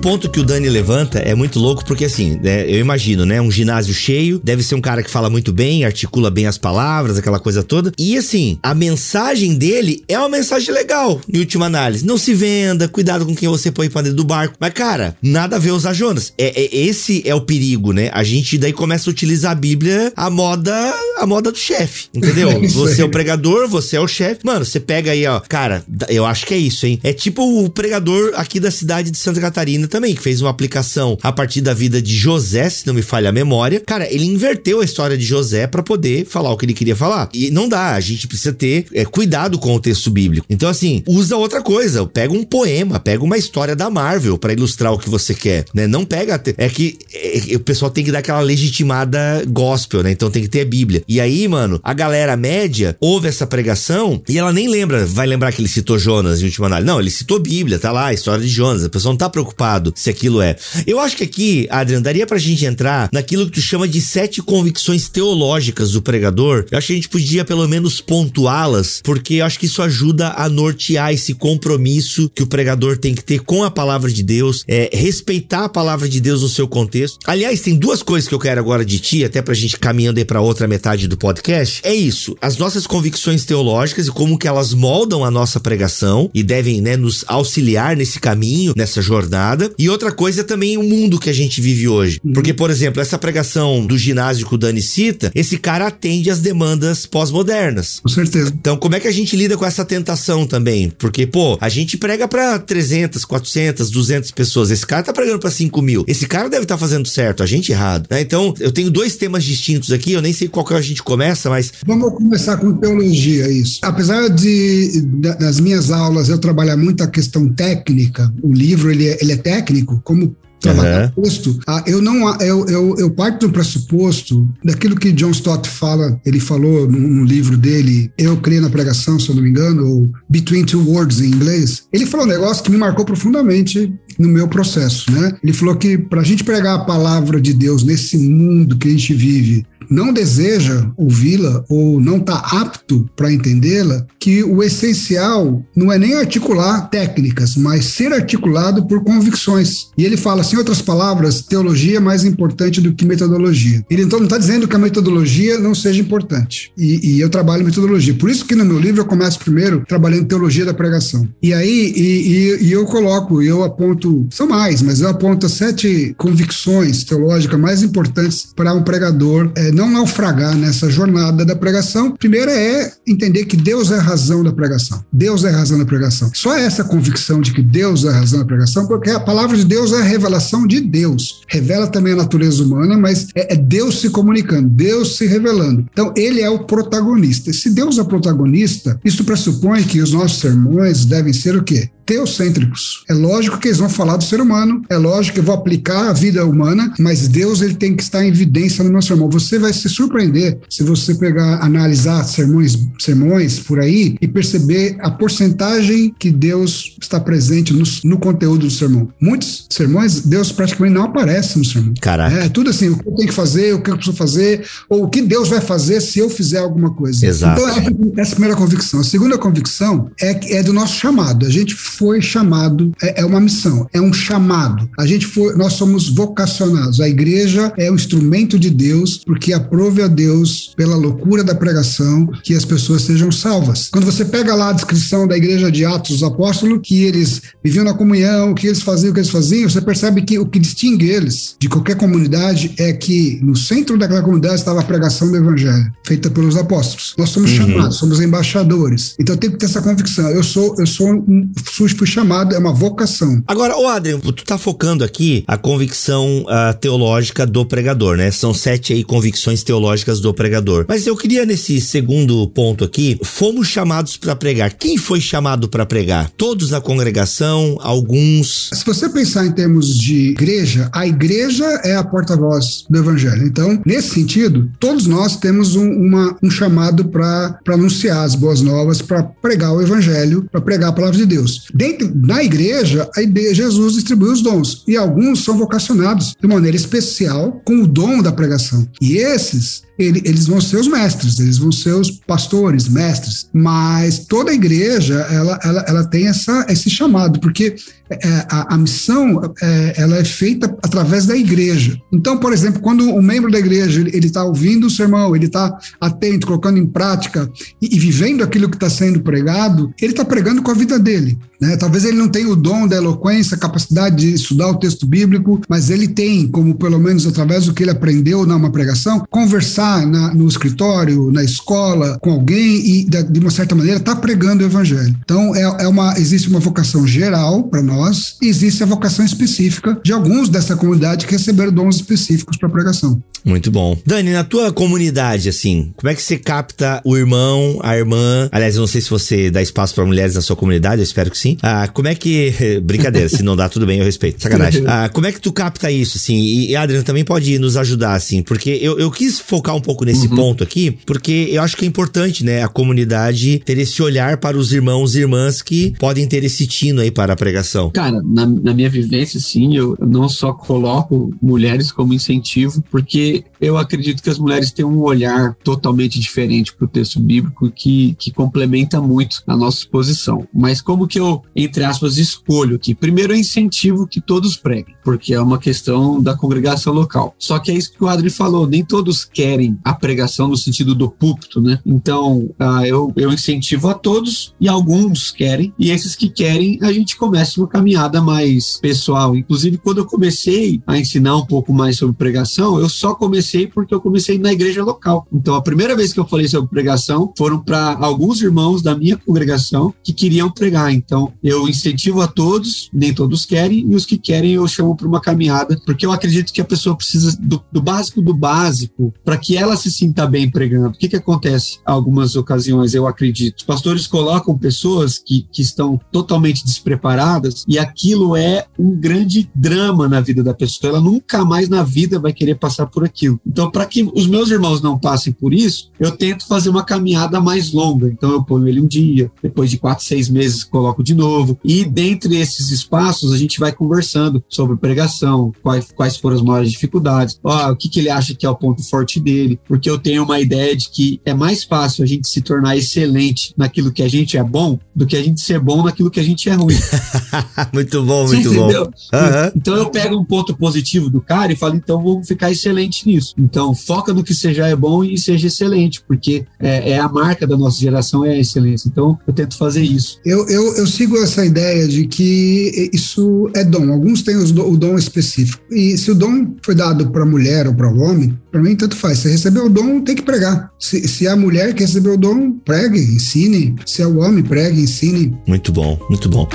Ponto 0.00 0.30
que 0.30 0.40
o 0.40 0.44
Dani 0.44 0.68
levanta 0.68 1.18
é 1.18 1.34
muito 1.34 1.58
louco, 1.58 1.84
porque 1.84 2.06
assim, 2.06 2.38
né, 2.42 2.64
eu 2.66 2.78
imagino, 2.78 3.26
né? 3.26 3.40
Um 3.40 3.50
ginásio 3.50 3.92
cheio, 3.92 4.40
deve 4.42 4.62
ser 4.62 4.74
um 4.74 4.80
cara 4.80 5.02
que 5.02 5.10
fala 5.10 5.28
muito 5.28 5.52
bem, 5.52 5.84
articula 5.84 6.30
bem 6.30 6.46
as 6.46 6.56
palavras, 6.56 7.18
aquela 7.18 7.38
coisa 7.38 7.62
toda. 7.62 7.92
E 7.98 8.16
assim, 8.16 8.58
a 8.62 8.74
mensagem 8.74 9.54
dele 9.54 10.02
é 10.08 10.18
uma 10.18 10.28
mensagem 10.28 10.74
legal, 10.74 11.20
em 11.32 11.38
última 11.38 11.66
análise. 11.66 12.04
Não 12.04 12.16
se 12.16 12.34
venda, 12.34 12.88
cuidado 12.88 13.26
com 13.26 13.34
quem 13.34 13.48
você 13.48 13.70
põe 13.70 13.90
pra 13.90 14.02
dentro 14.02 14.16
do 14.16 14.24
barco. 14.24 14.54
Mas, 14.58 14.72
cara, 14.72 15.16
nada 15.22 15.56
a 15.56 15.58
ver 15.58 15.72
usar 15.72 15.92
Jonas. 15.92 16.32
É, 16.38 16.60
é, 16.62 16.76
esse 16.76 17.22
é 17.26 17.34
o 17.34 17.40
perigo, 17.40 17.92
né? 17.92 18.10
A 18.12 18.24
gente 18.24 18.56
daí 18.56 18.72
começa 18.72 19.10
a 19.10 19.12
utilizar 19.12 19.52
a 19.52 19.54
Bíblia 19.54 20.12
a 20.16 20.30
moda, 20.30 20.94
a 21.18 21.26
moda 21.26 21.52
do 21.52 21.58
chefe, 21.58 22.08
entendeu? 22.14 22.50
É 22.60 22.68
você 22.68 23.02
é 23.02 23.04
o 23.04 23.10
pregador, 23.10 23.68
você 23.68 23.96
é 23.96 24.00
o 24.00 24.08
chefe. 24.08 24.40
Mano, 24.44 24.64
você 24.64 24.80
pega 24.80 25.12
aí, 25.12 25.26
ó. 25.26 25.40
Cara, 25.40 25.84
eu 26.08 26.24
acho 26.24 26.46
que 26.46 26.54
é 26.54 26.56
isso, 26.56 26.86
hein? 26.86 26.98
É 27.02 27.12
tipo 27.12 27.42
o 27.42 27.68
pregador 27.68 28.32
aqui 28.34 28.60
da 28.60 28.70
cidade 28.70 29.10
de 29.10 29.18
Santa 29.18 29.40
Catarina 29.40 29.50
Catarina 29.50 29.88
também, 29.90 30.14
que 30.14 30.22
fez 30.22 30.40
uma 30.40 30.50
aplicação 30.50 31.18
a 31.22 31.32
partir 31.32 31.60
da 31.60 31.74
vida 31.74 32.00
de 32.00 32.14
José, 32.14 32.68
se 32.70 32.86
não 32.86 32.94
me 32.94 33.02
falha 33.02 33.28
a 33.28 33.32
memória. 33.32 33.80
Cara, 33.80 34.10
ele 34.12 34.24
inverteu 34.24 34.80
a 34.80 34.84
história 34.84 35.16
de 35.16 35.24
José 35.24 35.66
para 35.66 35.82
poder 35.82 36.24
falar 36.24 36.50
o 36.50 36.56
que 36.56 36.64
ele 36.64 36.74
queria 36.74 36.96
falar. 36.96 37.28
E 37.34 37.50
não 37.50 37.68
dá, 37.68 37.94
a 37.94 38.00
gente 38.00 38.26
precisa 38.26 38.52
ter 38.52 38.86
é, 38.92 39.04
cuidado 39.04 39.58
com 39.58 39.74
o 39.74 39.80
texto 39.80 40.10
bíblico. 40.10 40.46
Então, 40.48 40.68
assim, 40.68 41.02
usa 41.06 41.36
outra 41.36 41.62
coisa. 41.62 42.06
Pega 42.06 42.32
um 42.32 42.44
poema, 42.44 42.98
pega 42.98 43.22
uma 43.24 43.36
história 43.36 43.74
da 43.76 43.90
Marvel 43.90 44.38
para 44.38 44.52
ilustrar 44.52 44.92
o 44.92 44.98
que 44.98 45.10
você 45.10 45.34
quer, 45.34 45.64
né? 45.74 45.86
Não 45.86 46.04
pega. 46.04 46.40
É 46.56 46.68
que 46.68 46.98
é, 47.12 47.56
o 47.56 47.60
pessoal 47.60 47.90
tem 47.90 48.04
que 48.04 48.12
dar 48.12 48.20
aquela 48.20 48.40
legitimada 48.40 49.42
gospel, 49.48 50.02
né? 50.02 50.10
Então 50.10 50.30
tem 50.30 50.42
que 50.42 50.48
ter 50.48 50.62
a 50.62 50.64
Bíblia. 50.64 51.02
E 51.08 51.20
aí, 51.20 51.46
mano, 51.48 51.80
a 51.82 51.92
galera 51.92 52.36
média 52.36 52.96
ouve 53.00 53.28
essa 53.28 53.46
pregação 53.46 54.22
e 54.28 54.38
ela 54.38 54.52
nem 54.52 54.68
lembra, 54.68 55.04
vai 55.06 55.26
lembrar 55.26 55.52
que 55.52 55.60
ele 55.60 55.68
citou 55.68 55.98
Jonas 55.98 56.42
em 56.42 56.46
última 56.46 56.66
análise. 56.66 56.86
Não, 56.86 57.00
ele 57.00 57.10
citou 57.10 57.38
Bíblia, 57.38 57.78
tá 57.78 57.90
lá, 57.92 58.06
a 58.06 58.12
história 58.12 58.44
de 58.44 58.48
Jonas. 58.50 58.84
A 58.84 58.90
pessoa 58.90 59.12
não 59.12 59.18
tá 59.18 59.28
preocupada 59.28 59.79
preocupado 59.80 59.92
se 59.96 60.10
aquilo 60.10 60.42
é. 60.42 60.56
Eu 60.86 61.00
acho 61.00 61.16
que 61.16 61.24
aqui, 61.24 61.66
Adriano, 61.70 62.04
daria 62.04 62.26
pra 62.26 62.38
gente 62.38 62.64
entrar 62.64 63.08
naquilo 63.12 63.46
que 63.46 63.52
tu 63.52 63.60
chama 63.60 63.88
de 63.88 64.00
sete 64.00 64.42
convicções 64.42 65.08
teológicas 65.08 65.92
do 65.92 66.02
pregador. 66.02 66.66
Eu 66.70 66.78
acho 66.78 66.88
que 66.88 66.92
a 66.92 66.96
gente 66.96 67.08
podia 67.08 67.44
pelo 67.44 67.66
menos 67.66 68.00
pontuá-las, 68.00 69.00
porque 69.02 69.34
eu 69.34 69.46
acho 69.46 69.58
que 69.58 69.66
isso 69.66 69.82
ajuda 69.82 70.34
a 70.36 70.48
nortear 70.48 71.12
esse 71.12 71.34
compromisso 71.34 72.30
que 72.34 72.42
o 72.42 72.46
pregador 72.46 72.98
tem 72.98 73.14
que 73.14 73.24
ter 73.24 73.40
com 73.40 73.64
a 73.64 73.70
palavra 73.70 74.10
de 74.10 74.22
Deus, 74.22 74.64
é 74.68 74.90
respeitar 74.92 75.64
a 75.64 75.68
palavra 75.68 76.08
de 76.08 76.20
Deus 76.20 76.42
no 76.42 76.48
seu 76.48 76.68
contexto. 76.68 77.18
Aliás, 77.26 77.60
tem 77.60 77.74
duas 77.74 78.02
coisas 78.02 78.28
que 78.28 78.34
eu 78.34 78.38
quero 78.38 78.60
agora 78.60 78.84
de 78.84 78.98
ti, 78.98 79.24
até 79.24 79.40
pra 79.40 79.54
gente 79.54 79.78
caminhando 79.78 80.18
aí 80.18 80.24
pra 80.24 80.40
outra 80.40 80.68
metade 80.68 81.08
do 81.08 81.16
podcast. 81.16 81.80
É 81.84 81.94
isso, 81.94 82.36
as 82.40 82.56
nossas 82.56 82.86
convicções 82.86 83.44
teológicas 83.44 84.06
e 84.06 84.10
como 84.10 84.38
que 84.38 84.48
elas 84.48 84.74
moldam 84.74 85.24
a 85.24 85.30
nossa 85.30 85.60
pregação 85.60 86.30
e 86.34 86.42
devem, 86.42 86.80
né, 86.80 86.96
nos 86.96 87.24
auxiliar 87.26 87.96
nesse 87.96 88.18
caminho, 88.18 88.74
nessa 88.76 89.00
jornada 89.00 89.69
e 89.78 89.88
outra 89.88 90.12
coisa 90.12 90.40
é 90.40 90.44
também 90.44 90.76
o 90.76 90.82
mundo 90.82 91.18
que 91.18 91.30
a 91.30 91.32
gente 91.32 91.60
vive 91.60 91.88
hoje. 91.88 92.20
Uhum. 92.24 92.32
Porque, 92.32 92.52
por 92.52 92.70
exemplo, 92.70 93.00
essa 93.00 93.18
pregação 93.18 93.86
do 93.86 93.96
ginásio 93.96 94.46
que 94.46 94.54
o 94.54 94.58
Dani 94.58 94.82
cita, 94.82 95.30
esse 95.34 95.56
cara 95.56 95.86
atende 95.86 96.30
às 96.30 96.40
demandas 96.40 97.06
pós-modernas. 97.06 98.00
Com 98.02 98.08
certeza. 98.08 98.52
Então, 98.58 98.76
como 98.76 98.94
é 98.94 99.00
que 99.00 99.08
a 99.08 99.12
gente 99.12 99.36
lida 99.36 99.56
com 99.56 99.64
essa 99.64 99.84
tentação 99.84 100.46
também? 100.46 100.90
Porque, 100.98 101.26
pô, 101.26 101.58
a 101.60 101.68
gente 101.68 101.96
prega 101.96 102.26
para 102.26 102.58
300, 102.58 103.24
400, 103.24 103.90
200 103.90 104.30
pessoas. 104.30 104.70
Esse 104.70 104.86
cara 104.86 105.02
tá 105.02 105.12
pregando 105.12 105.38
para 105.38 105.50
5 105.50 105.82
mil. 105.82 106.04
Esse 106.06 106.26
cara 106.26 106.48
deve 106.48 106.64
estar 106.64 106.74
tá 106.76 106.78
fazendo 106.78 107.06
certo, 107.08 107.42
a 107.42 107.46
gente 107.46 107.72
errado. 107.72 108.06
Né? 108.10 108.20
Então, 108.20 108.54
eu 108.60 108.72
tenho 108.72 108.90
dois 108.90 109.16
temas 109.16 109.44
distintos 109.44 109.92
aqui, 109.92 110.12
eu 110.12 110.22
nem 110.22 110.32
sei 110.32 110.48
qual 110.48 110.64
que 110.64 110.74
a 110.74 110.80
gente 110.80 111.02
começa, 111.02 111.48
mas. 111.48 111.72
Vamos 111.86 112.12
começar 112.14 112.56
com 112.56 112.72
teologia, 112.72 113.48
isso. 113.50 113.80
Apesar 113.82 114.28
de, 114.28 115.02
das 115.38 115.60
minhas 115.60 115.90
aulas 115.90 116.28
eu 116.28 116.38
trabalhar 116.38 116.76
muito 116.76 117.02
a 117.02 117.06
questão 117.06 117.48
técnica, 117.48 118.32
o 118.42 118.52
livro 118.52 118.90
ele 118.90 119.08
é, 119.08 119.18
ele 119.20 119.32
é 119.32 119.36
técnico, 119.36 119.59
como 120.02 120.36
trabalhar 120.60 121.12
uhum. 121.16 121.22
posto, 121.22 121.58
ah, 121.66 121.82
eu 121.86 122.02
não 122.02 122.38
eu, 122.40 122.66
eu, 122.66 122.94
eu 122.98 123.10
parto 123.10 123.46
do 123.46 123.52
pressuposto 123.52 124.46
daquilo 124.62 124.94
que 124.94 125.10
John 125.10 125.30
Stott 125.30 125.68
fala, 125.68 126.20
ele 126.24 126.38
falou 126.38 126.86
no, 126.86 126.98
no, 126.98 127.24
livro 127.24 127.56
dele, 127.56 128.12
Eu 128.18 128.36
Creio 128.36 128.60
na 128.60 128.70
Pregação, 128.70 129.18
se 129.18 129.30
eu 129.30 129.34
não 129.34 129.42
me 129.42 129.50
engano, 129.50 129.86
ou 129.86 130.10
Between 130.28 130.64
Two 130.64 130.86
Words 130.86 131.20
em 131.20 131.28
inglês. 131.28 131.84
Ele 131.92 132.04
falou 132.04 132.26
um 132.26 132.28
negócio 132.28 132.62
que 132.62 132.70
me 132.70 132.76
marcou 132.76 133.04
profundamente 133.04 133.92
no 134.18 134.28
meu 134.28 134.46
processo, 134.46 135.10
né? 135.10 135.32
Ele 135.42 135.52
falou 135.52 135.76
que 135.76 135.96
para 135.96 136.20
a 136.20 136.24
gente 136.24 136.44
pregar 136.44 136.76
a 136.76 136.84
palavra 136.84 137.40
de 137.40 137.54
Deus 137.54 137.82
nesse 137.82 138.18
mundo 138.18 138.76
que 138.76 138.88
a 138.88 138.90
gente 138.90 139.14
vive, 139.14 139.64
não 139.90 140.12
deseja 140.12 140.88
ouvi-la 140.96 141.64
ou 141.68 142.00
não 142.00 142.18
está 142.18 142.36
apto 142.36 143.08
para 143.16 143.32
entendê-la, 143.32 144.06
que 144.18 144.44
o 144.44 144.62
essencial 144.62 145.62
não 145.74 145.92
é 145.92 145.98
nem 145.98 146.14
articular 146.14 146.88
técnicas, 146.88 147.56
mas 147.56 147.86
ser 147.86 148.12
articulado 148.12 148.86
por 148.86 149.02
convicções. 149.02 149.88
E 149.98 150.04
ele 150.04 150.16
fala 150.16 150.42
assim, 150.42 150.56
em 150.56 150.58
outras 150.58 150.80
palavras, 150.80 151.42
teologia 151.42 151.96
é 151.96 152.00
mais 152.00 152.24
importante 152.24 152.80
do 152.80 152.94
que 152.94 153.04
metodologia. 153.04 153.84
Ele 153.90 154.02
então 154.02 154.18
não 154.18 154.26
está 154.26 154.38
dizendo 154.38 154.68
que 154.68 154.76
a 154.76 154.78
metodologia 154.78 155.58
não 155.58 155.74
seja 155.74 156.00
importante. 156.00 156.72
E, 156.76 157.16
e, 157.16 157.20
eu 157.20 157.28
trabalho 157.28 157.64
metodologia. 157.64 158.14
Por 158.14 158.30
isso 158.30 158.44
que 158.44 158.54
no 158.54 158.64
meu 158.64 158.78
livro 158.78 159.00
eu 159.00 159.06
começo 159.06 159.38
primeiro 159.38 159.84
trabalhando 159.86 160.26
teologia 160.26 160.64
da 160.64 160.74
pregação. 160.74 161.28
E 161.42 161.52
aí, 161.52 161.92
e, 161.96 162.02
e, 162.02 162.64
e 162.66 162.72
eu 162.72 162.84
coloco, 162.84 163.42
eu 163.42 163.64
aponto, 163.64 164.26
são 164.30 164.46
mais, 164.46 164.82
mas 164.82 165.00
eu 165.00 165.08
aponto 165.08 165.48
sete 165.48 166.14
convicções 166.16 167.04
teológicas 167.04 167.58
mais 167.58 167.82
importantes 167.82 168.52
para 168.54 168.72
um 168.74 168.82
pregador 168.82 169.50
é, 169.56 169.70
não 169.80 169.90
naufragar 169.90 170.54
nessa 170.54 170.90
jornada 170.90 171.42
da 171.42 171.56
pregação, 171.56 172.12
primeiro 172.12 172.50
é 172.50 172.92
entender 173.06 173.46
que 173.46 173.56
Deus 173.56 173.90
é 173.90 173.96
a 173.96 174.02
razão 174.02 174.44
da 174.44 174.52
pregação. 174.52 175.02
Deus 175.10 175.42
é 175.44 175.48
a 175.48 175.56
razão 175.56 175.78
da 175.78 175.86
pregação. 175.86 176.30
Só 176.34 176.54
essa 176.54 176.84
convicção 176.84 177.40
de 177.40 177.52
que 177.52 177.62
Deus 177.62 178.04
é 178.04 178.08
a 178.08 178.12
razão 178.12 178.40
da 178.40 178.44
pregação, 178.44 178.86
porque 178.86 179.08
a 179.08 179.18
palavra 179.18 179.56
de 179.56 179.64
Deus 179.64 179.92
é 179.92 180.00
a 180.00 180.04
revelação 180.04 180.66
de 180.66 180.80
Deus. 180.80 181.42
Revela 181.48 181.86
também 181.86 182.12
a 182.12 182.16
natureza 182.16 182.62
humana, 182.62 182.98
mas 182.98 183.28
é, 183.34 183.54
é 183.54 183.56
Deus 183.56 184.00
se 184.00 184.10
comunicando, 184.10 184.68
Deus 184.68 185.16
se 185.16 185.26
revelando. 185.26 185.86
Então, 185.90 186.12
ele 186.14 186.42
é 186.42 186.50
o 186.50 186.64
protagonista. 186.64 187.50
Se 187.52 187.70
Deus 187.70 187.96
é 187.96 188.02
o 188.02 188.06
protagonista, 188.06 189.00
isso 189.02 189.24
pressupõe 189.24 189.82
que 189.82 190.02
os 190.02 190.12
nossos 190.12 190.40
sermões 190.40 191.06
devem 191.06 191.32
ser 191.32 191.56
o 191.56 191.62
quê? 191.62 191.88
Teocêntricos. 192.10 193.04
É 193.08 193.14
lógico 193.14 193.56
que 193.56 193.68
eles 193.68 193.78
vão 193.78 193.88
falar 193.88 194.16
do 194.16 194.24
ser 194.24 194.40
humano, 194.40 194.82
é 194.90 194.96
lógico 194.96 195.34
que 195.34 195.40
eu 195.40 195.44
vou 195.44 195.54
aplicar 195.54 196.08
a 196.08 196.12
vida 196.12 196.44
humana, 196.44 196.92
mas 196.98 197.28
Deus 197.28 197.62
ele 197.62 197.74
tem 197.74 197.94
que 197.94 198.02
estar 198.02 198.24
em 198.24 198.28
evidência 198.28 198.82
no 198.82 198.90
meu 198.90 199.00
sermão. 199.00 199.30
Você 199.30 199.60
vai 199.60 199.72
se 199.72 199.88
surpreender 199.88 200.58
se 200.68 200.82
você 200.82 201.14
pegar, 201.14 201.62
analisar 201.62 202.24
sermões, 202.24 202.76
sermões 202.98 203.60
por 203.60 203.78
aí 203.78 204.16
e 204.20 204.26
perceber 204.26 204.96
a 204.98 205.08
porcentagem 205.08 206.12
que 206.18 206.32
Deus 206.32 206.96
está 207.00 207.20
presente 207.20 207.72
no, 207.72 207.84
no 208.02 208.18
conteúdo 208.18 208.66
do 208.66 208.70
sermão. 208.72 209.08
Muitos 209.20 209.66
sermões, 209.70 210.22
Deus 210.22 210.50
praticamente 210.50 210.94
não 210.94 211.04
aparece 211.04 211.58
no 211.58 211.64
sermão. 211.64 211.94
Caraca. 212.00 212.34
É 212.38 212.48
tudo 212.48 212.70
assim, 212.70 212.88
o 212.88 212.98
que 212.98 213.08
eu 213.08 213.14
tenho 213.14 213.28
que 213.28 213.34
fazer, 213.34 213.72
o 213.72 213.80
que 213.80 213.90
eu 213.90 213.94
preciso 213.94 214.16
fazer, 214.16 214.66
ou 214.88 215.04
o 215.04 215.08
que 215.08 215.22
Deus 215.22 215.48
vai 215.48 215.60
fazer 215.60 216.00
se 216.00 216.18
eu 216.18 216.28
fizer 216.28 216.58
alguma 216.58 216.92
coisa. 216.92 217.24
Exato. 217.24 217.60
Então, 217.60 218.12
essa 218.16 218.30
é 218.30 218.32
a 218.32 218.34
primeira 218.34 218.56
convicção. 218.56 218.98
A 218.98 219.04
segunda 219.04 219.38
convicção 219.38 220.10
é, 220.20 220.56
é 220.58 220.62
do 220.64 220.72
nosso 220.72 220.96
chamado. 220.96 221.46
A 221.46 221.50
gente 221.50 221.76
foi 222.00 222.22
chamado, 222.22 222.92
é, 223.02 223.20
é 223.20 223.24
uma 223.26 223.38
missão, 223.38 223.86
é 223.92 224.00
um 224.00 224.10
chamado. 224.10 224.88
A 224.98 225.06
gente 225.06 225.26
foi, 225.26 225.54
nós 225.54 225.74
somos 225.74 226.08
vocacionados. 226.08 226.98
A 226.98 227.06
igreja 227.06 227.70
é 227.76 227.92
um 227.92 227.94
instrumento 227.94 228.58
de 228.58 228.70
Deus, 228.70 229.18
porque 229.18 229.52
aprove 229.52 230.00
a 230.00 230.08
Deus, 230.08 230.72
pela 230.74 230.96
loucura 230.96 231.44
da 231.44 231.54
pregação, 231.54 232.26
que 232.42 232.54
as 232.54 232.64
pessoas 232.64 233.02
sejam 233.02 233.30
salvas. 233.30 233.90
Quando 233.92 234.06
você 234.06 234.24
pega 234.24 234.54
lá 234.54 234.70
a 234.70 234.72
descrição 234.72 235.28
da 235.28 235.36
igreja 235.36 235.70
de 235.70 235.84
Atos 235.84 236.12
dos 236.12 236.22
Apóstolos, 236.22 236.80
que 236.82 237.04
eles 237.04 237.42
viviam 237.62 237.84
na 237.84 237.92
comunhão, 237.92 238.52
o 238.52 238.54
que 238.54 238.68
eles 238.68 238.80
faziam, 238.80 239.10
o 239.10 239.12
que 239.12 239.20
eles 239.20 239.30
faziam, 239.30 239.68
você 239.68 239.82
percebe 239.82 240.22
que 240.22 240.38
o 240.38 240.46
que 240.46 240.58
distingue 240.58 241.10
eles 241.10 241.54
de 241.60 241.68
qualquer 241.68 241.96
comunidade 241.96 242.72
é 242.78 242.94
que 242.94 243.38
no 243.42 243.54
centro 243.54 243.98
daquela 243.98 244.22
comunidade 244.22 244.54
estava 244.54 244.80
a 244.80 244.84
pregação 244.84 245.30
do 245.30 245.36
evangelho, 245.36 245.92
feita 246.06 246.30
pelos 246.30 246.56
apóstolos. 246.56 247.14
Nós 247.18 247.28
somos 247.28 247.50
uhum. 247.50 247.56
chamados, 247.58 247.98
somos 247.98 248.22
embaixadores. 248.22 249.16
Então 249.20 249.36
tem 249.36 249.50
que 249.50 249.58
ter 249.58 249.66
essa 249.66 249.82
convicção. 249.82 250.30
Eu 250.30 250.42
sou, 250.42 250.74
eu 250.78 250.86
sou 250.86 251.12
um, 251.12 251.50
fui 251.88 252.06
chamado, 252.06 252.54
é 252.54 252.58
uma 252.58 252.72
vocação. 252.72 253.42
Agora, 253.46 253.76
ô 253.76 253.86
Adriano, 253.86 254.32
tu 254.32 254.44
tá 254.44 254.58
focando 254.58 255.04
aqui 255.04 255.44
a 255.46 255.56
convicção 255.56 256.42
uh, 256.42 256.76
teológica 256.78 257.46
do 257.46 257.64
pregador, 257.64 258.16
né? 258.16 258.30
São 258.30 258.52
sete 258.52 258.92
aí 258.92 259.04
convicções 259.04 259.62
teológicas 259.62 260.20
do 260.20 260.32
pregador. 260.34 260.84
Mas 260.88 261.06
eu 261.06 261.16
queria 261.16 261.44
nesse 261.46 261.80
segundo 261.80 262.46
ponto 262.48 262.84
aqui, 262.84 263.18
fomos 263.22 263.68
chamados 263.68 264.16
para 264.16 264.36
pregar. 264.36 264.72
Quem 264.72 264.96
foi 264.96 265.20
chamado 265.20 265.68
para 265.68 265.86
pregar? 265.86 266.30
Todos 266.30 266.70
na 266.70 266.80
congregação, 266.80 267.78
alguns. 267.80 268.70
Se 268.72 268.84
você 268.84 269.08
pensar 269.08 269.46
em 269.46 269.52
termos 269.52 269.96
de 269.98 270.30
igreja, 270.30 270.88
a 270.92 271.06
igreja 271.06 271.64
é 271.84 271.96
a 271.96 272.04
porta-voz 272.04 272.84
do 272.88 272.98
evangelho. 272.98 273.46
Então, 273.46 273.80
nesse 273.84 274.10
sentido, 274.10 274.70
todos 274.78 275.06
nós 275.06 275.36
temos 275.36 275.76
um, 275.76 275.88
uma, 275.88 276.36
um 276.42 276.50
chamado 276.50 277.06
para 277.06 277.58
anunciar 277.68 278.24
as 278.24 278.34
boas 278.34 278.60
novas, 278.60 279.02
para 279.02 279.22
pregar 279.22 279.72
o 279.72 279.80
evangelho, 279.80 280.46
para 280.50 280.60
pregar 280.60 280.90
a 280.90 280.92
palavra 280.92 281.16
de 281.16 281.26
Deus. 281.26 281.69
Dentro, 281.74 282.10
na 282.14 282.42
igreja, 282.42 283.08
a 283.16 283.22
igreja, 283.22 283.54
Jesus 283.54 283.94
distribui 283.94 284.30
os 284.32 284.42
dons 284.42 284.82
e 284.86 284.96
alguns 284.96 285.44
são 285.44 285.56
vocacionados 285.56 286.34
de 286.40 286.48
maneira 286.48 286.76
especial 286.76 287.60
com 287.64 287.82
o 287.82 287.86
dom 287.86 288.22
da 288.22 288.32
pregação. 288.32 288.86
E 289.00 289.16
esses 289.16 289.82
ele, 290.00 290.22
eles 290.24 290.46
vão 290.46 290.60
ser 290.60 290.78
os 290.78 290.88
mestres, 290.88 291.38
eles 291.38 291.58
vão 291.58 291.70
ser 291.70 291.92
os 291.92 292.10
pastores, 292.10 292.88
mestres. 292.88 293.48
Mas 293.52 294.20
toda 294.20 294.50
a 294.50 294.54
igreja, 294.54 295.14
ela, 295.30 295.58
ela, 295.62 295.84
ela 295.86 296.04
tem 296.04 296.26
essa, 296.26 296.66
esse 296.68 296.88
chamado, 296.88 297.38
porque 297.38 297.76
é, 298.10 298.46
a, 298.48 298.74
a, 298.74 298.78
missão 298.78 299.40
é, 299.62 299.94
ela 299.96 300.16
é 300.16 300.24
feita 300.24 300.66
através 300.82 301.26
da 301.26 301.36
igreja. 301.36 302.00
Então, 302.12 302.38
por 302.38 302.52
exemplo, 302.52 302.80
quando 302.80 303.04
um 303.04 303.22
membro 303.22 303.50
da 303.50 303.58
igreja 303.58 304.00
ele 304.00 304.26
está 304.26 304.42
ouvindo 304.42 304.86
o 304.86 304.90
sermão, 304.90 305.36
ele 305.36 305.46
está 305.46 305.78
atento, 306.00 306.46
colocando 306.46 306.78
em 306.78 306.86
prática 306.86 307.50
e, 307.80 307.94
e 307.94 307.98
vivendo 307.98 308.42
aquilo 308.42 308.68
que 308.68 308.76
está 308.76 308.90
sendo 308.90 309.20
pregado, 309.20 309.92
ele 310.00 310.12
está 310.12 310.24
pregando 310.24 310.62
com 310.62 310.70
a 310.70 310.74
vida 310.74 310.98
dele. 310.98 311.38
Né? 311.60 311.76
Talvez 311.76 312.04
ele 312.04 312.16
não 312.16 312.28
tenha 312.28 312.48
o 312.48 312.56
dom 312.56 312.88
da 312.88 312.96
eloquência, 312.96 313.54
a 313.54 313.60
capacidade 313.60 314.16
de 314.16 314.34
estudar 314.34 314.68
o 314.68 314.78
texto 314.78 315.06
bíblico, 315.06 315.60
mas 315.68 315.90
ele 315.90 316.08
tem, 316.08 316.48
como 316.48 316.74
pelo 316.74 316.98
menos 316.98 317.26
através 317.26 317.66
do 317.66 317.74
que 317.74 317.82
ele 317.82 317.90
aprendeu 317.90 318.46
numa 318.46 318.72
pregação, 318.72 319.24
conversar 319.30 319.89
na, 319.98 320.34
no 320.34 320.48
escritório, 320.48 321.30
na 321.30 321.44
escola, 321.44 322.18
com 322.20 322.32
alguém 322.32 322.60
e, 322.60 323.04
de 323.04 323.40
uma 323.40 323.50
certa 323.50 323.74
maneira, 323.74 323.98
está 323.98 324.16
pregando 324.16 324.62
o 324.62 324.66
evangelho. 324.66 325.14
Então, 325.22 325.54
é, 325.54 325.84
é 325.84 325.88
uma, 325.88 326.18
existe 326.18 326.48
uma 326.48 326.60
vocação 326.60 327.06
geral 327.06 327.64
para 327.64 327.82
nós 327.82 328.10
nós, 328.10 328.36
existe 328.42 328.82
a 328.82 328.86
vocação 328.86 329.24
específica 329.24 329.98
de 330.02 330.12
alguns 330.12 330.48
dessa 330.48 330.76
comunidade 330.76 331.26
que 331.26 331.32
receberam 331.32 331.72
dons 331.72 331.96
específicos 331.96 332.56
para 332.56 332.68
pregação. 332.68 333.22
Muito 333.44 333.70
bom. 333.70 333.96
Dani, 334.04 334.32
na 334.32 334.44
tua 334.44 334.72
comunidade, 334.72 335.48
assim, 335.48 335.92
como 335.96 336.10
é 336.10 336.14
que 336.14 336.22
você 336.22 336.38
capta 336.38 337.00
o 337.04 337.16
irmão, 337.16 337.78
a 337.82 337.96
irmã? 337.96 338.48
Aliás, 338.52 338.74
eu 338.74 338.80
não 338.80 338.86
sei 338.86 339.00
se 339.00 339.08
você 339.08 339.50
dá 339.50 339.62
espaço 339.62 339.94
para 339.94 340.04
mulheres 340.04 340.34
na 340.34 340.42
sua 340.42 340.56
comunidade, 340.56 341.00
eu 341.00 341.04
espero 341.04 341.30
que 341.30 341.38
sim. 341.38 341.56
Ah, 341.62 341.88
como 341.88 342.08
é 342.08 342.14
que. 342.14 342.52
Brincadeira, 342.84 343.28
se 343.28 343.42
não 343.42 343.56
dá, 343.56 343.68
tudo 343.68 343.86
bem, 343.86 343.98
eu 343.98 344.04
respeito. 344.04 344.42
Sacanagem. 344.42 344.84
Ah, 344.90 345.08
como 345.08 345.26
é 345.26 345.32
que 345.32 345.40
tu 345.40 345.52
capta 345.52 345.90
isso, 345.90 346.16
assim? 346.16 346.36
E, 346.36 346.70
e 346.70 346.76
Adriano 346.76 347.04
também 347.04 347.24
pode 347.24 347.58
nos 347.58 347.76
ajudar, 347.76 348.14
assim, 348.14 348.42
porque 348.42 348.70
eu, 348.82 348.98
eu 348.98 349.08
quis 349.10 349.38
focar 349.38 349.76
um 349.76 349.79
pouco 349.80 350.04
nesse 350.04 350.28
uhum. 350.28 350.36
ponto 350.36 350.64
aqui, 350.64 350.90
porque 351.06 351.48
eu 351.50 351.62
acho 351.62 351.76
que 351.76 351.84
é 351.84 351.88
importante, 351.88 352.44
né, 352.44 352.62
a 352.62 352.68
comunidade 352.68 353.60
ter 353.64 353.78
esse 353.78 354.02
olhar 354.02 354.38
para 354.38 354.56
os 354.56 354.72
irmãos 354.72 355.14
e 355.14 355.20
irmãs 355.20 355.62
que 355.62 355.94
podem 355.98 356.26
ter 356.26 356.44
esse 356.44 356.66
tino 356.66 357.00
aí 357.00 357.10
para 357.10 357.32
a 357.32 357.36
pregação. 357.36 357.90
Cara, 357.90 358.20
na, 358.24 358.46
na 358.46 358.74
minha 358.74 358.90
vivência, 358.90 359.40
sim, 359.40 359.76
eu 359.76 359.96
não 360.00 360.28
só 360.28 360.52
coloco 360.52 361.34
mulheres 361.40 361.92
como 361.92 362.14
incentivo, 362.14 362.82
porque 362.90 363.44
eu 363.60 363.76
acredito 363.76 364.22
que 364.22 364.30
as 364.30 364.38
mulheres 364.38 364.72
têm 364.72 364.84
um 364.84 365.00
olhar 365.00 365.54
totalmente 365.62 366.18
diferente 366.18 366.74
para 366.74 366.86
o 366.86 366.88
texto 366.88 367.20
bíblico 367.20 367.70
que, 367.70 368.16
que 368.18 368.30
complementa 368.30 369.00
muito 369.00 369.42
a 369.46 369.56
nossa 369.56 369.78
exposição. 369.78 370.46
Mas 370.52 370.80
como 370.80 371.06
que 371.06 371.20
eu, 371.20 371.42
entre 371.54 371.84
aspas, 371.84 372.16
escolho 372.16 372.76
aqui? 372.76 372.94
Primeiro, 372.94 373.32
eu 373.32 373.38
incentivo 373.38 374.06
que 374.06 374.20
todos 374.20 374.56
preguem, 374.56 374.94
porque 375.04 375.34
é 375.34 375.40
uma 375.40 375.58
questão 375.58 376.20
da 376.22 376.36
congregação 376.36 376.92
local. 376.92 377.34
Só 377.38 377.58
que 377.58 377.70
é 377.70 377.74
isso 377.74 377.92
que 377.92 378.02
o 378.02 378.08
Adri 378.08 378.30
falou, 378.30 378.66
nem 378.66 378.84
todos 378.84 379.24
querem 379.24 379.69
a 379.84 379.92
pregação 379.92 380.48
no 380.48 380.56
sentido 380.56 380.94
do 380.94 381.08
púlpito, 381.08 381.60
né? 381.60 381.78
Então, 381.84 382.50
uh, 382.60 382.84
eu, 382.84 383.12
eu 383.16 383.32
incentivo 383.32 383.88
a 383.88 383.94
todos 383.94 384.54
e 384.60 384.68
alguns 384.68 385.30
querem, 385.30 385.72
e 385.78 385.90
esses 385.90 386.14
que 386.14 386.28
querem, 386.28 386.78
a 386.82 386.92
gente 386.92 387.16
começa 387.16 387.60
uma 387.60 387.68
caminhada 387.68 388.20
mais 388.22 388.78
pessoal. 388.80 389.36
Inclusive, 389.36 389.78
quando 389.78 389.98
eu 389.98 390.06
comecei 390.06 390.80
a 390.86 390.98
ensinar 390.98 391.36
um 391.36 391.46
pouco 391.46 391.72
mais 391.72 391.96
sobre 391.96 392.16
pregação, 392.16 392.78
eu 392.78 392.88
só 392.88 393.14
comecei 393.14 393.66
porque 393.66 393.94
eu 393.94 394.00
comecei 394.00 394.38
na 394.38 394.52
igreja 394.52 394.84
local. 394.84 395.26
Então, 395.32 395.54
a 395.54 395.62
primeira 395.62 395.96
vez 395.96 396.12
que 396.12 396.20
eu 396.20 396.26
falei 396.26 396.48
sobre 396.48 396.70
pregação 396.70 397.32
foram 397.36 397.58
para 397.58 397.96
alguns 398.00 398.40
irmãos 398.40 398.82
da 398.82 398.96
minha 398.96 399.16
congregação 399.16 399.92
que 400.02 400.12
queriam 400.12 400.50
pregar. 400.50 400.92
Então, 400.92 401.32
eu 401.42 401.68
incentivo 401.68 402.20
a 402.20 402.26
todos, 402.26 402.90
nem 402.92 403.12
todos 403.12 403.44
querem, 403.44 403.80
e 403.90 403.94
os 403.94 404.06
que 404.06 404.18
querem 404.18 404.52
eu 404.52 404.66
chamo 404.68 404.96
para 404.96 405.06
uma 405.06 405.20
caminhada, 405.20 405.80
porque 405.84 406.04
eu 406.04 406.12
acredito 406.12 406.52
que 406.52 406.60
a 406.60 406.64
pessoa 406.64 406.96
precisa 406.96 407.36
do, 407.40 407.62
do 407.70 407.80
básico 407.80 408.20
do 408.22 408.34
básico 408.34 409.12
para 409.24 409.36
que 409.36 409.49
ela 409.56 409.76
se 409.76 409.90
sinta 409.90 410.26
bem 410.26 410.50
pregando. 410.50 410.88
O 410.88 410.92
que, 410.92 411.08
que 411.08 411.16
acontece? 411.16 411.78
Algumas 411.84 412.36
ocasiões, 412.36 412.94
eu 412.94 413.06
acredito. 413.06 413.58
Os 413.58 413.64
pastores 413.64 414.06
colocam 414.06 414.56
pessoas 414.56 415.18
que, 415.18 415.46
que 415.52 415.62
estão 415.62 416.00
totalmente 416.12 416.64
despreparadas 416.64 417.64
e 417.66 417.78
aquilo 417.78 418.36
é 418.36 418.66
um 418.78 418.94
grande 418.94 419.50
drama 419.54 420.08
na 420.08 420.20
vida 420.20 420.42
da 420.42 420.54
pessoa. 420.54 420.92
Ela 420.92 421.00
nunca 421.00 421.44
mais 421.44 421.68
na 421.68 421.82
vida 421.82 422.18
vai 422.18 422.32
querer 422.32 422.56
passar 422.56 422.86
por 422.86 423.04
aquilo. 423.04 423.40
Então, 423.46 423.70
para 423.70 423.86
que 423.86 424.02
os 424.14 424.26
meus 424.26 424.50
irmãos 424.50 424.80
não 424.80 424.98
passem 424.98 425.32
por 425.32 425.52
isso, 425.52 425.90
eu 425.98 426.12
tento 426.12 426.46
fazer 426.46 426.68
uma 426.68 426.84
caminhada 426.84 427.40
mais 427.40 427.72
longa. 427.72 428.08
Então, 428.08 428.30
eu 428.30 428.42
ponho 428.42 428.68
ele 428.68 428.80
um 428.80 428.86
dia, 428.86 429.30
depois 429.42 429.70
de 429.70 429.78
quatro, 429.78 430.04
seis 430.04 430.28
meses, 430.28 430.64
coloco 430.64 431.02
de 431.02 431.14
novo. 431.14 431.58
E 431.64 431.84
dentre 431.84 432.36
esses 432.36 432.70
espaços, 432.70 433.32
a 433.32 433.38
gente 433.38 433.58
vai 433.58 433.72
conversando 433.72 434.42
sobre 434.48 434.76
pregação, 434.76 435.52
quais, 435.62 435.90
quais 435.92 436.16
foram 436.16 436.36
as 436.36 436.42
maiores 436.42 436.70
dificuldades, 436.70 437.38
ó, 437.42 437.70
o 437.70 437.76
que, 437.76 437.88
que 437.88 438.00
ele 438.00 438.10
acha 438.10 438.34
que 438.34 438.46
é 438.46 438.50
o 438.50 438.56
ponto 438.56 438.82
forte 438.82 439.20
dele, 439.20 439.39
porque 439.66 439.88
eu 439.88 439.98
tenho 439.98 440.24
uma 440.24 440.40
ideia 440.40 440.76
de 440.76 440.90
que 440.90 441.20
é 441.24 441.34
mais 441.34 441.64
fácil 441.64 442.04
a 442.04 442.06
gente 442.06 442.28
se 442.28 442.40
tornar 442.40 442.76
excelente 442.76 443.52
naquilo 443.56 443.92
que 443.92 444.02
a 444.02 444.08
gente 444.08 444.36
é 444.36 444.42
bom 444.42 444.78
do 444.94 445.06
que 445.06 445.16
a 445.16 445.22
gente 445.22 445.40
ser 445.40 445.58
bom 445.58 445.84
naquilo 445.84 446.10
que 446.10 446.20
a 446.20 446.22
gente 446.22 446.48
é 446.48 446.54
ruim. 446.54 446.76
muito 447.72 448.02
bom, 448.04 448.26
muito 448.26 448.52
bom. 448.52 448.68
Uhum. 448.68 449.52
Então 449.56 449.74
eu 449.76 449.90
pego 449.90 450.16
um 450.16 450.24
ponto 450.24 450.56
positivo 450.56 451.08
do 451.08 451.20
cara 451.20 451.52
e 451.52 451.56
falo, 451.56 451.76
então 451.76 452.02
vamos 452.02 452.26
ficar 452.26 452.50
excelente 452.50 453.06
nisso. 453.06 453.34
Então 453.38 453.74
foca 453.74 454.12
no 454.12 454.24
que 454.24 454.34
seja 454.34 454.66
é 454.66 454.76
bom 454.76 455.02
e 455.04 455.16
seja 455.18 455.46
excelente, 455.46 456.02
porque 456.06 456.44
é, 456.58 456.92
é, 456.92 456.98
a 456.98 457.08
marca 457.08 457.46
da 457.46 457.56
nossa 457.56 457.78
geração 457.78 458.24
é 458.24 458.30
a 458.30 458.38
excelência. 458.38 458.88
Então 458.88 459.18
eu 459.26 459.32
tento 459.32 459.56
fazer 459.56 459.82
isso. 459.82 460.18
Eu, 460.24 460.48
eu, 460.48 460.76
eu 460.76 460.86
sigo 460.86 461.16
essa 461.18 461.44
ideia 461.44 461.86
de 461.86 462.06
que 462.06 462.90
isso 462.92 463.50
é 463.54 463.64
dom. 463.64 463.92
Alguns 463.92 464.22
têm 464.22 464.36
o 464.36 464.76
dom 464.76 464.96
específico. 464.96 465.62
E 465.70 465.96
se 465.96 466.10
o 466.10 466.14
dom 466.14 466.54
foi 466.62 466.74
dado 466.74 467.10
para 467.10 467.22
a 467.22 467.26
mulher 467.26 467.66
ou 467.66 467.74
para 467.74 467.92
o 467.92 468.00
homem, 468.00 468.36
para 468.50 468.60
mim 468.60 468.76
tanto 468.76 468.96
faz. 468.96 469.18
Recebeu 469.30 469.66
o 469.66 469.70
dom, 469.70 470.00
tem 470.00 470.16
que 470.16 470.22
pregar. 470.22 470.70
Se, 470.78 471.06
se 471.06 471.26
é 471.26 471.30
a 471.30 471.36
mulher 471.36 471.72
que 471.74 471.82
recebeu 471.82 472.14
o 472.14 472.18
dom, 472.18 472.52
pregue, 472.52 472.98
ensine. 472.98 473.76
Se 473.86 474.02
é 474.02 474.06
o 474.06 474.18
homem, 474.18 474.42
pregue, 474.42 474.80
ensine. 474.80 475.36
Muito 475.46 475.72
bom, 475.72 475.98
muito 476.08 476.28
bom. 476.28 476.48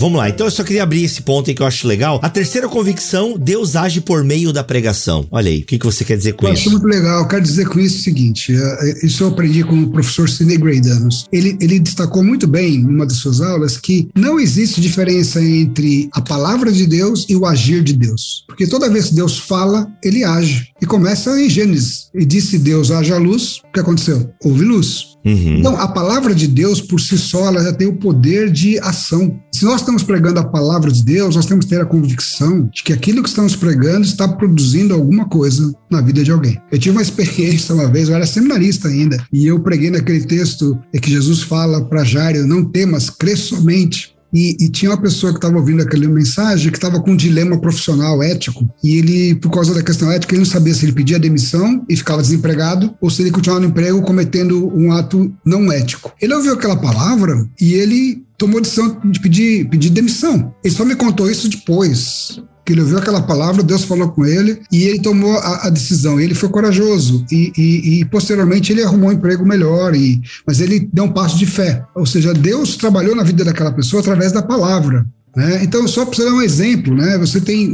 Vamos 0.00 0.18
lá. 0.18 0.30
Então 0.30 0.46
eu 0.46 0.50
só 0.50 0.64
queria 0.64 0.82
abrir 0.82 1.04
esse 1.04 1.20
ponto 1.20 1.50
aí 1.50 1.54
que 1.54 1.60
eu 1.60 1.66
acho 1.66 1.86
legal. 1.86 2.18
A 2.22 2.30
terceira 2.30 2.66
convicção, 2.66 3.36
Deus 3.38 3.76
age 3.76 4.00
por 4.00 4.24
meio 4.24 4.50
da 4.50 4.64
pregação. 4.64 5.26
Olha 5.30 5.50
aí, 5.50 5.60
o 5.60 5.66
que, 5.66 5.78
que 5.78 5.84
você 5.84 6.06
quer 6.06 6.16
dizer 6.16 6.32
com 6.32 6.46
eu 6.46 6.54
isso? 6.54 6.62
Eu 6.62 6.68
acho 6.68 6.70
muito 6.70 6.86
legal. 6.86 7.20
Eu 7.20 7.28
quero 7.28 7.42
dizer 7.42 7.68
com 7.68 7.78
isso 7.78 7.98
o 7.98 8.02
seguinte: 8.02 8.56
é, 8.56 9.06
isso 9.06 9.22
eu 9.22 9.28
aprendi 9.28 9.62
com 9.62 9.78
o 9.78 9.90
professor 9.90 10.26
Sidney 10.26 10.56
Graydanos. 10.56 11.26
Ele, 11.30 11.54
ele 11.60 11.78
destacou 11.78 12.24
muito 12.24 12.46
bem, 12.46 12.76
em 12.76 12.86
uma 12.86 13.04
das 13.04 13.18
suas 13.18 13.42
aulas, 13.42 13.76
que 13.76 14.08
não 14.16 14.40
existe 14.40 14.80
diferença 14.80 15.44
entre 15.44 16.08
a 16.14 16.22
palavra 16.22 16.72
de 16.72 16.86
Deus 16.86 17.26
e 17.28 17.36
o 17.36 17.44
agir 17.44 17.82
de 17.82 17.92
Deus. 17.92 18.44
Porque 18.46 18.66
toda 18.66 18.88
vez 18.88 19.10
que 19.10 19.16
Deus 19.16 19.38
fala, 19.38 19.86
ele 20.02 20.24
age. 20.24 20.68
E 20.80 20.86
começa 20.86 21.38
em 21.38 21.50
Gênesis. 21.50 22.08
E 22.14 22.24
disse 22.24 22.58
Deus: 22.58 22.90
haja 22.90 23.18
luz. 23.18 23.58
O 23.68 23.72
que 23.72 23.80
aconteceu? 23.80 24.30
Houve 24.42 24.64
luz. 24.64 25.10
Uhum. 25.24 25.58
Então, 25.58 25.76
a 25.76 25.88
palavra 25.88 26.34
de 26.34 26.46
Deus, 26.46 26.80
por 26.80 27.00
si 27.00 27.18
só, 27.18 27.46
ela 27.46 27.62
já 27.62 27.72
tem 27.72 27.86
o 27.86 27.96
poder 27.96 28.50
de 28.50 28.78
ação. 28.78 29.38
Se 29.60 29.66
nós 29.66 29.82
estamos 29.82 30.02
pregando 30.02 30.40
a 30.40 30.44
palavra 30.44 30.90
de 30.90 31.04
Deus, 31.04 31.36
nós 31.36 31.44
temos 31.44 31.66
que 31.66 31.70
ter 31.70 31.82
a 31.82 31.84
convicção 31.84 32.70
de 32.72 32.82
que 32.82 32.94
aquilo 32.94 33.22
que 33.22 33.28
estamos 33.28 33.54
pregando 33.54 34.06
está 34.06 34.26
produzindo 34.26 34.94
alguma 34.94 35.28
coisa 35.28 35.70
na 35.90 36.00
vida 36.00 36.24
de 36.24 36.32
alguém. 36.32 36.58
Eu 36.72 36.78
tive 36.78 36.96
uma 36.96 37.02
experiência 37.04 37.74
uma 37.74 37.86
vez, 37.86 38.08
eu 38.08 38.14
era 38.14 38.24
seminarista 38.26 38.88
ainda, 38.88 39.22
e 39.30 39.46
eu 39.46 39.60
preguei 39.60 39.90
naquele 39.90 40.24
texto 40.24 40.80
que 41.02 41.10
Jesus 41.10 41.42
fala 41.42 41.84
para 41.84 42.04
Jairo: 42.04 42.46
não 42.46 42.64
temas, 42.64 43.10
crê 43.10 43.36
somente. 43.36 44.16
E, 44.32 44.56
e, 44.60 44.68
tinha 44.70 44.92
uma 44.92 45.02
pessoa 45.02 45.32
que 45.32 45.38
estava 45.38 45.58
ouvindo 45.58 45.82
aquela 45.82 46.08
mensagem 46.08 46.70
que 46.70 46.78
estava 46.78 47.00
com 47.00 47.10
um 47.10 47.16
dilema 47.16 47.60
profissional 47.60 48.22
ético. 48.22 48.66
E 48.82 48.96
ele, 48.96 49.34
por 49.34 49.50
causa 49.50 49.74
da 49.74 49.82
questão 49.82 50.10
ética, 50.10 50.32
ele 50.34 50.44
não 50.44 50.46
sabia 50.46 50.72
se 50.72 50.86
ele 50.86 50.92
pedia 50.92 51.18
demissão 51.18 51.84
e 51.88 51.96
ficava 51.96 52.22
desempregado 52.22 52.94
ou 53.00 53.10
se 53.10 53.22
ele 53.22 53.32
continuava 53.32 53.60
no 53.60 53.70
emprego 53.70 54.00
cometendo 54.02 54.72
um 54.72 54.92
ato 54.92 55.30
não 55.44 55.70
ético. 55.70 56.12
Ele 56.22 56.32
ouviu 56.32 56.54
aquela 56.54 56.76
palavra 56.76 57.44
e 57.60 57.74
ele 57.74 58.24
tomou 58.40 58.58
decisão 58.58 58.98
de 59.04 59.20
pedir, 59.20 59.68
pedir 59.68 59.90
demissão. 59.90 60.54
Ele 60.64 60.74
só 60.74 60.82
me 60.82 60.96
contou 60.96 61.30
isso 61.30 61.46
depois 61.46 62.40
que 62.64 62.72
ele 62.72 62.80
ouviu 62.80 62.98
aquela 62.98 63.20
palavra, 63.20 63.62
Deus 63.62 63.84
falou 63.84 64.08
com 64.10 64.24
ele 64.24 64.62
e 64.72 64.84
ele 64.84 65.00
tomou 65.00 65.36
a, 65.38 65.66
a 65.66 65.70
decisão. 65.70 66.18
Ele 66.18 66.34
foi 66.34 66.48
corajoso 66.48 67.24
e, 67.30 67.52
e, 67.56 68.00
e, 68.00 68.04
posteriormente 68.06 68.72
ele 68.72 68.82
arrumou 68.82 69.10
um 69.10 69.12
emprego 69.12 69.44
melhor, 69.44 69.94
e, 69.94 70.22
mas 70.46 70.60
ele 70.60 70.88
deu 70.92 71.04
um 71.04 71.12
passo 71.12 71.36
de 71.36 71.46
fé. 71.46 71.84
Ou 71.94 72.06
seja, 72.06 72.32
Deus 72.32 72.76
trabalhou 72.76 73.14
na 73.14 73.24
vida 73.24 73.44
daquela 73.44 73.72
pessoa 73.72 74.00
através 74.00 74.32
da 74.32 74.42
palavra. 74.42 75.04
Né? 75.40 75.60
Então, 75.62 75.88
só 75.88 76.04
para 76.04 76.14
você 76.14 76.24
dar 76.24 76.34
um 76.34 76.42
exemplo, 76.42 76.94
né? 76.94 77.16
você 77.16 77.40
tem 77.40 77.66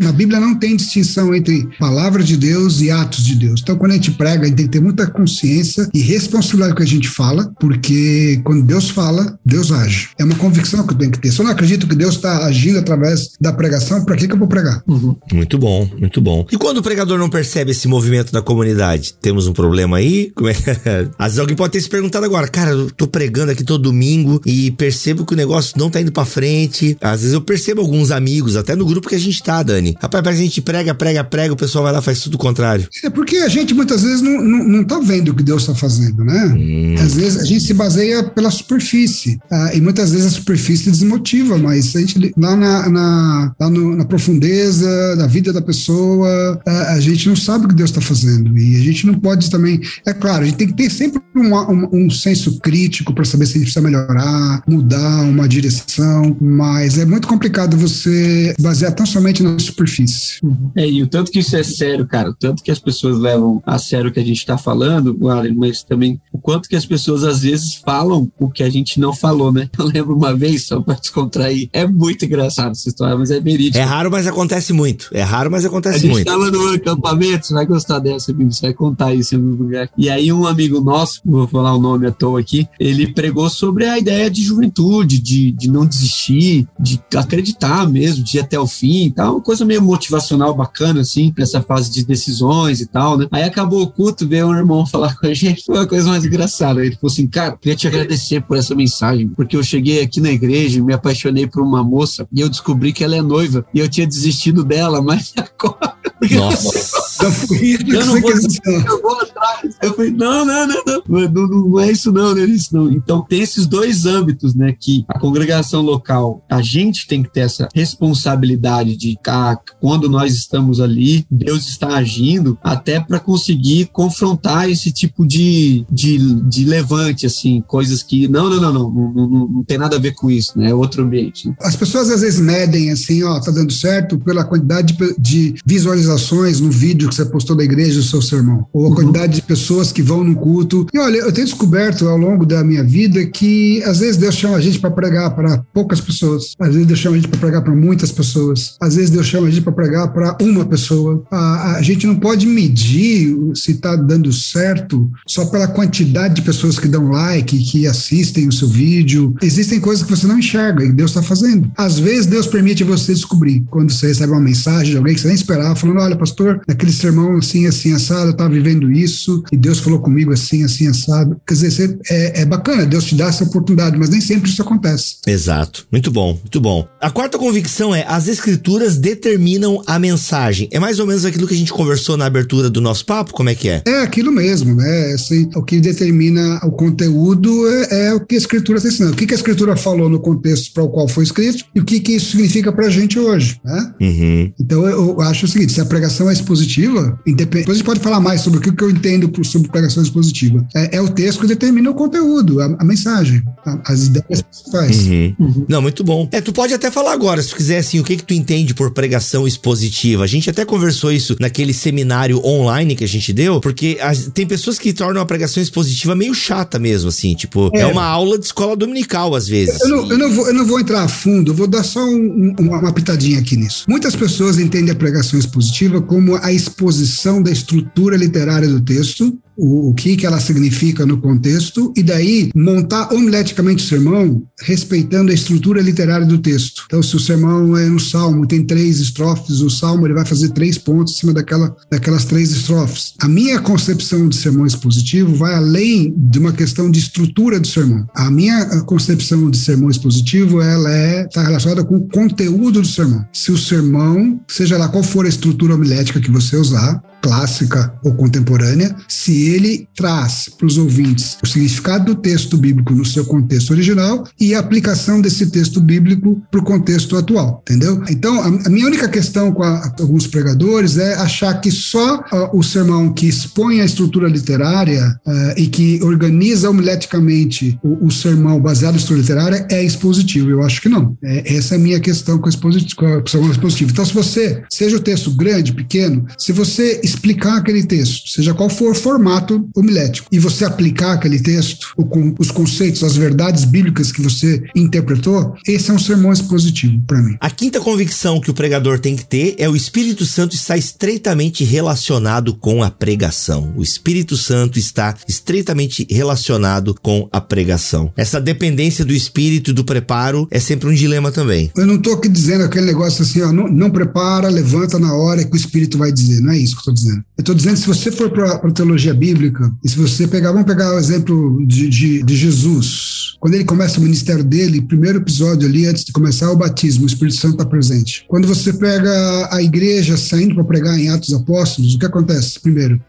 na 0.00 0.10
Bíblia 0.10 0.40
não 0.40 0.56
tem 0.56 0.74
distinção 0.74 1.32
entre 1.32 1.68
palavra 1.78 2.20
de 2.20 2.36
Deus 2.36 2.80
e 2.80 2.90
atos 2.90 3.24
de 3.24 3.36
Deus. 3.36 3.60
Então, 3.62 3.76
quando 3.76 3.92
a 3.92 3.94
gente 3.94 4.10
prega, 4.10 4.42
a 4.42 4.46
gente 4.46 4.56
tem 4.56 4.66
que 4.66 4.72
ter 4.72 4.80
muita 4.80 5.06
consciência 5.06 5.88
e 5.94 6.00
responsabilidade 6.00 6.72
com 6.72 6.74
o 6.74 6.84
que 6.84 6.90
a 6.90 6.94
gente 6.94 7.08
fala, 7.08 7.52
porque 7.60 8.40
quando 8.44 8.64
Deus 8.64 8.90
fala, 8.90 9.38
Deus 9.46 9.70
age. 9.70 10.08
É 10.18 10.24
uma 10.24 10.34
convicção 10.34 10.84
que 10.84 10.94
eu 10.94 10.98
tenho 10.98 11.12
que 11.12 11.20
ter. 11.20 11.30
Se 11.30 11.40
eu 11.40 11.44
não 11.44 11.52
acredito 11.52 11.86
que 11.86 11.94
Deus 11.94 12.16
está 12.16 12.44
agindo 12.44 12.80
através 12.80 13.34
da 13.40 13.52
pregação, 13.52 14.04
para 14.04 14.16
que, 14.16 14.26
que 14.26 14.34
eu 14.34 14.38
vou 14.38 14.48
pregar? 14.48 14.82
Uhum. 14.88 15.14
Muito 15.32 15.58
bom, 15.58 15.88
muito 15.96 16.20
bom. 16.20 16.44
E 16.50 16.56
quando 16.56 16.78
o 16.78 16.82
pregador 16.82 17.18
não 17.18 17.30
percebe 17.30 17.70
esse 17.70 17.86
movimento 17.86 18.32
da 18.32 18.42
comunidade, 18.42 19.14
temos 19.14 19.46
um 19.46 19.52
problema 19.52 19.98
aí? 19.98 20.32
Como 20.34 20.48
é? 20.48 20.54
Às 21.16 21.26
vezes 21.26 21.38
alguém 21.38 21.54
pode 21.54 21.72
ter 21.72 21.80
se 21.80 21.88
perguntado 21.88 22.24
agora, 22.24 22.48
cara, 22.48 22.70
eu 22.70 22.90
tô 22.90 23.06
pregando 23.06 23.52
aqui 23.52 23.62
todo 23.62 23.82
domingo 23.82 24.40
e 24.44 24.72
percebo 24.72 25.24
que 25.24 25.34
o 25.34 25.36
negócio 25.36 25.74
não 25.76 25.88
tá 25.88 26.00
indo 26.00 26.10
para 26.10 26.24
frente 26.24 26.96
às 27.12 27.20
vezes 27.20 27.34
eu 27.34 27.40
percebo 27.40 27.80
alguns 27.80 28.10
amigos, 28.10 28.56
até 28.56 28.74
no 28.74 28.86
grupo 28.86 29.08
que 29.08 29.14
a 29.14 29.20
gente 29.20 29.42
tá, 29.42 29.62
Dani. 29.62 29.96
Rapaz, 30.00 30.22
parece 30.22 30.40
que 30.40 30.44
a 30.44 30.48
gente 30.48 30.62
prega, 30.62 30.94
prega, 30.94 31.24
prega, 31.24 31.52
o 31.52 31.56
pessoal 31.56 31.84
vai 31.84 31.92
lá 31.92 31.98
e 31.98 32.02
faz 32.02 32.20
tudo 32.20 32.34
o 32.34 32.38
contrário. 32.38 32.88
É 33.04 33.10
porque 33.10 33.36
a 33.38 33.48
gente 33.48 33.74
muitas 33.74 34.02
vezes 34.02 34.22
não, 34.22 34.42
não, 34.42 34.64
não 34.64 34.84
tá 34.84 34.98
vendo 34.98 35.30
o 35.30 35.34
que 35.34 35.42
Deus 35.42 35.66
tá 35.66 35.74
fazendo, 35.74 36.24
né? 36.24 36.46
Hum. 36.56 36.94
Às 36.98 37.14
vezes 37.14 37.40
a 37.40 37.44
gente 37.44 37.60
se 37.64 37.74
baseia 37.74 38.22
pela 38.24 38.50
superfície. 38.50 39.38
Ah, 39.50 39.70
e 39.74 39.80
muitas 39.80 40.12
vezes 40.12 40.26
a 40.26 40.30
superfície 40.30 40.90
desmotiva, 40.90 41.58
mas 41.58 41.94
a 41.94 42.00
gente 42.00 42.32
lá 42.36 42.56
na, 42.56 42.88
na, 42.88 43.54
lá 43.60 43.70
no, 43.70 43.96
na 43.96 44.04
profundeza 44.04 45.16
da 45.16 45.26
vida 45.26 45.52
da 45.52 45.62
pessoa, 45.62 46.60
a, 46.66 46.94
a, 46.94 47.00
gente 47.00 47.28
não 47.28 47.36
sabe 47.36 47.66
o 47.66 47.68
que 47.68 47.74
Deus 47.74 47.90
está 47.90 48.00
fazendo. 48.00 48.56
E 48.58 48.76
a 48.76 48.80
gente 48.80 49.06
não 49.06 49.14
pode 49.14 49.50
também. 49.50 49.80
É 50.06 50.12
claro, 50.12 50.42
a 50.42 50.46
gente 50.46 50.56
tem 50.56 50.68
que 50.68 50.74
ter 50.74 50.90
sempre 50.90 51.20
um, 51.34 51.54
um, 51.54 52.06
um 52.06 52.10
senso 52.10 52.58
crítico 52.60 53.14
para 53.14 53.24
saber 53.24 53.46
se 53.46 53.52
a 53.52 53.54
gente 53.54 53.72
precisa 53.72 53.84
melhorar, 53.84 54.62
mudar 54.66 55.22
uma 55.22 55.48
direção, 55.48 56.36
mas 56.40 56.91
mas 56.92 56.98
é 56.98 57.06
muito 57.06 57.26
complicado 57.26 57.74
você 57.74 58.54
basear 58.60 58.94
tão 58.94 59.06
somente 59.06 59.42
na 59.42 59.58
superfície. 59.58 60.40
É, 60.76 60.86
e 60.86 61.02
o 61.02 61.06
tanto 61.06 61.30
que 61.30 61.38
isso 61.38 61.56
é 61.56 61.62
sério, 61.62 62.06
cara, 62.06 62.28
o 62.30 62.34
tanto 62.34 62.62
que 62.62 62.70
as 62.70 62.78
pessoas 62.78 63.18
levam 63.18 63.62
a 63.64 63.78
sério 63.78 64.10
o 64.10 64.12
que 64.12 64.20
a 64.20 64.24
gente 64.24 64.38
está 64.38 64.58
falando, 64.58 65.16
mas 65.56 65.82
também 65.82 66.20
o 66.30 66.38
quanto 66.38 66.68
que 66.68 66.76
as 66.76 66.84
pessoas 66.84 67.24
às 67.24 67.40
vezes 67.40 67.76
falam 67.76 68.30
o 68.38 68.50
que 68.50 68.62
a 68.62 68.68
gente 68.68 69.00
não 69.00 69.14
falou, 69.14 69.50
né? 69.50 69.70
Eu 69.78 69.86
lembro 69.86 70.14
uma 70.14 70.34
vez, 70.34 70.66
só 70.66 70.80
para 70.82 70.94
descontrair, 70.94 71.70
é 71.72 71.86
muito 71.86 72.26
engraçado 72.26 72.72
essa 72.72 72.88
história, 72.88 73.16
mas 73.16 73.30
é 73.30 73.40
verídico. 73.40 73.78
É 73.78 73.82
raro, 73.82 74.10
mas 74.10 74.26
acontece 74.26 74.74
muito. 74.74 75.08
É 75.12 75.22
raro, 75.22 75.50
mas 75.50 75.64
acontece 75.64 76.06
muito. 76.06 76.28
A 76.28 76.32
gente 76.32 76.40
muito. 76.40 76.52
tava 76.52 76.68
no 76.68 76.74
acampamento, 76.74 77.46
você 77.46 77.54
vai 77.54 77.64
gostar 77.64 78.00
dessa, 78.00 78.34
você 78.34 78.66
vai 78.66 78.74
contar 78.74 79.14
isso 79.14 79.34
em 79.34 79.38
algum 79.38 79.62
lugar. 79.64 79.88
E 79.96 80.10
aí 80.10 80.30
um 80.30 80.46
amigo 80.46 80.80
nosso, 80.80 81.22
vou 81.24 81.48
falar 81.48 81.74
o 81.74 81.80
nome 81.80 82.06
à 82.06 82.10
toa 82.10 82.40
aqui, 82.40 82.68
ele 82.78 83.14
pregou 83.14 83.48
sobre 83.48 83.86
a 83.86 83.98
ideia 83.98 84.30
de 84.30 84.42
juventude, 84.42 85.18
de, 85.18 85.52
de 85.52 85.70
não 85.70 85.86
desistir, 85.86 86.68
de 86.82 87.00
acreditar 87.16 87.88
mesmo, 87.88 88.24
de 88.24 88.38
ir 88.38 88.40
até 88.40 88.58
o 88.58 88.66
fim 88.66 89.06
e 89.06 89.10
tal, 89.12 89.34
uma 89.34 89.40
coisa 89.40 89.64
meio 89.64 89.80
motivacional 89.80 90.52
bacana, 90.52 91.00
assim, 91.02 91.32
nessa 91.38 91.62
fase 91.62 91.90
de 91.90 92.04
decisões 92.04 92.80
e 92.80 92.86
tal, 92.86 93.16
né? 93.16 93.28
Aí 93.30 93.44
acabou 93.44 93.82
o 93.82 93.86
culto, 93.86 94.26
veio 94.26 94.48
um 94.48 94.54
irmão 94.54 94.84
falar 94.86 95.14
com 95.16 95.28
a 95.28 95.34
gente, 95.34 95.64
foi 95.64 95.76
uma 95.76 95.86
coisa 95.86 96.08
mais 96.08 96.24
engraçada. 96.24 96.84
Ele 96.84 96.96
falou 96.96 97.12
assim, 97.12 97.28
cara, 97.28 97.56
queria 97.56 97.76
te 97.76 97.86
agradecer 97.86 98.40
por 98.40 98.56
essa 98.56 98.74
mensagem, 98.74 99.28
porque 99.28 99.56
eu 99.56 99.62
cheguei 99.62 100.02
aqui 100.02 100.20
na 100.20 100.30
igreja 100.30 100.78
e 100.78 100.82
me 100.82 100.92
apaixonei 100.92 101.46
por 101.46 101.62
uma 101.62 101.84
moça 101.84 102.26
e 102.32 102.40
eu 102.40 102.48
descobri 102.48 102.92
que 102.92 103.04
ela 103.04 103.14
é 103.14 103.22
noiva 103.22 103.64
e 103.72 103.78
eu 103.78 103.88
tinha 103.88 104.06
desistido 104.06 104.64
dela, 104.64 105.00
mas 105.02 105.32
agora. 105.36 105.92
Nossa. 106.30 107.24
eu 107.24 108.06
não 108.06 108.20
vou, 108.20 108.30
eu 108.30 109.02
vou 109.02 109.20
atrás. 109.20 109.76
Eu 109.82 109.94
falei, 109.94 110.10
não, 110.10 110.44
não, 110.44 110.66
não, 110.66 110.82
não, 111.08 111.28
não, 111.28 111.46
não 111.48 111.80
é 111.80 111.90
isso 111.90 112.12
não, 112.12 112.34
não 112.34 112.42
é 112.42 112.44
isso 112.44 112.76
não. 112.76 112.90
Então 112.90 113.22
tem 113.22 113.40
esses 113.40 113.66
dois 113.66 114.06
âmbitos, 114.06 114.54
né, 114.54 114.74
que 114.78 115.04
a 115.08 115.18
congregação 115.18 115.82
local, 115.82 116.44
a 116.48 116.60
gente 116.72 117.06
tem 117.06 117.22
que 117.22 117.32
ter 117.32 117.40
essa 117.40 117.68
responsabilidade 117.74 118.96
de 118.96 119.18
ah, 119.26 119.58
quando 119.80 120.08
nós 120.08 120.34
estamos 120.34 120.80
ali, 120.80 121.24
Deus 121.30 121.68
está 121.68 121.96
agindo 121.96 122.58
até 122.62 123.00
para 123.00 123.20
conseguir 123.20 123.88
confrontar 123.92 124.70
esse 124.70 124.90
tipo 124.90 125.26
de, 125.26 125.84
de, 125.90 126.18
de 126.48 126.64
levante, 126.64 127.26
assim, 127.26 127.62
coisas 127.66 128.02
que 128.02 128.28
não, 128.28 128.48
não, 128.48 128.60
não, 128.60 128.72
não, 128.72 128.90
não, 128.90 129.28
não, 129.28 129.48
não 129.48 129.64
tem 129.64 129.78
nada 129.78 129.96
a 129.96 130.00
ver 130.00 130.14
com 130.14 130.30
isso, 130.30 130.58
né? 130.58 130.70
É 130.70 130.74
outro 130.74 131.02
ambiente. 131.02 131.48
Né? 131.48 131.54
As 131.60 131.76
pessoas 131.76 132.10
às 132.10 132.20
vezes 132.20 132.40
medem 132.40 132.90
assim, 132.90 133.22
ó, 133.22 133.38
tá 133.40 133.50
dando 133.50 133.72
certo 133.72 134.18
pela 134.18 134.44
quantidade 134.44 134.96
de, 134.96 135.14
de 135.18 135.54
visualizações 135.66 136.60
no 136.60 136.70
vídeo 136.70 137.08
que 137.08 137.14
você 137.14 137.24
postou 137.26 137.56
da 137.56 137.64
igreja 137.64 137.98
do 137.98 138.02
seu 138.02 138.22
sermão, 138.22 138.66
ou 138.72 138.86
a 138.86 138.88
uhum. 138.88 138.94
quantidade 138.94 139.34
de 139.34 139.42
pessoas 139.42 139.92
que 139.92 140.02
vão 140.02 140.24
no 140.24 140.36
culto. 140.36 140.86
E 140.92 140.98
olha, 140.98 141.18
eu 141.18 141.32
tenho 141.32 141.46
descoberto 141.46 142.08
ao 142.08 142.16
longo 142.16 142.46
da 142.46 142.64
minha 142.64 142.84
vida 142.84 143.24
que 143.26 143.82
às 143.84 143.98
vezes 143.98 144.16
Deus 144.16 144.34
chama 144.34 144.56
a 144.56 144.60
gente 144.60 144.78
para 144.78 144.90
pregar 144.90 145.34
para 145.34 145.58
poucas 145.72 146.00
pessoas. 146.00 146.54
Às 146.66 146.74
vezes 146.74 146.86
Deus 146.86 146.98
chama 146.98 147.16
a 147.16 147.18
gente 147.18 147.28
para 147.28 147.40
pregar 147.40 147.62
para 147.62 147.74
muitas 147.74 148.12
pessoas. 148.12 148.76
Às 148.80 148.96
vezes 148.96 149.10
Deus 149.10 149.26
chama 149.26 149.48
a 149.48 149.50
gente 149.50 149.62
para 149.62 149.72
pregar 149.72 150.12
para 150.12 150.36
uma 150.40 150.64
pessoa. 150.64 151.24
A, 151.30 151.76
a, 151.76 151.82
gente 151.82 152.06
não 152.06 152.16
pode 152.16 152.46
medir 152.46 153.36
se 153.54 153.72
está 153.72 153.96
dando 153.96 154.32
certo 154.32 155.10
só 155.26 155.46
pela 155.46 155.68
quantidade 155.68 156.34
de 156.34 156.42
pessoas 156.42 156.78
que 156.78 156.88
dão 156.88 157.10
like, 157.10 157.58
que 157.64 157.86
assistem 157.86 158.48
o 158.48 158.52
seu 158.52 158.68
vídeo. 158.68 159.34
Existem 159.42 159.80
coisas 159.80 160.04
que 160.04 160.10
você 160.10 160.26
não 160.26 160.38
enxerga 160.38 160.84
e 160.84 160.92
Deus 160.92 161.10
está 161.10 161.22
fazendo. 161.22 161.70
Às 161.76 161.98
vezes 161.98 162.26
Deus 162.26 162.46
permite 162.46 162.84
você 162.84 163.12
descobrir 163.12 163.64
quando 163.70 163.90
você 163.90 164.08
recebe 164.08 164.32
uma 164.32 164.40
mensagem 164.40 164.92
de 164.92 164.96
alguém 164.96 165.14
que 165.14 165.20
você 165.20 165.28
nem 165.28 165.36
esperava, 165.36 165.74
falando: 165.74 166.00
olha, 166.00 166.16
pastor, 166.16 166.60
naquele 166.66 166.92
sermão 166.92 167.36
assim, 167.36 167.66
assim, 167.66 167.92
assado, 167.92 168.26
eu 168.26 168.30
estava 168.32 168.50
vivendo 168.50 168.90
isso 168.90 169.42
e 169.52 169.56
Deus 169.56 169.80
falou 169.80 170.00
comigo 170.00 170.32
assim, 170.32 170.64
assim, 170.64 170.86
assado. 170.88 171.40
Quer 171.46 171.54
dizer, 171.54 171.98
é, 172.08 172.42
é 172.42 172.44
bacana, 172.44 172.86
Deus 172.86 173.04
te 173.04 173.14
dá 173.14 173.26
essa 173.26 173.44
oportunidade, 173.44 173.98
mas 173.98 174.10
nem 174.10 174.20
sempre 174.20 174.50
isso 174.50 174.62
acontece. 174.62 175.16
Exato. 175.26 175.86
Muito 175.90 176.10
bom, 176.10 176.38
muito 176.52 176.60
bom. 176.60 176.86
A 177.00 177.10
quarta 177.10 177.38
convicção 177.38 177.94
é: 177.94 178.04
as 178.06 178.28
escrituras 178.28 178.98
determinam 178.98 179.82
a 179.86 179.98
mensagem. 179.98 180.68
É 180.70 180.78
mais 180.78 180.98
ou 180.98 181.06
menos 181.06 181.24
aquilo 181.24 181.46
que 181.46 181.54
a 181.54 181.56
gente 181.56 181.72
conversou 181.72 182.14
na 182.16 182.26
abertura 182.26 182.68
do 182.68 182.80
nosso 182.80 183.06
papo? 183.06 183.32
Como 183.32 183.48
é 183.48 183.54
que 183.54 183.70
é? 183.70 183.82
É 183.86 184.02
aquilo 184.02 184.30
mesmo, 184.30 184.74
né? 184.74 185.12
Assim, 185.14 185.48
o 185.54 185.62
que 185.62 185.80
determina 185.80 186.60
o 186.62 186.72
conteúdo 186.72 187.66
é, 187.68 188.08
é 188.08 188.14
o 188.14 188.20
que 188.20 188.34
a 188.34 188.38
escritura 188.38 188.76
está 188.76 188.90
ensinando. 188.90 189.14
O 189.14 189.16
que, 189.16 189.26
que 189.26 189.32
a 189.32 189.36
escritura 189.36 189.76
falou 189.76 190.10
no 190.10 190.20
contexto 190.20 190.74
para 190.74 190.82
o 190.82 190.90
qual 190.90 191.08
foi 191.08 191.24
escrito 191.24 191.64
e 191.74 191.80
o 191.80 191.84
que, 191.84 192.00
que 192.00 192.12
isso 192.12 192.32
significa 192.32 192.70
para 192.70 192.86
a 192.86 192.90
gente 192.90 193.18
hoje, 193.18 193.58
né? 193.64 193.94
Uhum. 193.98 194.52
Então 194.60 194.86
eu 194.86 195.20
acho 195.22 195.46
o 195.46 195.48
seguinte: 195.48 195.72
se 195.72 195.80
a 195.80 195.86
pregação 195.86 196.28
é 196.28 196.34
expositiva, 196.34 197.18
independente. 197.26 197.62
Depois 197.62 197.76
a 197.76 197.78
gente 197.78 197.86
pode 197.86 198.00
falar 198.00 198.20
mais 198.20 198.42
sobre 198.42 198.58
o 198.58 198.62
que 198.62 198.82
eu 198.82 198.90
entendo 198.90 199.30
sobre 199.44 199.68
pregação 199.68 200.02
expositiva. 200.02 200.66
É, 200.74 200.96
é 200.96 201.00
o 201.00 201.08
texto 201.08 201.40
que 201.40 201.46
determina 201.46 201.90
o 201.90 201.94
conteúdo, 201.94 202.60
a, 202.60 202.66
a 202.78 202.84
mensagem, 202.84 203.42
a, 203.64 203.92
as 203.92 204.06
ideias 204.06 204.42
principais. 204.42 205.06
Uhum. 205.06 205.34
Uhum. 205.38 205.66
Não, 205.68 205.80
muito 205.80 206.04
bom. 206.04 206.28
É, 206.30 206.41
tu 206.42 206.52
pode 206.52 206.74
até 206.74 206.90
falar 206.90 207.12
agora, 207.12 207.42
se 207.42 207.50
tu 207.50 207.56
quiser, 207.56 207.78
assim, 207.78 208.00
o 208.00 208.04
que 208.04 208.16
que 208.16 208.24
tu 208.24 208.34
entende 208.34 208.74
por 208.74 208.90
pregação 208.90 209.46
expositiva. 209.46 210.24
A 210.24 210.26
gente 210.26 210.50
até 210.50 210.64
conversou 210.64 211.12
isso 211.12 211.36
naquele 211.40 211.72
seminário 211.72 212.44
online 212.44 212.96
que 212.96 213.04
a 213.04 213.08
gente 213.08 213.32
deu, 213.32 213.60
porque 213.60 213.98
as, 214.00 214.26
tem 214.34 214.46
pessoas 214.46 214.78
que 214.78 214.92
tornam 214.92 215.22
a 215.22 215.26
pregação 215.26 215.62
expositiva 215.62 216.14
meio 216.14 216.34
chata 216.34 216.78
mesmo, 216.78 217.08
assim, 217.08 217.34
tipo, 217.34 217.70
é, 217.74 217.80
é 217.80 217.86
uma 217.86 218.04
aula 218.04 218.38
de 218.38 218.46
escola 218.46 218.76
dominical 218.76 219.34
às 219.34 219.46
vezes. 219.46 219.80
Eu 219.80 219.88
não, 219.88 220.10
eu 220.10 220.18
não, 220.18 220.32
vou, 220.32 220.46
eu 220.48 220.54
não 220.54 220.66
vou 220.66 220.80
entrar 220.80 221.02
a 221.02 221.08
fundo, 221.08 221.52
eu 221.52 221.54
vou 221.54 221.66
dar 221.66 221.82
só 221.82 222.04
um, 222.04 222.54
uma, 222.58 222.78
uma 222.78 222.92
pitadinha 222.92 223.38
aqui 223.38 223.56
nisso. 223.56 223.84
Muitas 223.88 224.16
pessoas 224.16 224.58
entendem 224.58 224.90
a 224.90 224.96
pregação 224.96 225.38
expositiva 225.38 226.00
como 226.00 226.36
a 226.36 226.52
exposição 226.52 227.42
da 227.42 227.50
estrutura 227.50 228.16
literária 228.16 228.68
do 228.68 228.80
texto 228.80 229.38
o, 229.56 229.90
o 229.90 229.94
que, 229.94 230.16
que 230.16 230.26
ela 230.26 230.40
significa 230.40 231.06
no 231.06 231.18
contexto, 231.18 231.92
e 231.96 232.02
daí 232.02 232.50
montar 232.54 233.12
homileticamente 233.12 233.84
o 233.84 233.88
sermão 233.88 234.42
respeitando 234.60 235.30
a 235.30 235.34
estrutura 235.34 235.80
literária 235.80 236.26
do 236.26 236.38
texto. 236.38 236.84
Então, 236.86 237.02
se 237.02 237.16
o 237.16 237.20
sermão 237.20 237.76
é 237.76 237.90
um 237.90 237.98
salmo, 237.98 238.46
tem 238.46 238.64
três 238.64 239.00
estrofes, 239.00 239.60
o 239.60 239.70
salmo 239.70 240.06
ele 240.06 240.14
vai 240.14 240.24
fazer 240.24 240.50
três 240.50 240.78
pontos 240.78 241.14
em 241.14 241.16
cima 241.18 241.32
daquela, 241.32 241.74
daquelas 241.90 242.24
três 242.24 242.50
estrofes. 242.50 243.14
A 243.18 243.28
minha 243.28 243.60
concepção 243.60 244.28
de 244.28 244.36
sermão 244.36 244.66
expositivo 244.66 245.34
vai 245.34 245.54
além 245.54 246.14
de 246.16 246.38
uma 246.38 246.52
questão 246.52 246.90
de 246.90 246.98
estrutura 246.98 247.58
do 247.58 247.66
sermão. 247.66 248.06
A 248.14 248.30
minha 248.30 248.64
concepção 248.82 249.50
de 249.50 249.58
sermão 249.58 249.90
expositivo 249.90 250.60
ela 250.60 250.90
é 250.90 251.24
está 251.24 251.42
relacionada 251.42 251.84
com 251.84 251.96
o 251.96 252.08
conteúdo 252.08 252.80
do 252.80 252.86
sermão. 252.86 253.24
Se 253.32 253.50
o 253.50 253.58
sermão, 253.58 254.40
seja 254.48 254.78
lá 254.78 254.88
qual 254.88 255.02
for 255.02 255.26
a 255.26 255.28
estrutura 255.28 255.74
homilética 255.74 256.20
que 256.20 256.30
você 256.30 256.56
usar, 256.56 257.02
clássica 257.22 257.94
ou 258.04 258.14
contemporânea, 258.14 258.94
se 259.08 259.41
ele 259.48 259.88
traz 259.94 260.50
para 260.56 260.66
os 260.66 260.78
ouvintes 260.78 261.38
o 261.42 261.46
significado 261.46 262.14
do 262.14 262.14
texto 262.14 262.56
bíblico 262.56 262.92
no 262.92 263.04
seu 263.04 263.24
contexto 263.24 263.70
original 263.70 264.24
e 264.40 264.54
a 264.54 264.58
aplicação 264.58 265.20
desse 265.20 265.50
texto 265.50 265.80
bíblico 265.80 266.40
para 266.50 266.60
o 266.60 266.64
contexto 266.64 267.16
atual, 267.16 267.62
entendeu? 267.62 268.02
Então, 268.08 268.40
a, 268.40 268.46
a 268.66 268.70
minha 268.70 268.86
única 268.86 269.08
questão 269.08 269.52
com 269.52 269.62
a, 269.62 269.92
alguns 270.00 270.26
pregadores 270.26 270.98
é 270.98 271.14
achar 271.14 271.60
que 271.60 271.70
só 271.70 272.16
uh, 272.16 272.56
o 272.56 272.62
sermão 272.62 273.12
que 273.12 273.26
expõe 273.26 273.80
a 273.80 273.84
estrutura 273.84 274.28
literária 274.28 275.18
uh, 275.26 275.54
e 275.56 275.66
que 275.66 276.00
organiza 276.02 276.70
homileticamente 276.70 277.78
o, 277.82 278.06
o, 278.06 278.10
sermão 278.10 278.60
baseado 278.60 278.94
em 278.94 278.98
estrutura 278.98 279.20
literária 279.20 279.66
é 279.70 279.82
expositivo. 279.82 280.50
Eu 280.50 280.62
acho 280.62 280.80
que 280.80 280.88
não. 280.88 281.16
É, 281.22 281.56
essa 281.56 281.74
é 281.74 281.78
a 281.78 281.80
minha 281.80 282.00
questão 282.00 282.38
com, 282.38 282.48
expositivo, 282.48 282.96
com 282.96 283.06
a 283.06 283.50
expositivo. 283.50 283.90
Então, 283.90 284.04
se 284.04 284.14
você, 284.14 284.62
seja 284.70 284.96
o 284.96 285.00
texto 285.00 285.30
grande, 285.30 285.72
pequeno, 285.72 286.26
se 286.38 286.52
você 286.52 287.00
explicar 287.02 287.56
aquele 287.56 287.84
texto, 287.84 288.28
seja 288.28 288.54
qual 288.54 288.68
for 288.68 288.92
o 288.92 288.94
formato 288.94 289.31
homilético, 289.74 290.28
e 290.32 290.38
você 290.38 290.64
aplicar 290.64 291.12
aquele 291.12 291.38
texto, 291.38 291.94
os 292.38 292.50
conceitos, 292.50 293.04
as 293.04 293.16
verdades 293.16 293.64
bíblicas 293.64 294.10
que 294.10 294.22
você 294.22 294.62
interpretou, 294.74 295.54
esse 295.66 295.90
é 295.90 295.94
um 295.94 295.98
sermão 295.98 296.32
expositivo 296.32 297.00
para 297.06 297.22
mim. 297.22 297.36
A 297.40 297.50
quinta 297.50 297.80
convicção 297.80 298.40
que 298.40 298.50
o 298.50 298.54
pregador 298.54 298.98
tem 298.98 299.14
que 299.14 299.24
ter 299.24 299.54
é 299.58 299.68
o 299.68 299.76
Espírito 299.76 300.24
Santo 300.24 300.54
está 300.54 300.76
estreitamente 300.76 301.64
relacionado 301.64 302.54
com 302.54 302.82
a 302.82 302.90
pregação. 302.90 303.72
O 303.76 303.82
Espírito 303.82 304.36
Santo 304.36 304.78
está 304.78 305.14
estreitamente 305.28 306.06
relacionado 306.10 306.94
com 307.00 307.28
a 307.30 307.40
pregação. 307.40 308.12
Essa 308.16 308.40
dependência 308.40 309.04
do 309.04 309.12
Espírito 309.12 309.70
e 309.70 309.74
do 309.74 309.84
preparo 309.84 310.48
é 310.50 310.58
sempre 310.58 310.88
um 310.88 310.94
dilema 310.94 311.30
também. 311.30 311.70
Eu 311.76 311.86
não 311.86 311.96
estou 311.96 312.14
aqui 312.14 312.28
dizendo 312.28 312.64
aquele 312.64 312.86
negócio 312.86 313.22
assim, 313.22 313.42
ó, 313.42 313.52
não, 313.52 313.68
não 313.68 313.90
prepara, 313.90 314.48
levanta 314.48 314.98
na 314.98 315.14
hora 315.14 315.44
que 315.44 315.54
o 315.54 315.56
Espírito 315.56 315.98
vai 315.98 316.10
dizer. 316.10 316.40
Não 316.40 316.52
é 316.52 316.58
isso 316.58 316.74
que 316.74 316.78
eu 316.78 316.80
estou 316.80 316.94
dizendo 316.94 317.12
dizendo. 317.12 317.24
Eu 317.36 317.42
estou 317.42 317.54
dizendo, 317.54 317.76
se 317.76 317.86
você 317.86 318.10
for 318.10 318.30
para 318.30 318.54
a 318.54 318.70
teologia 318.70 319.12
bíblica, 319.22 319.72
e 319.84 319.88
se 319.88 319.96
você 319.96 320.26
pegar, 320.26 320.50
vamos 320.50 320.66
pegar 320.66 320.92
o 320.92 320.98
exemplo 320.98 321.64
de, 321.64 321.88
de, 321.88 322.22
de 322.24 322.36
Jesus. 322.36 323.21
Quando 323.42 323.54
ele 323.54 323.64
começa 323.64 323.98
o 323.98 324.02
ministério 324.04 324.44
dele, 324.44 324.80
primeiro 324.80 325.18
episódio 325.18 325.68
ali, 325.68 325.84
antes 325.84 326.04
de 326.04 326.12
começar 326.12 326.48
o 326.52 326.56
batismo, 326.56 327.02
o 327.02 327.08
Espírito 327.08 327.38
Santo 327.38 327.54
está 327.54 327.64
presente. 327.64 328.24
Quando 328.28 328.46
você 328.46 328.72
pega 328.72 329.48
a 329.50 329.60
igreja 329.60 330.16
saindo 330.16 330.54
para 330.54 330.62
pregar 330.62 330.96
em 330.96 331.08
Atos 331.08 331.34
Apóstolos, 331.34 331.96
o 331.96 331.98
que 331.98 332.06
acontece? 332.06 332.60
Primeiro, 332.60 333.00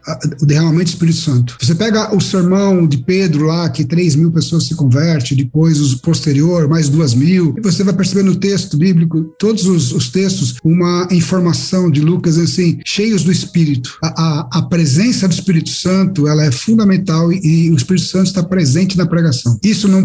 o 0.42 0.44
derramamento 0.44 0.86
do 0.86 0.94
Espírito 0.94 1.18
Santo. 1.18 1.56
Você 1.62 1.72
pega 1.72 2.12
o 2.12 2.20
sermão 2.20 2.84
de 2.84 2.98
Pedro 2.98 3.46
lá, 3.46 3.68
que 3.68 3.84
3 3.84 4.16
mil 4.16 4.32
pessoas 4.32 4.66
se 4.66 4.74
convertem, 4.74 5.36
depois 5.36 5.80
o 5.80 6.00
posterior, 6.00 6.66
mais 6.68 6.88
2 6.88 7.14
mil, 7.14 7.54
e 7.56 7.60
você 7.60 7.84
vai 7.84 7.94
perceber 7.94 8.24
no 8.24 8.34
texto 8.34 8.76
bíblico, 8.76 9.22
todos 9.38 9.66
os, 9.66 9.92
os 9.92 10.08
textos, 10.08 10.56
uma 10.64 11.06
informação 11.12 11.88
de 11.88 12.00
Lucas 12.00 12.38
assim, 12.38 12.80
cheios 12.84 13.22
do 13.22 13.30
Espírito. 13.30 13.98
A, 14.02 14.08
a, 14.08 14.48
a, 14.58 14.62
presença 14.62 15.28
do 15.28 15.32
Espírito 15.32 15.70
Santo 15.70 16.26
ela 16.26 16.44
é 16.44 16.50
fundamental 16.50 17.32
e, 17.32 17.66
e, 17.66 17.70
o 17.70 17.76
Espírito 17.76 18.06
Santo 18.06 18.26
está 18.26 18.42
presente 18.42 18.98
na 18.98 19.06
pregação. 19.06 19.56
Isso 19.62 19.86
não 19.86 20.04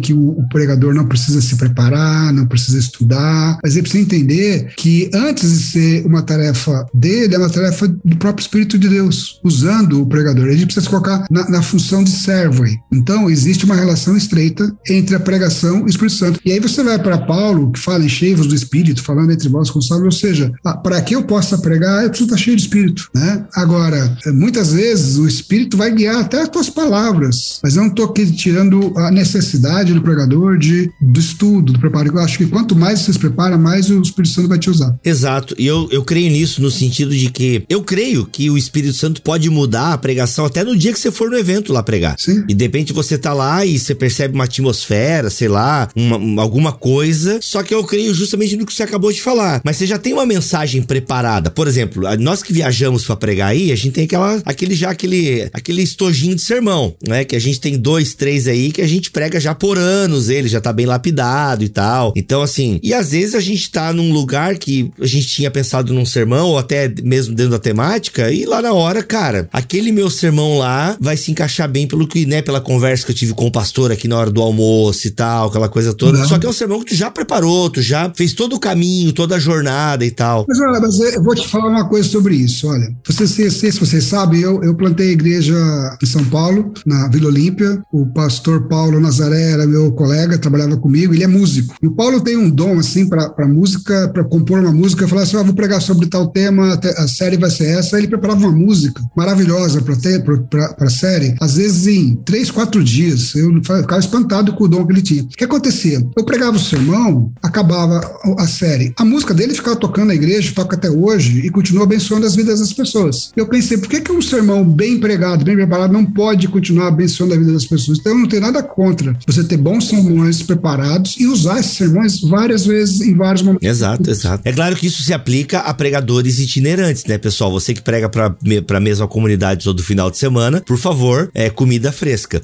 que 0.00 0.12
o, 0.12 0.30
o, 0.30 0.48
pregador 0.48 0.94
não 0.94 1.06
precisa 1.06 1.40
se 1.40 1.56
preparar, 1.56 2.32
não 2.32 2.46
precisa 2.46 2.78
estudar, 2.78 3.58
mas 3.62 3.74
ele 3.74 3.82
precisa 3.82 4.02
entender 4.02 4.74
que 4.76 5.10
antes 5.14 5.50
de 5.50 5.58
ser 5.64 6.06
uma 6.06 6.22
tarefa 6.22 6.86
dele, 6.92 7.34
é 7.34 7.38
uma 7.38 7.50
tarefa 7.50 7.88
do 7.88 8.16
próprio 8.16 8.42
Espírito 8.42 8.78
de 8.78 8.88
Deus, 8.88 9.40
usando 9.44 10.02
o 10.02 10.06
pregador. 10.06 10.48
Ele 10.48 10.64
precisa 10.64 10.84
se 10.84 10.90
colocar 10.90 11.26
na, 11.30 11.48
na 11.48 11.62
função 11.62 12.04
de 12.04 12.10
servo 12.10 12.64
aí. 12.64 12.76
Então, 12.92 13.30
existe 13.30 13.64
uma 13.64 13.74
relação 13.74 14.16
estreita 14.16 14.74
entre 14.88 15.14
a 15.14 15.20
pregação 15.20 15.80
e 15.80 15.82
o 15.84 15.88
Espírito 15.88 16.16
Santo. 16.16 16.40
E 16.44 16.52
aí 16.52 16.60
você 16.60 16.82
vai 16.82 16.98
para 16.98 17.18
Paulo, 17.18 17.72
que 17.72 17.80
fala 17.80 18.04
em 18.04 18.08
cheios 18.08 18.46
do 18.46 18.54
Espírito, 18.54 19.02
falando 19.02 19.32
entre 19.32 19.48
vós 19.48 19.70
com 19.70 19.80
salve, 19.80 20.06
ou 20.06 20.12
seja, 20.12 20.52
ah, 20.64 20.76
para 20.76 21.00
que 21.00 21.14
eu 21.14 21.22
possa 21.22 21.58
pregar, 21.58 22.02
eu 22.02 22.10
preciso 22.10 22.28
estar 22.28 22.42
cheio 22.42 22.56
de. 22.56 22.64
Espírito, 22.64 23.10
né? 23.14 23.44
Agora, 23.54 24.16
muitas 24.32 24.72
vezes 24.72 25.16
o 25.16 25.28
Espírito 25.28 25.76
vai 25.76 25.92
guiar 25.92 26.20
até 26.20 26.40
as 26.40 26.48
tuas 26.48 26.70
palavras, 26.70 27.60
mas 27.62 27.76
eu 27.76 27.82
não 27.82 27.90
estou 27.90 28.06
aqui 28.06 28.30
tirando 28.32 28.92
a 28.96 29.10
necessidade 29.10 29.33
do 29.38 30.02
pregador 30.02 30.58
de, 30.58 30.90
do 31.00 31.18
estudo, 31.18 31.72
do 31.72 31.78
preparo. 31.78 32.08
Eu 32.08 32.18
acho 32.18 32.38
que 32.38 32.46
quanto 32.46 32.76
mais 32.76 33.00
você 33.00 33.12
se 33.12 33.18
prepara, 33.18 33.56
mais 33.56 33.90
o 33.90 34.00
Espírito 34.00 34.34
Santo 34.34 34.48
vai 34.48 34.58
te 34.58 34.70
usar. 34.70 34.98
Exato, 35.04 35.54
e 35.58 35.66
eu, 35.66 35.88
eu 35.90 36.04
creio 36.04 36.30
nisso 36.30 36.60
no 36.60 36.70
sentido 36.70 37.16
de 37.16 37.30
que 37.30 37.64
eu 37.68 37.82
creio 37.82 38.26
que 38.26 38.50
o 38.50 38.58
Espírito 38.58 38.94
Santo 38.94 39.22
pode 39.22 39.48
mudar 39.50 39.92
a 39.92 39.98
pregação 39.98 40.44
até 40.44 40.62
no 40.62 40.76
dia 40.76 40.92
que 40.92 40.98
você 40.98 41.10
for 41.10 41.30
no 41.30 41.38
evento 41.38 41.72
lá 41.72 41.82
pregar. 41.82 42.16
Sim. 42.18 42.44
E 42.48 42.54
de 42.54 42.64
repente 42.64 42.92
você 42.92 43.16
tá 43.16 43.32
lá 43.32 43.64
e 43.64 43.78
você 43.78 43.94
percebe 43.94 44.34
uma 44.34 44.44
atmosfera, 44.44 45.30
sei 45.30 45.48
lá, 45.48 45.88
uma, 45.94 46.42
alguma 46.42 46.72
coisa, 46.72 47.38
só 47.40 47.62
que 47.62 47.74
eu 47.74 47.82
creio 47.84 48.14
justamente 48.14 48.56
no 48.56 48.66
que 48.66 48.74
você 48.74 48.82
acabou 48.82 49.12
de 49.12 49.22
falar. 49.22 49.60
Mas 49.64 49.76
você 49.76 49.86
já 49.86 49.98
tem 49.98 50.12
uma 50.12 50.26
mensagem 50.26 50.82
preparada. 50.82 51.50
Por 51.50 51.66
exemplo, 51.66 52.02
nós 52.18 52.42
que 52.42 52.52
viajamos 52.52 52.74
viajamos 52.74 53.04
para 53.04 53.16
pregar 53.16 53.48
aí, 53.50 53.72
a 53.72 53.76
gente 53.76 53.92
tem 53.92 54.04
aquela, 54.04 54.42
aquele 54.44 54.74
já 54.74 54.90
aquele, 54.90 55.48
aquele 55.52 55.82
estojinho 55.82 56.34
de 56.34 56.42
sermão, 56.42 56.94
né? 57.06 57.24
Que 57.24 57.36
a 57.36 57.38
gente 57.38 57.60
tem 57.60 57.78
dois, 57.78 58.14
três 58.14 58.46
aí 58.46 58.72
que 58.72 58.82
a 58.82 58.86
gente 58.86 59.10
prega 59.10 59.23
já 59.40 59.54
por 59.54 59.78
anos, 59.78 60.28
ele 60.28 60.48
já 60.48 60.60
tá 60.60 60.72
bem 60.72 60.86
lapidado 60.86 61.64
e 61.64 61.68
tal. 61.68 62.12
Então, 62.16 62.42
assim, 62.42 62.78
e 62.82 62.92
às 62.92 63.12
vezes 63.12 63.34
a 63.34 63.40
gente 63.40 63.70
tá 63.70 63.92
num 63.92 64.12
lugar 64.12 64.56
que 64.56 64.90
a 65.00 65.06
gente 65.06 65.26
tinha 65.28 65.50
pensado 65.50 65.92
num 65.92 66.04
sermão, 66.04 66.48
ou 66.48 66.58
até 66.58 66.92
mesmo 67.02 67.34
dentro 67.34 67.52
da 67.52 67.58
temática, 67.58 68.30
e 68.30 68.44
lá 68.44 68.60
na 68.60 68.72
hora, 68.72 69.02
cara, 69.02 69.48
aquele 69.52 69.92
meu 69.92 70.10
sermão 70.10 70.58
lá 70.58 70.96
vai 71.00 71.16
se 71.16 71.30
encaixar 71.30 71.68
bem 71.68 71.86
pelo 71.86 72.06
que, 72.06 72.26
né, 72.26 72.42
pela 72.42 72.60
conversa 72.60 73.04
que 73.04 73.12
eu 73.12 73.16
tive 73.16 73.34
com 73.34 73.46
o 73.46 73.52
pastor 73.52 73.90
aqui 73.90 74.08
na 74.08 74.18
hora 74.18 74.30
do 74.30 74.42
almoço 74.42 75.06
e 75.06 75.10
tal, 75.10 75.48
aquela 75.48 75.68
coisa 75.68 75.94
toda. 75.94 76.18
Não. 76.18 76.28
Só 76.28 76.38
que 76.38 76.46
é 76.46 76.48
um 76.48 76.52
sermão 76.52 76.80
que 76.80 76.86
tu 76.86 76.94
já 76.94 77.10
preparou, 77.10 77.70
tu 77.70 77.80
já 77.80 78.12
fez 78.14 78.32
todo 78.32 78.56
o 78.56 78.60
caminho, 78.60 79.12
toda 79.12 79.36
a 79.36 79.38
jornada 79.38 80.04
e 80.04 80.10
tal. 80.10 80.44
Mas, 80.48 80.60
olha, 80.60 80.80
mas 80.80 80.98
eu 81.14 81.22
vou 81.22 81.34
te 81.34 81.48
falar 81.48 81.68
uma 81.68 81.88
coisa 81.88 82.08
sobre 82.08 82.34
isso 82.34 82.64
olha, 82.66 82.94
vocês, 83.06 83.30
se, 83.30 83.50
se 83.50 83.78
vocês 83.78 84.04
sabem, 84.04 84.40
eu, 84.40 84.62
eu 84.62 84.74
plantei 84.74 85.10
a 85.10 85.12
igreja 85.12 85.54
em 86.02 86.06
São 86.06 86.24
Paulo, 86.24 86.72
na 86.86 87.08
Vila 87.08 87.28
Olímpia. 87.28 87.82
O 87.92 88.06
pastor 88.06 88.68
Paulo 88.68 89.00
Nazaré 89.14 89.52
era 89.52 89.66
meu 89.66 89.92
colega, 89.92 90.38
trabalhava 90.38 90.76
comigo, 90.76 91.14
ele 91.14 91.22
é 91.22 91.26
músico. 91.26 91.74
E 91.80 91.86
o 91.86 91.92
Paulo 91.92 92.20
tem 92.20 92.36
um 92.36 92.50
dom, 92.50 92.78
assim, 92.78 93.08
para 93.08 93.46
música, 93.46 94.08
para 94.08 94.24
compor 94.24 94.58
uma 94.58 94.72
música, 94.72 95.06
falar 95.06 95.22
assim: 95.22 95.36
ah, 95.36 95.42
vou 95.42 95.54
pregar 95.54 95.80
sobre 95.80 96.06
tal 96.06 96.28
tema, 96.28 96.78
a 96.96 97.08
série 97.08 97.36
vai 97.36 97.50
ser 97.50 97.66
essa. 97.78 97.96
Ele 97.96 98.08
preparava 98.08 98.40
uma 98.40 98.52
música 98.52 99.02
maravilhosa 99.16 99.80
para 99.80 100.76
a 100.80 100.90
série, 100.90 101.34
às 101.40 101.56
vezes 101.56 101.86
em 101.86 102.16
três, 102.24 102.50
quatro 102.50 102.82
dias. 102.82 103.34
Eu 103.34 103.54
ficava 103.62 103.98
espantado 103.98 104.52
com 104.54 104.64
o 104.64 104.68
dom 104.68 104.86
que 104.86 104.92
ele 104.92 105.02
tinha. 105.02 105.22
O 105.22 105.28
que 105.28 105.44
acontecia? 105.44 106.04
Eu 106.16 106.24
pregava 106.24 106.56
o 106.56 106.60
sermão, 106.60 107.32
acabava 107.42 108.00
a 108.38 108.46
série. 108.46 108.92
A 108.98 109.04
música 109.04 109.32
dele 109.32 109.54
ficava 109.54 109.76
tocando 109.76 110.08
na 110.08 110.14
igreja, 110.14 110.52
toca 110.54 110.76
até 110.76 110.90
hoje, 110.90 111.40
e 111.46 111.50
continua 111.50 111.84
abençoando 111.84 112.26
as 112.26 112.34
vidas 112.34 112.60
das 112.60 112.72
pessoas. 112.72 113.30
Eu 113.36 113.46
pensei, 113.46 113.78
por 113.78 113.88
que, 113.88 114.00
que 114.00 114.12
um 114.12 114.22
sermão 114.22 114.64
bem 114.64 114.98
pregado, 114.98 115.44
bem 115.44 115.56
preparado, 115.56 115.92
não 115.92 116.04
pode 116.04 116.48
continuar 116.48 116.88
abençoando 116.88 117.34
a 117.34 117.36
vida 117.36 117.52
das 117.52 117.66
pessoas? 117.66 117.98
Então, 117.98 118.12
eu 118.12 118.18
não 118.18 118.28
tenho 118.28 118.42
nada 118.42 118.62
contra 118.62 118.93
contra 118.94 119.16
você 119.26 119.42
ter 119.42 119.56
bons 119.56 119.88
sermões 119.88 120.42
preparados 120.42 121.16
e 121.18 121.26
usar 121.26 121.58
esses 121.58 121.72
sermões 121.72 122.20
várias 122.20 122.64
vezes 122.64 123.00
em 123.00 123.16
vários 123.16 123.42
momentos. 123.42 123.66
Exato, 123.66 124.08
exato. 124.08 124.42
É 124.44 124.52
claro 124.52 124.76
que 124.76 124.86
isso 124.86 125.02
se 125.02 125.12
aplica 125.12 125.58
a 125.60 125.74
pregadores 125.74 126.38
itinerantes, 126.38 127.04
né, 127.04 127.18
pessoal? 127.18 127.50
Você 127.52 127.74
que 127.74 127.82
prega 127.82 128.08
para 128.08 128.34
a 128.76 128.80
mesma 128.80 129.08
comunidade 129.08 129.64
todo 129.64 129.82
final 129.82 130.10
de 130.10 130.18
semana, 130.18 130.62
por 130.64 130.78
favor, 130.78 131.30
é 131.34 131.50
comida 131.50 131.90
fresca. 131.90 132.40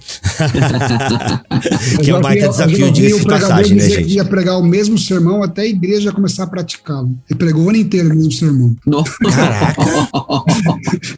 que 2.03 2.11
é 2.11 2.17
um 2.17 2.21
baita 2.21 2.49
desafio, 2.49 2.91
de 2.91 3.11
se 3.11 3.25
passagem, 3.25 3.77
né, 3.77 3.89
gente? 3.89 4.15
ia 4.15 4.25
pregar 4.25 4.59
o 4.59 4.65
mesmo 4.65 4.99
sermão 4.99 5.43
até 5.43 5.63
a 5.63 5.67
igreja 5.67 6.13
começar 6.13 6.45
a 6.45 6.47
praticá-lo. 6.47 7.17
Ele 7.29 7.39
pregou 7.39 7.65
o 7.65 7.69
ano 7.69 7.79
inteiro 7.79 8.11
o 8.11 8.17
mesmo 8.17 8.33
sermão. 8.33 8.75
Caraca! 9.31 9.83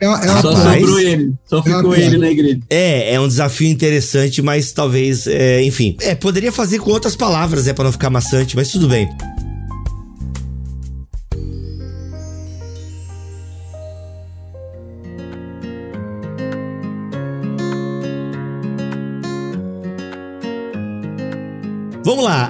é, 0.01 0.07
é 0.07 0.43
Só 0.43 0.57
sobrou 0.57 1.01
ele. 1.01 1.33
Só 1.47 1.59
é 1.59 1.63
ficou 1.63 1.95
ele 1.95 2.19
na 2.19 2.31
igreja. 2.31 2.61
É, 2.69 3.15
é 3.15 3.21
um 3.21 3.29
desafio 3.29 3.69
interessante, 3.69 4.43
mas 4.43 4.73
talvez, 4.73 5.22
é, 5.27 5.63
enfim. 5.63 5.97
É, 6.01 6.15
poderia 6.15 6.53
fazer 6.53 6.79
com 6.79 6.91
outras 6.91 7.17
palavras, 7.17 7.67
é, 7.67 7.73
para 7.73 7.85
não 7.85 7.93
ficar 7.93 8.11
maçante, 8.11 8.57
mas 8.57 8.69
tudo 8.69 8.89
bem. 8.89 9.09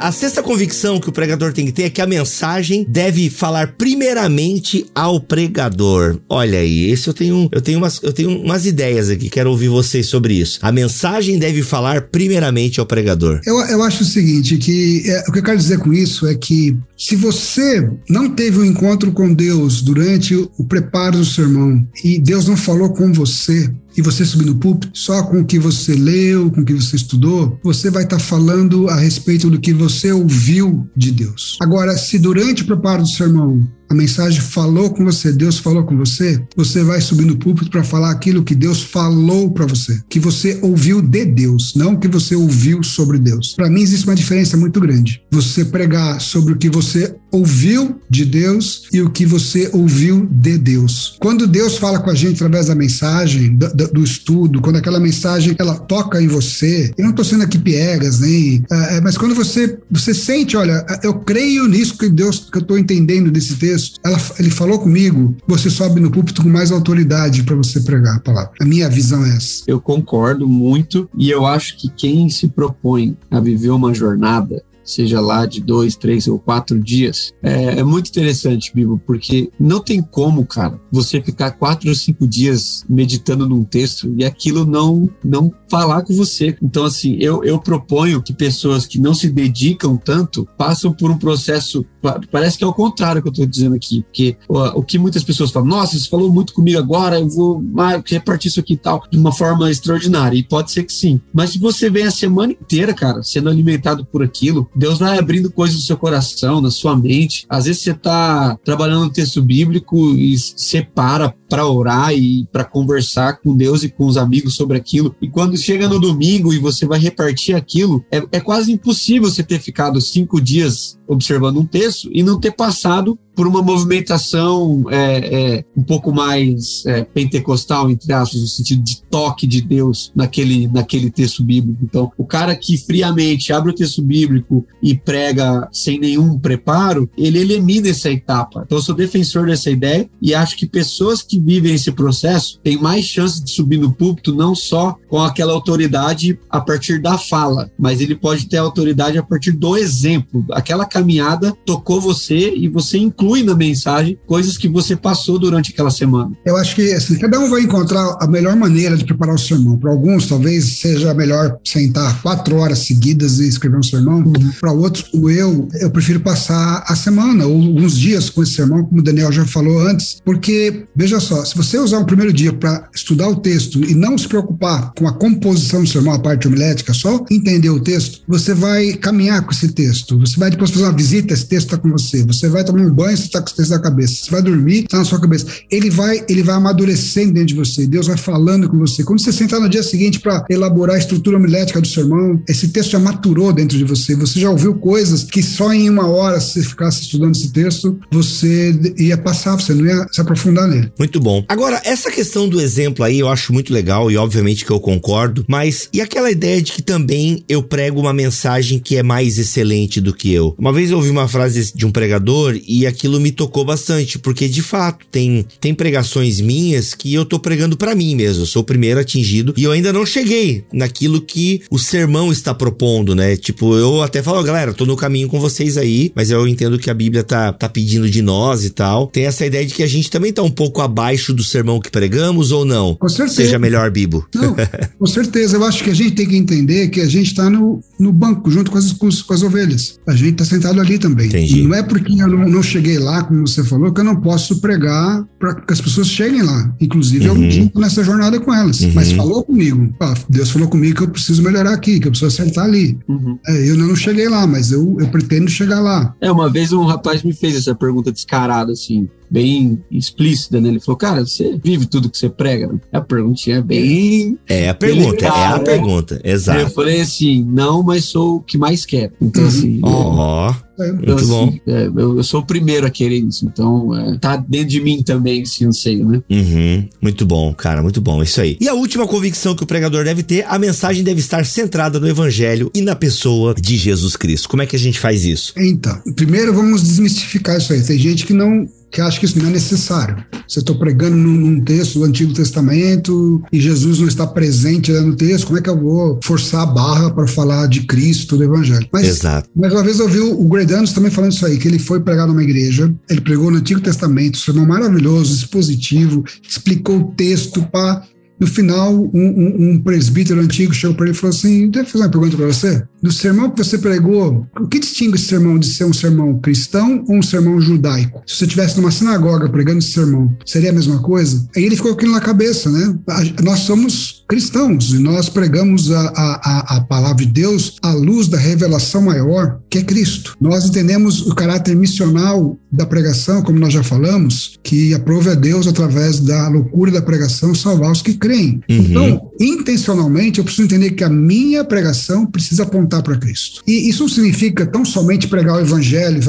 A 0.03 0.11
sexta 0.11 0.43
convicção 0.43 0.99
que 0.99 1.09
o 1.09 1.13
pregador 1.13 1.53
tem 1.53 1.65
que 1.65 1.73
ter 1.73 1.85
é 1.85 1.91
que 1.91 2.01
a 2.01 2.07
mensagem 2.07 2.85
deve 2.89 3.31
falar 3.31 3.75
primeiramente 3.79 4.85
ao 4.93 5.21
pregador. 5.21 6.19
Olha 6.29 6.59
aí, 6.59 6.91
esse 6.91 7.07
eu 7.07 7.15
tenho, 7.15 7.49
eu 7.53 7.61
tenho 7.61 7.79
umas, 7.79 8.03
eu 8.03 8.13
tenho 8.13 8.31
umas 8.43 8.67
ideias 8.67 9.09
aqui, 9.09 9.31
quero 9.31 9.51
ouvir 9.51 9.69
vocês 9.69 10.07
sobre 10.07 10.35
isso. 10.35 10.59
A 10.61 10.73
mensagem 10.73 11.39
deve 11.39 11.63
falar 11.63 12.03
primeiramente 12.03 12.81
ao 12.81 12.87
pregador. 12.87 13.41
Eu, 13.47 13.61
eu 13.67 13.83
acho 13.83 14.03
o 14.03 14.07
seguinte, 14.07 14.59
que 14.59 15.05
é, 15.07 15.25
o 15.29 15.33
que 15.33 15.39
eu 15.39 15.43
quero 15.43 15.59
dizer 15.59 15.79
com 15.79 15.93
isso 15.93 16.27
é 16.27 16.35
que 16.35 16.77
se 16.99 17.15
você 17.15 17.89
não 18.09 18.29
teve 18.29 18.59
um 18.59 18.65
encontro 18.65 19.13
com 19.13 19.33
Deus 19.33 19.83
durante 19.83 20.35
o 20.35 20.65
preparo 20.65 21.19
do 21.19 21.25
sermão 21.25 21.87
e 22.03 22.19
Deus 22.19 22.49
não 22.49 22.57
falou 22.57 22.93
com 22.93 23.13
você, 23.13 23.71
e 23.97 24.03
você 24.03 24.25
subir 24.25 24.47
no 24.47 24.57
púlpito 24.57 24.91
só 24.95 25.23
com 25.23 25.41
o 25.41 25.45
que 25.45 25.59
você 25.59 25.95
leu, 25.95 26.51
com 26.51 26.61
o 26.61 26.65
que 26.65 26.75
você 26.75 26.97
estudou, 26.97 27.59
você 27.63 27.91
vai 27.91 28.05
estar 28.05 28.17
tá 28.17 28.23
falando 28.23 28.89
a 28.89 28.97
respeito 28.97 29.51
do 29.51 29.61
que 29.61 29.73
você 29.73 30.13
ouviu 30.13 30.89
de 30.97 31.11
Deus. 31.11 31.57
Agora, 31.61 31.97
se 31.97 32.19
durante 32.19 32.63
o 32.63 32.67
preparo 32.67 33.03
do 33.03 33.09
sermão 33.09 33.61
a 33.93 33.95
mensagem 33.95 34.41
falou 34.41 34.89
com 34.89 35.05
você, 35.05 35.31
Deus 35.31 35.59
falou 35.59 35.85
com 35.85 35.95
você, 35.97 36.43
você 36.57 36.83
vai 36.83 36.99
subir 37.03 37.27
no 37.27 37.37
púlpito 37.37 37.71
para 37.71 37.85
falar 37.85 38.11
aquilo 38.11 38.43
que 38.43 38.55
Deus 38.55 38.83
falou 38.83 39.51
para 39.51 39.67
você, 39.67 40.01
que 40.09 40.19
você 40.19 40.59
ouviu 40.63 41.03
de 41.03 41.27
Deus, 41.27 41.75
não 41.77 41.95
que 41.95 42.09
você 42.09 42.35
ouviu 42.35 42.83
sobre 42.83 43.19
Deus. 43.19 43.53
Para 43.55 43.69
mim 43.69 43.83
existe 43.83 44.07
uma 44.07 44.15
diferença 44.15 44.57
muito 44.57 44.81
grande. 44.81 45.23
Você 45.31 45.67
pregar 45.67 46.23
sobre 46.23 46.55
o 46.55 46.57
que 46.57 46.71
você 46.71 47.15
ouviu 47.31 48.01
de 48.09 48.25
Deus 48.25 48.85
e 48.93 49.01
o 49.01 49.11
que 49.11 49.27
você 49.27 49.69
ouviu 49.73 50.27
de 50.31 50.59
Deus. 50.59 51.17
Quando 51.19 51.47
Deus 51.47 51.79
fala 51.79 51.99
com 51.99 52.11
a 52.11 52.15
gente 52.15 52.37
através 52.37 52.67
da 52.67 52.75
mensagem, 52.75 53.57
do, 53.57 53.69
do 53.89 54.05
estudo, 54.05 54.61
quando 54.61 54.77
aquela 54.77 55.01
mensagem 55.01 55.55
ela 55.59 55.75
toca 55.75 56.21
em 56.21 56.29
você, 56.29 56.93
eu 56.97 57.05
não 57.05 57.11
estou 57.11 57.25
sendo 57.25 57.45
aqui 57.45 57.59
piegas, 57.59 58.21
nem, 58.21 58.65
é, 58.71 59.01
mas 59.01 59.17
quando 59.17 59.35
você 59.35 59.79
você 59.91 60.15
sente, 60.15 60.57
olha, 60.57 60.85
eu 61.03 61.15
creio 61.15 61.67
nisso 61.67 61.97
que 61.97 62.09
Deus 62.09 62.49
que 62.51 62.59
eu 62.59 62.63
estou 62.63 62.79
entendendo 62.79 63.31
desse 63.31 63.57
texto 63.57 63.82
ela, 64.05 64.19
ele 64.39 64.51
falou 64.51 64.79
comigo, 64.79 65.35
você 65.47 65.71
sobe 65.71 66.01
no 66.01 66.11
púlpito 66.11 66.43
com 66.43 66.49
mais 66.49 66.71
autoridade 66.71 67.43
para 67.43 67.57
você 67.57 67.81
pregar 67.81 68.17
a 68.17 68.21
palavra. 68.21 68.53
A 68.61 68.65
minha 68.65 68.89
visão 68.89 69.25
é 69.25 69.37
essa. 69.37 69.63
Eu 69.67 69.81
concordo 69.81 70.49
muito 70.49 71.09
e 71.17 71.31
eu 71.31 71.47
acho 71.47 71.77
que 71.77 71.89
quem 71.89 72.29
se 72.29 72.49
propõe 72.49 73.17
a 73.31 73.41
viver 73.41 73.71
uma 73.71 73.95
jornada 73.95 74.63
seja 74.85 75.21
lá 75.21 75.47
de 75.47 75.61
dois, 75.61 75.97
três 75.97 76.27
ou 76.27 76.39
quatro 76.39 76.79
dias. 76.79 77.33
É, 77.43 77.79
é, 77.79 77.83
muito 77.83 78.09
interessante, 78.09 78.73
Bibo, 78.75 79.01
porque 79.07 79.51
não 79.59 79.81
tem 79.81 80.03
como, 80.03 80.45
cara, 80.47 80.81
você 80.91 81.21
ficar 81.21 81.53
quatro 81.53 81.89
ou 81.89 81.95
cinco 81.95 82.27
dias 82.27 82.85
meditando 82.89 83.49
num 83.49 83.65
texto 83.65 84.13
e 84.17 84.25
aquilo 84.25 84.65
não 84.65 85.09
não 85.25 85.53
falar 85.69 86.03
com 86.03 86.15
você. 86.15 86.57
Então, 86.63 86.85
assim, 86.85 87.17
eu, 87.19 87.43
eu 87.45 87.59
proponho 87.59 88.23
que 88.23 88.33
pessoas 88.33 88.87
que 88.87 89.01
não 89.01 89.15
se 89.15 89.31
dedicam 89.31 89.97
tanto 89.97 90.47
passam 90.59 90.93
por 90.93 91.11
um 91.11 91.17
processo. 91.17 91.85
Parece 92.31 92.59
que 92.59 92.65
é 92.65 92.67
o 92.67 92.75
contrário 92.75 93.23
que 93.23 93.29
eu 93.29 93.33
estou 93.33 93.47
dizendo 93.47 93.75
aqui, 93.75 94.03
porque 94.03 94.37
o, 94.49 94.83
que 94.83 94.99
muitas 94.99 95.25
pessoas 95.25 95.51
falam, 95.51 95.69
nossa, 95.69 95.99
você 95.99 96.09
falou 96.09 96.31
muito 96.31 96.53
comigo 96.53 96.79
agora, 96.79 97.19
eu 97.19 97.29
vou 97.29 97.65
ah, 97.79 98.03
repartir 98.05 98.51
isso 98.51 98.61
aqui 98.61 98.75
e 98.75 98.77
tal, 98.77 99.03
de 99.11 99.17
uma 99.17 99.33
forma 99.33 99.71
extraordinária. 99.71 100.37
E 100.37 100.43
pode 100.43 100.71
ser 100.71 100.85
que 100.85 100.93
sim. 100.93 101.21
Mas 101.33 101.51
se 101.51 101.59
você 101.59 101.89
vem 101.89 102.05
a 102.05 102.11
semana 102.11 102.53
inteira, 102.53 102.93
cara, 102.93 103.23
sendo 103.23 103.49
alimentado 103.49 104.05
por 104.05 104.23
aquilo, 104.23 104.69
Deus 104.75 104.99
vai 104.99 105.19
abrindo 105.19 105.51
coisas 105.51 105.77
no 105.77 105.83
seu 105.83 105.97
coração, 105.97 106.61
na 106.61 106.71
sua 106.71 106.97
mente. 106.97 107.47
Às 107.49 107.67
vezes 107.67 107.83
você 107.83 107.91
está 107.91 108.57
trabalhando 108.65 109.05
no 109.05 109.13
texto 109.13 109.43
bíblico 109.43 110.15
e 110.15 110.37
separa 110.39 111.35
para 111.49 111.67
orar 111.67 112.15
e 112.15 112.47
para 112.51 112.65
conversar 112.65 113.39
com 113.41 113.55
Deus 113.55 113.83
e 113.83 113.91
com 113.91 114.07
os 114.07 114.17
amigos 114.17 114.55
sobre 114.55 114.79
aquilo. 114.79 115.15
E 115.21 115.29
quando 115.29 115.57
chega 115.57 115.89
no 115.89 116.01
domingo 116.01 116.53
e 116.53 116.59
você 116.59 116.87
vai 116.87 116.99
repartir 116.99 117.55
aquilo, 117.55 118.03
é, 118.11 118.23
é 118.33 118.41
quase 118.41 118.73
impossível 118.73 119.31
você 119.31 119.43
ter 119.43 119.61
ficado 119.61 120.01
cinco 120.01 120.41
dias 120.41 120.99
observando 121.13 121.59
um 121.59 121.67
texto 121.67 122.09
e 122.13 122.23
não 122.23 122.41
ter 122.41 122.53
passado 122.53 123.19
por 123.35 123.47
uma 123.47 123.63
movimentação 123.63 124.85
é, 124.91 125.57
é, 125.57 125.65
um 125.77 125.83
pouco 125.83 126.13
mais 126.13 126.85
é, 126.87 127.03
pentecostal, 127.03 127.91
entre 127.91 128.13
aspas, 128.13 128.41
no 128.41 128.47
sentido 128.47 128.83
de 128.83 129.03
toque 129.11 129.47
de 129.47 129.61
Deus 129.61 130.13
naquele, 130.15 130.69
naquele 130.69 131.11
texto 131.11 131.43
bíblico. 131.43 131.79
Então, 131.83 132.13
o 132.17 132.27
cara 132.27 132.55
que 132.55 132.77
friamente 132.77 133.53
abre 133.53 133.71
o 133.71 133.75
texto 133.75 134.03
bíblico 134.03 134.67
e 134.83 134.95
prega 134.95 135.69
sem 135.73 135.99
nenhum 135.99 136.39
preparo, 136.39 137.09
ele 137.17 137.39
elimina 137.39 137.89
essa 137.89 138.11
etapa. 138.11 138.63
Então, 138.67 138.79
eu 138.79 138.83
sou 138.83 138.95
defensor 138.95 139.47
dessa 139.47 139.71
ideia 139.71 140.09
e 140.21 140.35
acho 140.35 140.57
que 140.57 140.67
pessoas 140.67 141.23
que 141.23 141.39
vivem 141.39 141.75
esse 141.75 141.93
processo 141.93 142.61
têm 142.63 142.77
mais 142.77 143.05
chance 143.05 143.43
de 143.43 143.51
subir 143.51 143.79
no 143.79 143.93
púlpito, 143.93 144.35
não 144.35 144.55
só 144.55 144.97
com 145.09 145.21
aquela 145.21 145.53
autoridade 145.53 146.39
a 146.51 146.61
partir 146.61 147.01
da 147.01 147.17
fala, 147.17 147.71
mas 147.79 148.01
ele 148.01 148.15
pode 148.15 148.47
ter 148.47 148.59
autoridade 148.59 149.19
a 149.19 149.23
partir 149.23 149.53
do 149.53 149.77
exemplo. 149.77 150.45
Aquela 150.51 150.85
caminhada 151.03 151.53
tocou 151.67 152.01
você 152.01 152.55
e 152.55 152.69
você 152.69 152.97
inclui 152.97 153.43
na 153.43 153.55
mensagem 153.55 154.17
coisas 154.27 154.57
que 154.57 154.69
você 154.69 154.95
passou 154.95 155.39
durante 155.39 155.73
aquela 155.73 155.91
semana. 155.91 156.31
Eu 156.45 156.57
acho 156.57 156.77
que 156.77 156.93
assim, 156.93 157.19
cada 157.19 157.39
um 157.41 157.51
vai 157.51 157.63
encontrar 157.63 158.17
a 158.21 158.27
melhor 158.27 158.55
maneira 158.55 158.97
de 158.97 159.05
preparar 159.05 159.35
o 159.35 159.39
sermão. 159.39 159.77
Para 159.77 159.91
alguns, 159.91 160.27
talvez 160.27 160.81
seja 160.81 161.13
melhor 161.13 161.59
sentar 161.65 162.23
quatro 162.23 162.57
horas 162.57 162.81
seguidas 162.81 163.41
e 163.41 163.49
escrever 163.49 163.79
um 163.79 163.83
sermão. 163.83 164.19
Uhum. 164.19 164.53
Para 164.61 164.73
outros, 164.73 165.07
o 165.13 165.29
eu, 165.29 165.69
eu 165.81 165.91
prefiro 165.91 166.21
passar 166.21 166.85
a 166.87 166.95
semana 166.95 167.47
ou 167.47 167.61
alguns 167.61 167.99
dias 167.99 168.31
com 168.31 168.43
esse 168.43 168.53
sermão, 168.53 168.85
como 168.85 169.01
o 169.01 169.05
Daniel 169.05 169.33
já 169.33 169.45
falou 169.45 169.81
antes, 169.81 170.19
porque, 170.25 170.87
veja 170.95 171.19
só, 171.19 171.45
se 171.45 171.57
você 171.57 171.79
usar 171.79 171.99
o 171.99 172.07
primeiro 172.07 172.33
dia 172.33 172.53
para 172.53 172.89
estudar 172.95 173.29
o 173.29 173.37
texto 173.37 173.83
e 173.85 173.95
não 173.95 174.17
se 174.17 174.29
preocupar 174.29 174.93
com 174.97 175.09
a 175.09 175.13
composição 175.13 175.83
do 175.83 175.89
sermão, 175.89 176.15
a 176.15 176.19
parte 176.19 176.47
homilética, 176.47 176.95
só 176.95 177.25
entender 177.31 177.71
o 177.71 177.81
texto, 177.81 178.21
você 178.29 178.55
vai 178.55 178.93
caminhar 178.95 179.43
com 179.43 179.51
esse 179.51 179.69
texto. 179.73 180.19
Você 180.19 180.39
vai 180.39 180.51
depois 180.51 180.71
fazer 180.71 180.82
uma 180.83 180.93
visita, 180.93 181.35
esse 181.35 181.47
texto 181.47 181.67
está 181.67 181.79
com 181.79 181.91
você. 181.91 182.25
Você 182.25 182.49
vai 182.49 182.65
tomar 182.65 182.83
um 182.83 182.91
banho 182.91 183.17
você 183.17 183.25
está 183.25 183.41
com 183.41 183.51
o 183.51 183.55
texto 183.55 183.71
na 183.71 183.79
cabeça. 183.79 184.25
Você 184.25 184.31
vai 184.31 184.43
dormir, 184.43 184.85
está 184.85 184.99
na 184.99 185.05
sua 185.05 185.21
cabeça. 185.21 185.47
Ele 185.71 185.91
vai, 185.91 186.25
ele 186.29 186.43
vai 186.43 186.57
amadurecendo 186.57 187.33
dentro 187.33 187.49
de 187.49 187.55
você. 187.55 187.87
Deus 187.87 188.07
vai 188.07 188.17
falando 188.17 188.69
com 188.69 188.79
você. 188.79 189.05
Quando 189.05 189.21
você 189.21 189.33
sentar 189.33 189.61
no 189.61 189.69
dia 189.69 189.83
seguinte 189.83 190.21
para 190.21 190.45
elaborar 190.51 190.97
a 190.97 190.99
estrutura 190.99 191.37
homilética 191.37 191.81
do 191.81 191.87
sermão, 191.87 192.43
esse 192.49 192.69
texto 192.69 192.93
já 192.93 192.99
maturou 192.99 193.53
dentro 193.53 193.77
de 193.77 193.85
você. 193.85 194.15
Você 194.17 194.41
já 194.41 194.51
ouviu 194.51 194.75
coisas 194.75 195.25
que 195.25 195.43
só 195.43 195.73
em 195.73 195.89
uma 195.89 196.07
hora, 196.09 196.41
se 196.41 196.55
você 196.55 196.69
ficasse 196.69 197.03
estudando 197.03 197.35
esse 197.35 197.53
texto, 197.53 197.99
você 198.11 198.79
ia 198.99 199.17
passar, 199.17 199.57
você 199.57 199.75
não 199.75 199.87
ia 199.87 200.07
se 200.11 200.21
aprofundar 200.21 200.69
nele. 200.69 200.93
Muito 200.99 201.21
bom. 201.21 201.45
Agora, 201.49 201.81
essa 201.85 202.11
questão 202.11 202.49
do 202.49 202.61
exemplo 202.61 203.05
aí 203.05 203.19
eu 203.19 203.29
acho 203.29 203.53
muito 203.53 203.73
legal 203.73 204.11
e 204.11 204.17
obviamente 204.17 204.65
que 204.65 204.71
eu 204.71 204.81
concordo, 204.81 205.45
mas 205.49 205.89
e 205.93 206.01
aquela 206.01 206.31
ideia 206.31 206.61
de 206.63 206.73
que 206.73 206.83
também 206.83 207.45
eu 207.49 207.63
prego 207.63 208.01
uma 208.01 208.13
mensagem 208.13 208.79
que 208.79 208.97
é 208.97 209.03
mais 209.03 209.39
excelente 209.39 210.01
do 210.01 210.13
que 210.13 210.33
eu? 210.33 210.55
Uma 210.59 210.72
vez 210.73 210.91
eu 210.91 210.97
ouvi 210.97 211.11
uma 211.11 211.29
frase 211.29 211.73
de 211.75 211.85
um 211.85 211.91
pregador 211.91 212.59
e 212.67 212.87
aqui 212.87 213.03
aquilo 213.03 213.19
me 213.19 213.33
tocou 213.33 213.65
bastante, 213.65 214.17
porque 214.17 214.49
de 214.49 214.63
fato 214.63 215.05
tem, 215.11 215.45
tem 215.61 215.75
pregações 215.75 216.41
minhas 216.41 216.95
que 216.95 217.13
eu 217.13 217.25
tô 217.25 217.41
pregando 217.41 217.77
para 217.77 217.97
mim 217.97 218.15
mesmo. 218.15 218.43
Eu 218.43 218.47
sou 218.47 218.63
o 218.63 218.65
primeiro 218.65 219.01
atingido 219.01 219.53
e 219.57 219.65
eu 219.65 219.73
ainda 219.73 219.93
não 219.93 220.07
cheguei 220.07 220.65
naquilo 220.73 221.21
que 221.21 221.63
o 221.69 221.81
sermão 221.81 222.31
está 222.31 222.55
propondo, 222.55 223.13
né? 223.13 223.37
Tipo, 223.37 223.75
eu 223.77 224.01
até 224.01 224.23
falo, 224.23 224.41
galera, 224.45 224.73
tô 224.73 224.87
no 224.87 224.97
caminho 224.97 225.29
com 225.29 225.41
vocês 225.41 225.77
aí, 225.77 226.13
mas 226.15 226.31
eu 226.31 226.47
entendo 226.47 226.79
que 226.79 226.89
a 226.89 226.95
Bíblia 226.95 227.25
tá, 227.25 227.53
tá 227.53 227.69
pedindo 227.69 228.09
de 228.09 228.23
nós 228.23 228.65
e 228.65 228.71
tal. 228.71 229.09
Tem 229.09 229.27
essa 229.27 229.45
ideia 229.45 229.67
de 229.67 229.75
que 229.75 229.83
a 229.83 229.89
gente 229.89 230.09
também 230.09 230.33
tá 230.33 230.43
um 230.43 230.51
pouco 230.51 230.81
abaixo 230.81 231.35
do 231.35 231.43
sermão 231.43 231.81
que 231.81 231.91
pregamos 231.91 232.53
ou 232.53 232.65
não? 232.65 232.95
Com 232.95 233.09
certeza. 233.09 233.43
Seja 233.43 233.59
melhor, 233.59 233.91
Bibo. 233.91 234.25
Não, 234.33 234.55
com 234.97 235.07
certeza. 235.07 235.57
Eu 235.57 235.65
acho 235.65 235.83
que 235.83 235.91
a 235.91 235.95
gente 235.95 236.13
tem 236.13 236.29
que 236.29 236.37
entender 236.37 236.89
que 236.89 237.01
a 237.01 237.09
gente 237.09 237.35
tá 237.35 237.51
no, 237.51 237.83
no 237.99 238.13
banco 238.13 238.49
junto 238.49 238.71
com 238.71 238.79
as, 238.79 238.93
com 238.93 239.35
as 239.35 239.43
ovelhas. 239.43 239.99
A 240.07 240.15
gente 240.15 240.37
tá 240.37 240.45
sendo 240.45 240.62
sentado 240.63 240.81
ali 240.81 240.99
também. 240.99 241.27
Entendi. 241.27 241.63
Não 241.63 241.75
é 241.75 241.83
porque 241.83 242.13
eu 242.13 242.29
não, 242.29 242.49
não 242.49 242.63
cheguei 242.63 242.99
lá, 242.99 243.23
como 243.25 243.47
você 243.47 243.65
falou, 243.65 243.93
que 243.93 244.01
eu 244.01 244.05
não 244.05 244.17
posso 244.17 244.61
pregar 244.61 245.25
para 245.39 245.55
que 245.55 245.73
as 245.73 245.81
pessoas 245.81 246.09
cheguem 246.09 246.43
lá. 246.43 246.73
Inclusive, 246.81 247.29
Uhum. 247.29 247.45
eu 247.45 247.51
junto 247.51 247.81
nessa 247.81 248.03
jornada 248.05 248.39
com 248.41 248.53
elas. 248.55 248.81
Uhum. 248.81 248.93
Mas 248.95 249.13
falou 249.13 249.43
comigo. 249.45 249.93
Ah, 250.01 250.15
Deus 250.29 250.51
falou 250.51 250.69
comigo 250.69 250.97
que 250.99 251.03
eu 251.05 251.09
preciso 251.11 251.43
melhorar 251.43 251.73
aqui, 251.73 251.99
que 252.01 252.07
eu 252.07 252.13
preciso 252.13 252.29
acertar 252.29 252.65
ali. 252.65 252.99
Uhum. 253.09 253.39
É, 253.47 253.71
eu 253.71 253.77
não 253.77 253.95
cheguei 253.97 254.29
lá, 254.29 254.47
mas 254.47 254.73
eu, 254.73 254.97
eu 255.01 255.09
pretendo 255.09 255.51
chegar 255.51 255.81
lá. 255.81 256.15
É, 256.21 256.31
uma 256.31 256.49
vez 256.49 256.73
um 256.73 256.85
rapaz 256.85 257.23
me 257.23 257.33
fez 257.33 257.57
essa 257.57 257.75
pergunta 257.75 258.13
descarada, 258.13 258.73
assim, 258.73 259.09
bem 259.33 259.79
explícita, 259.91 260.61
né? 260.61 260.69
Ele 260.69 260.81
falou, 260.81 260.97
cara, 260.99 261.25
você 261.25 261.59
vive 261.65 261.87
tudo 261.87 262.11
que 262.11 262.19
você 262.19 262.29
prega? 262.29 262.71
A 262.93 263.01
perguntinha 263.01 263.57
é 263.57 263.63
bem. 263.63 264.39
É 264.47 264.69
a 264.69 264.75
pergunta, 264.75 265.25
é 265.25 265.29
a 265.29 265.59
né? 265.59 265.65
pergunta. 265.65 266.15
Aí 266.23 266.31
eu 266.31 266.35
Exato. 266.35 266.71
falei 266.75 267.01
assim, 267.01 267.43
não, 267.49 267.83
mas 267.83 268.05
sou 268.05 268.37
o 268.37 268.41
que 268.43 268.59
mais 268.59 268.85
quero. 268.85 269.13
Então, 269.21 269.43
Uhum. 269.43 269.49
assim. 269.49 269.81
Ó, 269.83 270.55
É, 270.81 270.89
então, 270.89 270.97
muito 271.15 271.27
bom. 271.29 271.49
assim, 271.49 271.61
é, 271.67 271.87
eu, 271.87 272.17
eu 272.17 272.23
sou 272.25 272.41
o 272.41 272.47
primeiro 272.47 272.87
a 272.87 272.91
querer 272.91 273.19
isso. 273.21 273.45
Então, 273.47 273.97
é, 273.97 274.19
tá 274.19 274.37
dentro 274.37 274.69
de 274.69 274.81
mim 274.81 275.03
também 275.03 275.43
esse 275.43 275.65
anseio, 275.65 276.07
né? 276.09 276.23
Uhum, 276.31 276.89
muito 277.01 277.25
bom, 277.25 277.55
cara, 277.55 277.83
muito 277.83 278.01
bom, 278.01 278.23
isso 278.23 278.41
aí. 278.41 278.57
E 278.61 278.69
a 278.69 278.75
última 278.75 279.07
convicção 279.07 279.55
que 279.55 279.63
o 279.63 279.67
pregador 279.67 280.05
deve 280.05 280.23
ter, 280.23 280.45
a 280.49 280.59
mensagem 280.59 281.03
deve 281.05 281.21
estar 281.21 281.45
centrada 281.47 281.99
no 282.01 282.09
evangelho 282.09 282.71
e 282.75 282.81
na 282.83 282.95
pessoa 282.97 283.55
de 283.55 283.77
Jesus 283.77 284.17
Cristo. 284.17 284.49
Como 284.49 284.63
é 284.63 284.67
que 284.67 284.77
a 284.77 284.79
gente 284.79 284.99
faz 284.99 285.25
isso? 285.25 285.53
Então, 285.57 285.99
primeiro 286.17 286.53
vamos 286.53 286.83
desmistificar 286.83 287.57
isso 287.59 287.73
aí. 287.73 287.83
Tem 287.83 287.99
gente 287.99 288.27
que 288.27 288.33
não 288.33 288.67
que 288.93 289.01
acha 289.01 289.19
que 289.19 289.25
isso 289.25 289.39
não 289.39 289.49
é 289.49 289.51
necessário. 289.51 290.23
Se 290.47 290.59
eu 290.59 290.61
estou 290.61 290.77
pregando 290.77 291.17
num, 291.17 291.33
num 291.33 291.61
texto 291.61 291.99
do 291.99 292.05
Antigo 292.05 292.35
Testamento 292.35 293.43
e 293.51 293.59
Jesus 293.59 293.99
não 293.99 294.07
está 294.07 294.27
presente 294.27 294.93
no 294.93 295.17
texto, 295.17 295.47
como 295.47 295.59
é 295.59 295.63
que 295.63 295.71
eu 295.71 295.81
vou 295.81 296.21
forçar 296.23 296.63
a 296.63 296.67
barra 296.67 297.11
para 297.11 297.27
falar 297.27 297.67
de 297.69 297.87
Cristo, 297.87 298.37
do 298.37 298.45
Evangelho? 298.45 298.87
Mas, 298.93 299.09
Exato. 299.09 299.49
mas 299.57 299.73
uma 299.73 299.83
vez 299.83 299.99
eu 299.99 300.05
ouvi 300.05 300.21
o 300.21 300.45
Greg 300.45 300.67
Danos 300.67 300.93
também 300.93 301.11
falando 301.11 301.33
isso 301.33 301.47
aí, 301.47 301.57
que 301.57 301.67
ele 301.67 301.79
foi 301.79 302.01
pregar 302.01 302.27
numa 302.27 302.43
igreja, 302.43 302.93
ele 303.09 303.23
pregou 303.23 303.51
no 303.51 303.57
Antigo 303.57 303.81
Testamento, 303.81 304.37
sermão 304.37 304.67
maravilhoso, 304.67 305.35
expositivo, 305.35 306.23
explicou 306.47 306.99
o 306.99 307.15
texto 307.15 307.63
para 307.73 308.03
no 308.41 308.47
final, 308.47 308.93
um, 308.93 309.09
um- 309.15 309.71
um 309.71 309.79
presbítero 309.83 310.41
antigo 310.41 310.75
chegou 310.75 310.97
para 310.97 311.07
ele 311.07 311.15
e 311.17 311.19
falou 311.19 311.35
assim: 311.35 311.71
eu 311.75 311.85
fazer 311.87 312.05
uma 312.05 312.11
pergunta 312.11 312.37
para 312.37 312.47
você. 312.47 312.83
No 313.03 313.11
sermão 313.13 313.51
que 313.51 313.63
você 313.65 313.79
pregou, 313.79 314.47
o 314.61 314.67
que 314.69 314.79
distingue 314.79 315.17
esse 315.17 315.27
sermão 315.27 315.59
de 315.59 315.67
ser 315.67 315.85
um 315.85 315.93
sermão 315.93 316.39
cristão 316.41 317.05
ou 317.09 317.17
um 317.17 317.23
sermão 317.23 317.61
judaico? 317.61 318.23
Se 318.27 318.37
você 318.37 318.45
estivesse 318.45 318.77
numa 318.77 318.91
sinagoga 318.91 319.49
pregando 319.49 319.79
esse 319.79 319.93
sermão, 319.93 320.33
seria 320.47 320.71
a 320.71 320.73
mesma 320.73 321.01
coisa? 321.01 321.47
Aí 321.57 321.65
ele 321.65 321.77
ficou 321.77 321.93
aquilo 321.93 322.13
na 322.13 322.21
cabeça, 322.21 322.71
né? 322.71 322.97
Nós 323.43 323.61
somos 323.61 324.22
cristãos 324.33 324.95
e 324.95 324.99
nós 324.99 325.29
pregamos 325.29 325.91
a, 325.91 326.01
a, 326.17 326.77
a, 326.77 326.81
palavra 326.81 327.23
de 327.23 327.31
Deus 327.31 327.77
à 327.83 327.93
luz 327.93 328.29
da 328.29 328.39
revelação 328.39 329.03
maior, 329.03 329.61
que 329.69 329.77
é 329.77 329.83
Cristo. 329.83 330.35
Nós 330.41 330.65
entendemos 330.65 331.21
o 331.27 331.35
caráter 331.35 331.77
missional 331.77 332.57
da 332.73 332.87
pregação, 332.87 333.43
como 333.43 333.59
nós 333.59 333.75
já 333.75 333.83
falamos, 333.83 334.59
que 334.63 334.95
aprove 334.95 335.29
a 335.29 335.35
Deus 335.35 335.67
através 335.67 336.19
da 336.19 336.49
loucura 336.49 336.91
da 336.91 337.03
pregação 337.03 337.55
salvar 337.55 337.93
os 337.93 338.01
que 338.01 338.15
creem. 338.15 338.63
Uhum. 338.71 338.77
Então, 338.79 339.32
intencionalmente, 339.43 340.39
eu 340.39 340.45
preciso 340.45 340.65
entender 340.65 340.93
que 340.93 341.05
a 341.05 341.09
minha 341.09 341.65
pregação 341.65 342.27
precisa 342.27 342.63
apontar 342.63 343.03
para 343.03 343.17
Cristo. 343.17 343.63
E 343.67 343.89
isso 343.89 344.03
não 344.03 344.09
significa 344.09 344.67
tão 344.67 344.85
somente 344.85 345.27
pregar 345.27 345.57
o 345.57 345.61
evangelho, 345.61 346.21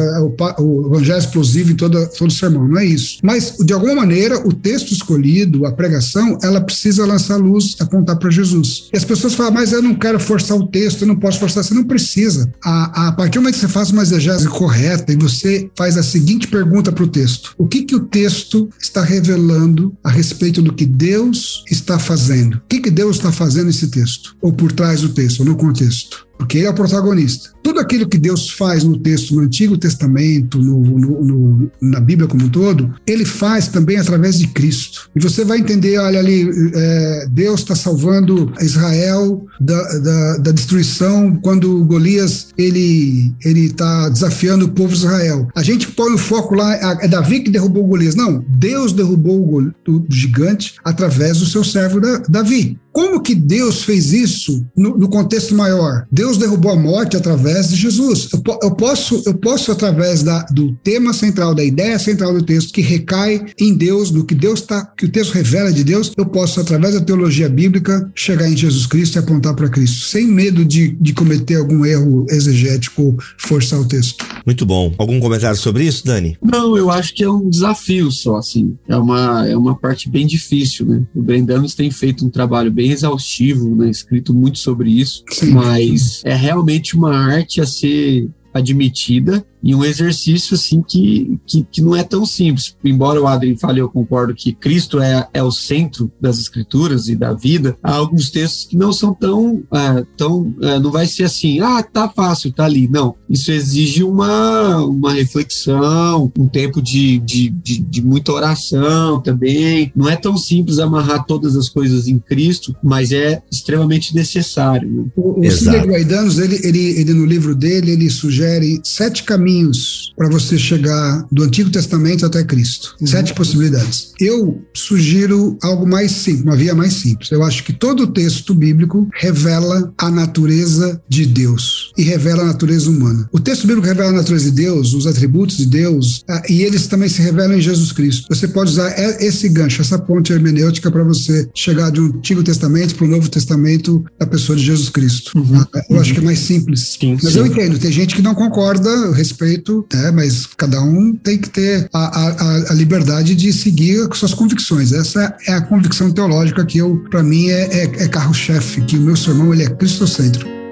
o, 0.60 0.88
evangelho 0.88 1.20
explosivo 1.20 1.72
em 1.72 1.76
toda, 1.76 2.06
todo 2.08 2.32
sermão, 2.32 2.68
não 2.68 2.80
é 2.80 2.86
isso. 2.86 3.20
Mas, 3.22 3.56
de 3.60 3.74
alguma 3.74 3.96
maneira, 3.96 4.46
o 4.48 4.54
texto 4.54 4.92
escolhido, 4.92 5.66
a 5.66 5.72
pregação, 5.72 6.38
ela 6.42 6.62
precisa 6.62 7.06
lançar 7.06 7.38
luz, 7.38 7.76
apontar 7.80 8.18
para 8.18 8.30
Jesus. 8.30 8.90
E 8.94 8.98
as 8.98 9.06
pessoas 9.06 9.34
falam, 9.34 9.54
mas 9.54 9.72
eu 9.72 9.82
não 9.82 9.96
quero 9.96 10.20
forçar 10.20 10.58
o 10.58 10.68
texto, 10.68 11.02
eu 11.02 11.08
não 11.08 11.16
posso 11.16 11.40
forçar. 11.40 11.64
Você 11.64 11.74
não 11.74 11.84
precisa. 11.84 12.52
A, 12.64 13.10
a 13.10 13.12
partir 13.12 13.38
do 13.38 13.42
momento 13.42 13.56
que 13.56 13.62
você 13.62 13.68
faz 13.68 13.92
uma 13.92 14.02
exegese 14.02 14.48
correta 14.48 15.12
e 15.12 15.16
você 15.16 15.70
faz 15.78 15.98
a 15.98 16.04
seguinte 16.04 16.48
pergunta 16.48 16.92
para 16.92 17.04
o 17.04 17.08
texto: 17.08 17.54
O 17.58 17.68
que, 17.68 17.84
que 17.84 17.96
o 17.96 18.02
texto 18.02 18.70
está 18.80 19.04
revelando 19.04 19.96
a 20.04 20.10
respeito 20.10 20.62
do 20.62 20.74
que 20.74 20.86
Deus 20.86 21.64
está 21.70 22.00
fazendo? 22.00 22.56
O 22.56 22.62
que, 22.68 22.80
que 22.80 22.92
Deus 22.92 23.03
está 23.12 23.32
fazendo 23.32 23.68
nesse 23.68 23.88
texto? 23.88 24.36
Ou 24.42 24.54
por 24.54 24.72
trás 24.72 25.02
do 25.02 25.10
texto, 25.10 25.42
ou 25.42 25.46
no 25.46 25.56
contexto? 25.56 26.28
Porque 26.38 26.58
ele 26.58 26.68
é 26.68 26.70
o 26.70 26.74
protagonista. 26.74 27.52
Tudo 27.64 27.80
aquilo 27.80 28.08
que 28.08 28.18
Deus 28.18 28.50
faz 28.50 28.84
no 28.84 28.98
texto, 28.98 29.34
no 29.36 29.42
Antigo 29.42 29.78
Testamento, 29.78 30.60
no, 30.60 30.82
no- 30.82 31.24
no- 31.24 31.72
na 31.82 32.00
Bíblia 32.00 32.28
como 32.28 32.46
um 32.46 32.50
todo, 32.50 32.94
ele 33.08 33.24
faz 33.24 33.68
também 33.70 33.98
através 33.98 34.38
de 34.40 34.48
Cristo. 34.48 35.10
E 35.16 35.20
você 35.22 35.46
vai 35.46 35.60
entender, 35.60 35.98
olha 35.98 36.20
ali, 36.20 36.50
é, 36.76 37.28
Deus 37.32 37.62
está 37.62 37.76
salvando 37.76 38.52
Israel 38.62 39.46
da, 39.62 39.82
da- 40.00 40.38
da 40.38 40.52
destruição 40.52 41.36
quando 41.42 41.84
Golias 41.86 42.48
ele 42.58 43.34
ele 43.46 43.66
está 43.68 44.10
desafiando 44.10 44.66
o 44.66 44.70
povo 44.72 44.90
de 44.90 44.98
Israel. 45.00 45.48
A 45.56 45.64
gente 45.64 45.88
põe 45.92 46.14
o 46.14 46.18
foco 46.18 46.56
lá, 46.56 46.74
é 47.02 47.08
Davi 47.08 47.40
que 47.42 47.50
derrubou 47.52 47.86
Golias. 47.88 48.16
Não, 48.16 48.44
Deus 48.50 48.92
derrubou 48.92 49.40
o, 49.88 50.04
gigante 50.10 50.76
através 50.84 51.38
do 51.40 51.46
seu 51.46 51.64
servo 51.64 52.00
Da- 52.02 52.22
Davi. 52.28 52.78
Como 52.92 53.22
que 53.22 53.34
Deus 53.34 53.82
fez 53.84 54.14
isso 54.14 54.64
no, 54.78 54.96
no 54.96 55.10
contexto 55.10 55.56
maior? 55.56 56.06
Deus 56.12 56.23
derrubou 56.38 56.72
a 56.72 56.76
morte 56.76 57.18
através 57.18 57.70
de 57.70 57.76
Jesus. 57.76 58.30
Eu, 58.34 58.42
eu 58.62 58.76
posso, 58.76 59.22
eu 59.26 59.34
posso 59.34 59.72
através 59.72 60.24
da, 60.24 60.44
do 60.46 60.74
tema 60.84 61.14
central, 61.14 61.54
da 61.54 61.64
ideia 61.64 61.98
central 62.00 62.34
do 62.34 62.44
texto, 62.44 62.74
que 62.74 62.82
recai 62.82 63.46
em 63.60 63.74
Deus, 63.74 64.12
no 64.12 64.26
que 64.26 64.36
Deus 64.36 64.62
está, 64.62 64.86
que 64.86 65.06
o 65.06 65.10
texto 65.10 65.34
revela 65.34 65.72
de 65.72 65.84
Deus, 65.84 66.12
eu 66.18 66.26
posso, 66.26 66.60
através 66.60 66.94
da 66.94 67.02
teologia 67.02 67.50
bíblica, 67.50 68.12
chegar 68.16 68.50
em 68.50 68.56
Jesus 68.56 68.86
Cristo 68.86 69.16
e 69.16 69.20
apontar 69.20 69.56
para 69.56 69.70
Cristo, 69.70 70.06
sem 70.06 70.28
medo 70.28 70.66
de, 70.66 70.96
de 71.00 71.14
cometer 71.14 71.56
algum 71.56 71.86
erro 71.86 72.26
exegético 72.30 73.02
ou 73.04 73.18
forçar 73.38 73.80
o 73.80 73.88
texto. 73.88 74.26
Muito 74.46 74.66
bom. 74.66 74.94
Algum 74.98 75.20
comentário 75.20 75.58
sobre 75.58 75.86
isso, 75.86 76.06
Dani? 76.06 76.38
Não, 76.42 76.78
eu 76.78 76.90
acho 76.90 77.14
que 77.14 77.24
é 77.24 77.30
um 77.30 77.50
desafio 77.50 78.12
só, 78.12 78.38
assim. 78.38 78.76
É 78.88 78.96
uma, 78.96 79.48
é 79.48 79.56
uma 79.56 79.76
parte 79.76 80.10
bem 80.10 80.26
difícil, 80.26 80.86
né? 80.86 81.02
O 81.16 81.22
Brendanos 81.22 81.76
tem 81.76 81.90
feito 81.92 82.26
um 82.26 82.30
trabalho 82.30 82.72
bem 82.72 82.92
exaustivo, 82.92 83.76
né? 83.76 83.90
Escrito 83.90 84.34
muito 84.34 84.60
sobre 84.60 84.90
isso, 84.90 85.24
Sim. 85.30 85.52
mas 85.52 86.13
é 86.24 86.34
realmente 86.34 86.96
uma 86.96 87.16
arte 87.16 87.62
a 87.62 87.66
ser 87.66 88.30
admitida 88.54 89.46
e 89.64 89.74
um 89.74 89.84
exercício 89.84 90.56
assim 90.56 90.82
que, 90.82 91.40
que, 91.48 91.66
que 91.72 91.82
não 91.82 91.96
é 91.96 92.04
tão 92.04 92.26
simples. 92.26 92.76
Embora 92.84 93.22
o 93.22 93.28
Adrien 93.28 93.56
fale, 93.56 93.80
eu 93.80 93.88
concordo 93.88 94.36
que 94.36 94.52
Cristo 94.52 95.00
é, 95.00 95.26
é 95.34 95.42
o 95.42 95.52
centro 95.52 96.12
das 96.20 96.38
escrituras 96.38 97.08
e 97.08 97.16
da 97.16 97.34
vida, 97.34 97.78
há 97.82 97.94
alguns 97.94 98.30
textos 98.30 98.66
que 98.66 98.76
não 98.76 98.92
são 98.92 99.14
tão, 99.14 99.64
ah, 99.72 100.04
tão 100.18 100.54
ah, 100.62 100.80
não 100.80 100.92
vai 100.92 101.08
ser 101.08 101.24
assim, 101.24 101.62
ah, 101.62 101.82
tá 101.82 102.10
fácil, 102.10 102.52
tá 102.52 102.66
ali. 102.66 102.90
Não, 102.90 103.16
isso 103.30 103.52
exige 103.54 104.04
uma, 104.04 104.84
uma 104.84 105.14
reflexão, 105.14 106.30
um 106.38 106.48
tempo 106.48 106.82
de, 106.82 107.20
de, 107.20 107.50
de, 107.50 107.80
de 107.80 108.02
muita 108.02 108.34
oração 108.34 109.22
também. 109.22 109.94
Não 109.96 110.10
é 110.10 110.18
tão 110.18 110.38
simples 110.38 110.78
amarrar 110.78 111.26
todas 111.26 111.56
as 111.56 111.70
coisas 111.70 112.10
em 112.10 112.20
Cristo, 112.20 112.76
mas 112.84 113.14
é 113.14 113.42
extremamente 113.50 114.14
necessário. 114.14 114.92
Né? 114.92 115.06
O, 115.16 115.40
o. 115.40 115.52
Sidney 115.52 115.88
Guaidanos, 115.88 116.38
ele, 116.38 116.60
ele, 116.64 117.00
ele 117.00 117.14
no 117.14 117.26
livro 117.26 117.56
dele, 117.56 117.92
ele 117.92 118.10
sugere 118.10 118.43
sete 118.84 119.24
caminhos 119.24 120.14
para 120.18 120.30
você 120.30 120.58
chegar 120.58 121.26
do 121.32 121.44
Antigo 121.44 121.70
Testamento 121.70 122.26
até 122.26 122.44
Cristo. 122.44 122.96
Sete 123.06 123.34
possibilidades. 123.34 124.14
Eu 124.20 124.62
sugiro 124.74 125.58
algo 125.62 125.88
mais 125.88 126.12
simples, 126.12 126.44
uma 126.44 126.56
via 126.56 126.76
mais 126.76 126.94
simples. 126.94 127.32
Eu 127.32 127.44
acho 127.44 127.64
que 127.64 127.74
todo 127.74 128.04
o 128.04 128.08
texto 128.08 128.54
bíblico 128.54 129.08
revela 129.14 129.94
a 129.98 130.10
natureza 130.10 131.02
de 131.08 131.26
Deus 131.26 131.92
e 131.98 132.04
revela 132.04 132.44
a 132.44 132.46
natureza 132.46 132.90
humana. 132.90 133.30
O 133.32 133.40
texto 133.40 133.68
bíblico 133.68 133.88
revela 133.88 134.10
a 134.10 134.14
natureza 134.14 134.46
de 134.46 134.52
Deus, 134.52 134.94
os 134.94 135.08
atributos 135.08 135.58
de 135.58 135.66
Deus, 135.66 136.24
ah, 136.30 136.42
e 136.50 136.64
eles 136.64 136.88
também 136.88 137.10
se 137.10 137.22
revelam 137.22 137.58
em 137.58 137.62
Jesus 137.62 137.92
Cristo. 137.92 138.28
Você 138.30 138.48
pode 138.48 138.72
usar 138.72 138.94
esse 139.22 139.50
gancho, 139.50 139.82
essa 139.82 139.98
ponte 139.98 140.32
hermenêutica 140.32 140.92
para 140.92 141.04
você 141.04 141.50
chegar 141.54 141.92
de 141.92 142.00
um 142.00 142.06
Antigo 142.06 142.44
Testamento 142.44 142.96
para 142.96 143.06
o 143.06 143.10
Novo 143.10 143.30
Testamento 143.30 144.04
da 144.20 144.26
pessoa 144.26 144.58
de 144.58 144.64
Jesus 144.64 144.90
Cristo. 144.90 145.32
Ah, 145.74 145.82
Eu 145.90 146.00
acho 146.00 146.14
que 146.14 146.20
é 146.20 146.24
mais 146.24 146.40
simples. 146.40 146.98
Sim, 147.00 147.18
mas 147.22 147.34
sim. 147.34 147.40
eu 147.40 147.46
entendo, 147.46 147.78
tem 147.80 147.92
gente 147.92 148.16
que 148.16 148.22
não 148.22 148.33
concorda, 148.36 148.90
eu 148.90 149.12
respeito, 149.12 149.86
né, 149.94 150.12
mas 150.12 150.46
cada 150.58 150.82
um 150.82 151.14
tem 151.16 151.38
que 151.38 151.50
ter 151.50 151.88
a, 151.94 152.00
a- 152.20 152.72
a- 152.72 152.74
liberdade 152.74 153.36
de 153.36 153.52
seguir 153.54 154.08
suas 154.14 154.34
convicções. 154.34 154.92
Essa 154.92 155.36
é 155.48 155.54
a 155.54 155.62
convicção 155.62 156.12
teológica 156.12 156.66
que 156.66 156.78
eu, 156.78 156.98
para 157.10 157.24
mim, 157.24 157.50
é, 157.50 157.84
é- 157.84 158.04
é 158.04 158.08
carro-chefe, 158.08 158.82
que 158.82 158.98
o 158.98 159.02
meu 159.02 159.16
sermão 159.16 159.54
ele 159.54 159.64
é 159.64 159.70
cristocêntrico. 159.70 160.63